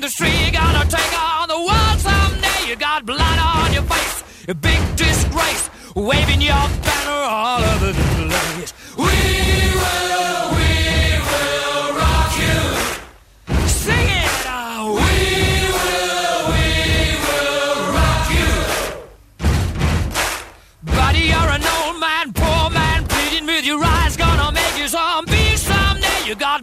shouting 0.00 0.06
in 0.06 0.06
the 0.06 0.08
street. 0.08 0.52
Gonna 0.52 0.84
take 0.88 1.12
on 1.20 1.48
the 1.48 1.56
world 1.56 2.00
someday. 2.00 2.68
You 2.68 2.76
got 2.76 3.04
blood 3.04 3.38
on 3.38 3.72
your 3.72 3.82
face, 3.82 4.24
a 4.48 4.54
big 4.54 4.80
disgrace, 4.96 5.70
waving 5.94 6.40
your 6.40 6.68
banner 6.84 7.22
all 7.28 7.62
over 7.62 7.92
the 7.92 8.02
place. 8.28 8.72
We 8.96 9.04
will, 9.04 10.50
we 10.56 10.72
will 11.30 11.94
rock 11.98 12.32
you. 12.38 12.60
Sing 13.68 14.08
it 14.08 14.46
out. 14.46 14.94
We 14.94 15.12
will, 15.76 16.40
we 16.52 16.66
will 17.26 17.92
rock 17.98 18.26
you. 18.38 18.52
Buddy, 20.82 21.24
you're 21.32 21.50
an 21.58 21.64
old 21.78 21.98
man, 22.00 22.32
poor 22.32 22.70
man, 22.70 23.06
pleading 23.06 23.46
with 23.46 23.64
your 23.64 23.82
eyes, 23.84 24.16
gonna 24.16 24.52
make 24.52 24.78
you 24.78 24.88
zombie 24.88 25.56
someday. 25.56 26.26
You 26.26 26.34
got 26.34 26.62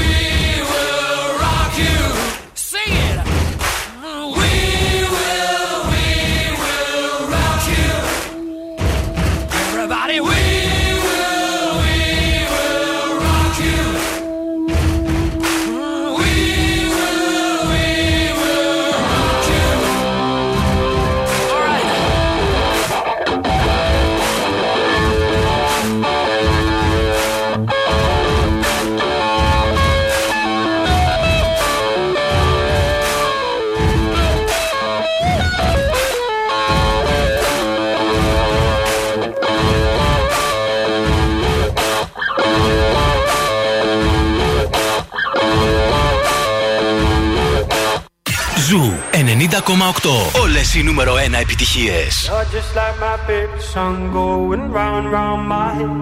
Όλες 50.42 50.74
οι 50.74 50.82
νούμερο 50.82 51.14
1 51.14 51.40
επιτυχίες. 51.40 52.30
You're 52.30 52.44
just 52.56 52.72
like 52.80 52.96
my 53.06 53.16
favorite 53.28 53.66
song 53.74 53.96
going 54.20 54.64
round 54.76 54.94
and 55.00 55.08
round 55.16 55.42
my 55.56 55.68
head. 55.78 55.94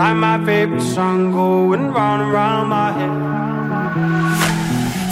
Like 0.00 0.16
my 0.28 0.36
favorite 0.48 0.86
song 0.96 1.18
going 1.40 1.84
round 1.96 2.18
and 2.24 2.32
round 2.40 2.66
my 2.76 2.90
head. 2.98 3.14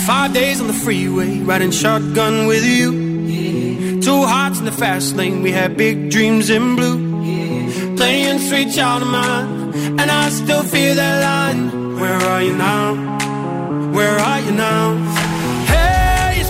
Five 0.08 0.30
days 0.40 0.56
on 0.62 0.66
the 0.72 0.78
freeway, 0.84 1.32
riding 1.50 1.74
shotgun 1.82 2.34
with 2.50 2.64
you. 2.76 2.88
Two 4.06 4.20
hearts 4.32 4.58
in 4.60 4.66
the 4.70 4.76
fast 4.82 5.08
lane, 5.18 5.38
we 5.46 5.50
had 5.60 5.70
big 5.86 5.96
dreams 6.14 6.46
in 6.56 6.64
blue. 6.78 6.98
Playing 8.00 8.38
sweet 8.48 8.68
child 8.76 9.00
of 9.06 9.10
mine, 9.18 9.50
and 10.00 10.08
I 10.22 10.24
still 10.40 10.64
feel 10.74 10.92
that 11.02 11.16
line. 11.28 11.62
Where 12.00 12.20
are 12.32 12.42
you 12.48 12.54
now? 12.70 12.84
Where 13.96 14.16
are 14.30 14.40
you 14.46 14.52
now? 14.68 14.86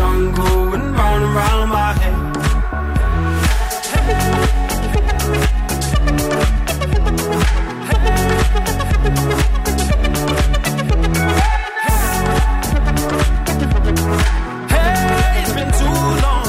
song 0.00 0.32
going 0.32 0.84
round 0.98 1.22
and 1.26 1.34
round 1.40 1.68
my 1.78 1.92
head. 2.00 2.16
Hey, 14.72 15.42
it's 15.42 15.52
been 15.58 15.70
too 15.80 15.98
long. 16.24 16.48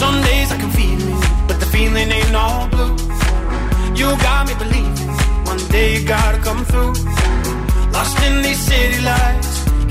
Some 0.00 0.16
days 0.28 0.48
I 0.54 0.56
can 0.62 0.70
feel 0.78 1.00
it, 1.14 1.20
but 1.48 1.56
the 1.62 1.68
feeling 1.74 2.08
ain't 2.18 2.36
all 2.44 2.68
blue. 2.74 2.94
You 3.98 4.08
got 4.26 4.40
me 4.48 4.54
believing 4.64 5.12
one 5.50 5.62
day 5.74 5.88
you 5.94 6.02
gotta 6.16 6.38
come 6.48 6.62
through. 6.70 6.92
Lost 7.94 8.16
in 8.26 8.34
these 8.42 8.60
city 8.68 9.00
lights, 9.10 9.47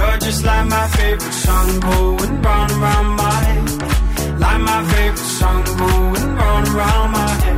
You're 0.00 0.16
just 0.16 0.44
like 0.46 0.66
my 0.66 0.86
favorite 0.96 1.38
song 1.44 1.80
going 1.80 2.42
round 2.42 2.72
and 2.72 3.16
my 3.22 3.38
head. 3.48 4.40
Like 4.40 4.60
my 4.62 4.80
favorite 4.92 5.30
song 5.38 5.64
going 5.76 6.36
round 6.40 6.68
and 6.68 6.68
round 6.68 7.12
my 7.12 7.28
head. 7.42 7.49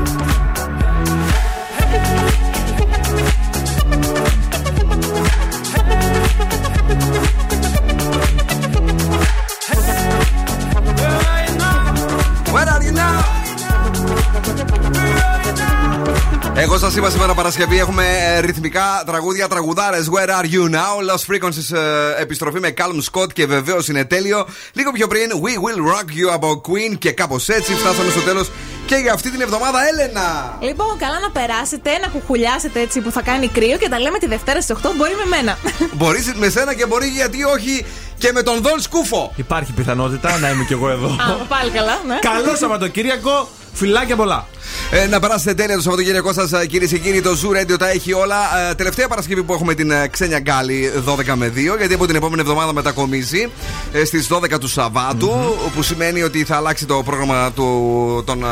Εγώ 16.62 16.78
σας 16.78 16.96
είπα 16.96 17.10
σήμερα 17.10 17.34
Παρασκευή 17.34 17.78
έχουμε 17.78 18.04
ε, 18.36 18.40
ρυθμικά 18.40 19.02
τραγούδια, 19.06 19.48
τραγουδάρες. 19.48 20.08
Where 20.10 20.28
are 20.28 20.54
you 20.54 20.74
now? 20.74 21.10
Lost 21.10 21.24
Frequencies 21.34 21.76
ε, 21.76 22.22
επιστροφή 22.22 22.60
με 22.60 22.74
Calm 22.76 23.02
Scott 23.10 23.32
και 23.32 23.46
βεβαίως 23.46 23.88
είναι 23.88 24.04
τέλειο. 24.04 24.46
Λίγο 24.72 24.90
πιο 24.92 25.06
πριν, 25.06 25.30
We 25.42 25.48
will 25.48 25.92
rock 25.92 26.08
you 26.08 26.32
από 26.32 26.60
Queen 26.66 26.98
και 26.98 27.12
κάπως 27.12 27.48
έτσι 27.48 27.74
φτάσαμε 27.74 28.10
στο 28.10 28.20
τέλος 28.20 28.50
και 28.86 28.94
για 28.94 29.12
αυτή 29.12 29.30
την 29.30 29.40
εβδομάδα, 29.40 29.78
Έλενα! 29.88 30.58
Λοιπόν, 30.60 30.98
καλά 30.98 31.20
να 31.20 31.30
περάσετε, 31.30 31.90
να 31.98 32.08
κουκουλιάσετε 32.08 32.80
έτσι 32.80 33.00
που 33.00 33.10
θα 33.10 33.22
κάνει 33.22 33.48
κρύο 33.48 33.76
και 33.76 33.88
τα 33.88 33.98
λέμε 33.98 34.18
τη 34.18 34.26
Δευτέρα 34.26 34.60
στις 34.60 34.76
8. 34.82 34.88
Μπορεί 34.96 35.12
με 35.14 35.36
μένα. 35.36 35.58
Μπορείς 35.98 36.32
με 36.34 36.48
σένα 36.48 36.74
και 36.74 36.86
μπορεί 36.86 37.06
γιατί 37.06 37.44
όχι 37.44 37.86
και 38.18 38.32
με 38.32 38.42
τον 38.42 38.62
Δον 38.62 38.80
Σκούφο. 38.80 39.32
Υπάρχει 39.36 39.72
πιθανότητα 39.72 40.38
να 40.38 40.50
είμαι 40.50 40.64
κι 40.64 40.72
εγώ 40.72 40.90
εδώ. 40.90 41.06
Α, 41.06 41.44
πάλι 41.48 41.70
καλά, 41.70 42.00
ναι. 42.06 42.18
Καλό 42.20 42.56
Σαββατοκύριακο, 42.56 43.48
φιλάκια 43.72 44.16
πολλά. 44.16 44.46
Ε, 44.90 45.06
να 45.06 45.20
περάσετε 45.20 45.54
τέλεια 45.54 45.76
το 45.76 45.82
Σαββατοκύριακό 45.82 46.32
σας, 46.32 46.50
κυρίες 46.66 46.90
και 46.90 46.98
κύριοι. 46.98 47.20
Το 47.20 47.30
Zoo 47.42 47.60
Radio 47.60 47.78
τα 47.78 47.90
έχει 47.90 48.12
όλα. 48.12 48.68
Ε, 48.70 48.74
τελευταία 48.74 49.08
Παρασκευή 49.08 49.42
που 49.42 49.52
έχουμε 49.52 49.74
την 49.74 49.90
ε, 49.90 50.08
Ξένια 50.08 50.40
Γκάλη 50.40 50.92
12 51.06 51.34
με 51.34 51.52
2, 51.56 51.78
γιατί 51.78 51.94
από 51.94 52.06
την 52.06 52.16
επόμενη 52.16 52.40
εβδομάδα 52.40 52.72
μετακομίζει 52.72 53.50
ε, 53.92 54.04
στις 54.04 54.28
12 54.30 54.58
του 54.60 54.68
σαββατου 54.68 55.30
που 55.74 55.82
σημαίνει 55.82 56.22
ότι 56.22 56.44
θα 56.44 56.56
αλλάξει 56.56 56.86
το 56.86 57.02
πρόγραμμα 57.04 57.52
του, 57.52 58.22
των 58.26 58.42
ε, 58.42 58.46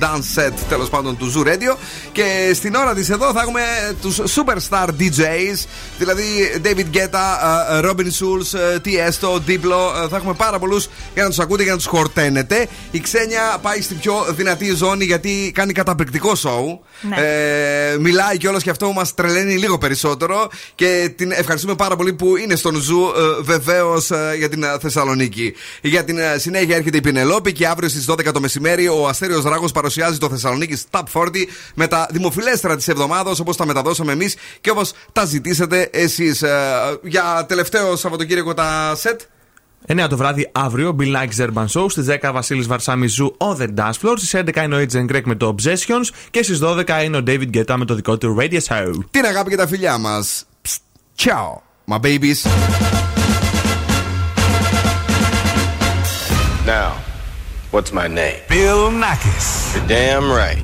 dance 0.00 0.40
set 0.40 0.52
τέλος 0.68 0.88
πάντων 0.88 1.16
του 1.16 1.32
Zoo 1.34 1.48
Radio. 1.48 1.76
Και 2.12 2.50
στην 2.54 2.74
ώρα 2.74 2.94
της 2.94 3.10
εδώ 3.10 3.32
θα 3.32 3.40
έχουμε 3.40 3.60
τους 4.02 4.18
superstar 4.18 4.88
DJs, 4.88 5.66
δηλαδή 5.98 6.24
David 6.64 6.96
Guetta, 6.96 7.24
ε, 7.72 7.80
Robin 7.82 8.08
Schulz, 8.18 8.58
ε, 8.58 8.78
Tiesto, 8.84 9.34
Diplo. 9.48 10.04
Ε, 10.04 10.08
θα 10.08 10.16
έχουμε 10.16 10.34
πάρα 10.36 10.58
πολλούς 10.58 10.88
για 11.14 11.22
να 11.22 11.28
τους 11.28 11.38
ακούτε 11.38 11.64
και 11.64 11.70
να 11.70 11.76
τους 11.76 11.86
χορταίνετε. 11.86 12.66
Η 12.90 13.00
Ξένια 13.00 13.58
πάει 13.62 13.80
στην 13.80 13.98
πιο 13.98 14.26
δυνατή 14.44 14.74
ζώνη 14.74 15.04
γιατί 15.04 15.50
κάνει 15.54 15.72
καταπληκτικό 15.72 16.34
σόου. 16.34 16.80
Ναι. 17.00 17.16
Ε, 17.16 17.98
μιλάει 17.98 18.36
κιόλας 18.36 18.62
και 18.62 18.70
αυτό 18.70 18.92
μας 18.92 19.14
τρελαίνει 19.14 19.56
λίγο 19.56 19.78
περισσότερο. 19.78 20.48
Και 20.74 21.12
την 21.16 21.32
ευχαριστούμε 21.32 21.74
πάρα 21.74 21.96
πολύ 21.96 22.12
που 22.12 22.36
είναι 22.36 22.56
στον 22.56 22.74
Zoo, 22.74 23.00
ε, 23.00 23.42
βεβαίως 23.42 24.10
για 24.38 24.48
την 24.48 24.62
ε, 24.62 24.76
Θεσσαλονίκη. 24.80 25.54
Για 25.82 26.04
την 26.04 26.18
ε, 26.18 26.38
συνέχεια 26.38 26.76
έρχεται 26.76 26.96
η 26.96 27.00
Πηνελόπη 27.00 27.52
και 27.52 27.66
αύριο 27.66 27.88
στις 27.88 28.10
12 28.10 28.32
το 28.32 28.40
μεσημέρι 28.40 28.88
ο 28.88 29.08
Αστέριος 29.08 29.44
Ράγος 29.44 29.72
παρουσιάζει 29.72 30.18
το 30.18 30.28
Θεσσαλονίκης 30.28 30.84
Top 30.90 31.02
40 31.12 31.28
με 31.74 31.86
τα 31.86 32.08
δημοφιλέστερα 32.10 32.76
της 32.76 32.88
εβδομάδας 32.88 33.38
όπως 33.38 33.56
τα 33.56 33.66
μεταδώσαμε 33.66 34.12
εμείς 34.12 34.36
και 34.60 34.70
όπως 34.70 34.92
τα 35.12 35.24
ζητήσατε 35.24 35.88
εσείς. 35.92 36.44
για 37.02 37.44
τελευταίο 37.48 37.96
Σαββατοκύριακο 37.96 38.54
τα 38.54 38.94
σετ. 38.96 39.20
9 39.86 40.06
το 40.08 40.16
βράδυ 40.16 40.48
αύριο, 40.52 40.96
Bill 41.00 41.16
Nakis 41.16 41.46
Urban 41.46 41.66
Show. 41.66 41.86
Στις 41.88 42.18
10 42.22 42.30
Βασίλη 42.32 42.62
Βαρσάμι 42.62 43.06
Zoo 43.06 43.36
On 43.38 43.56
The 43.56 43.68
Dance 43.76 43.92
Floor. 44.02 44.14
Στις 44.16 44.42
11 44.46 44.62
είναι 44.64 44.76
ο 44.76 44.86
Agent 44.90 45.12
Greg 45.12 45.22
με 45.24 45.34
το 45.34 45.54
Obsessions. 45.54 46.08
Και 46.30 46.42
στι 46.42 46.58
12 46.62 47.04
είναι 47.04 47.16
ο 47.16 47.22
David 47.26 47.50
Guetta 47.54 47.74
με 47.76 47.84
το 47.84 47.94
δικό 47.94 48.18
του 48.18 48.36
Radio 48.40 48.60
Show. 48.68 48.92
Την 49.10 49.24
αγάπη 49.24 49.50
και 49.50 49.56
τα 49.56 49.66
φιλιά 49.66 49.98
μας. 49.98 50.24
Ciao, 51.16 51.62
my 51.86 51.98
babies. 51.98 52.46
Now, 56.66 56.90
what's 57.70 57.92
my 57.92 58.08
name? 58.08 58.40
Bill 58.48 58.90
Nakis. 58.90 59.46
You're 59.74 59.86
damn 59.86 60.26
right. 60.30 60.62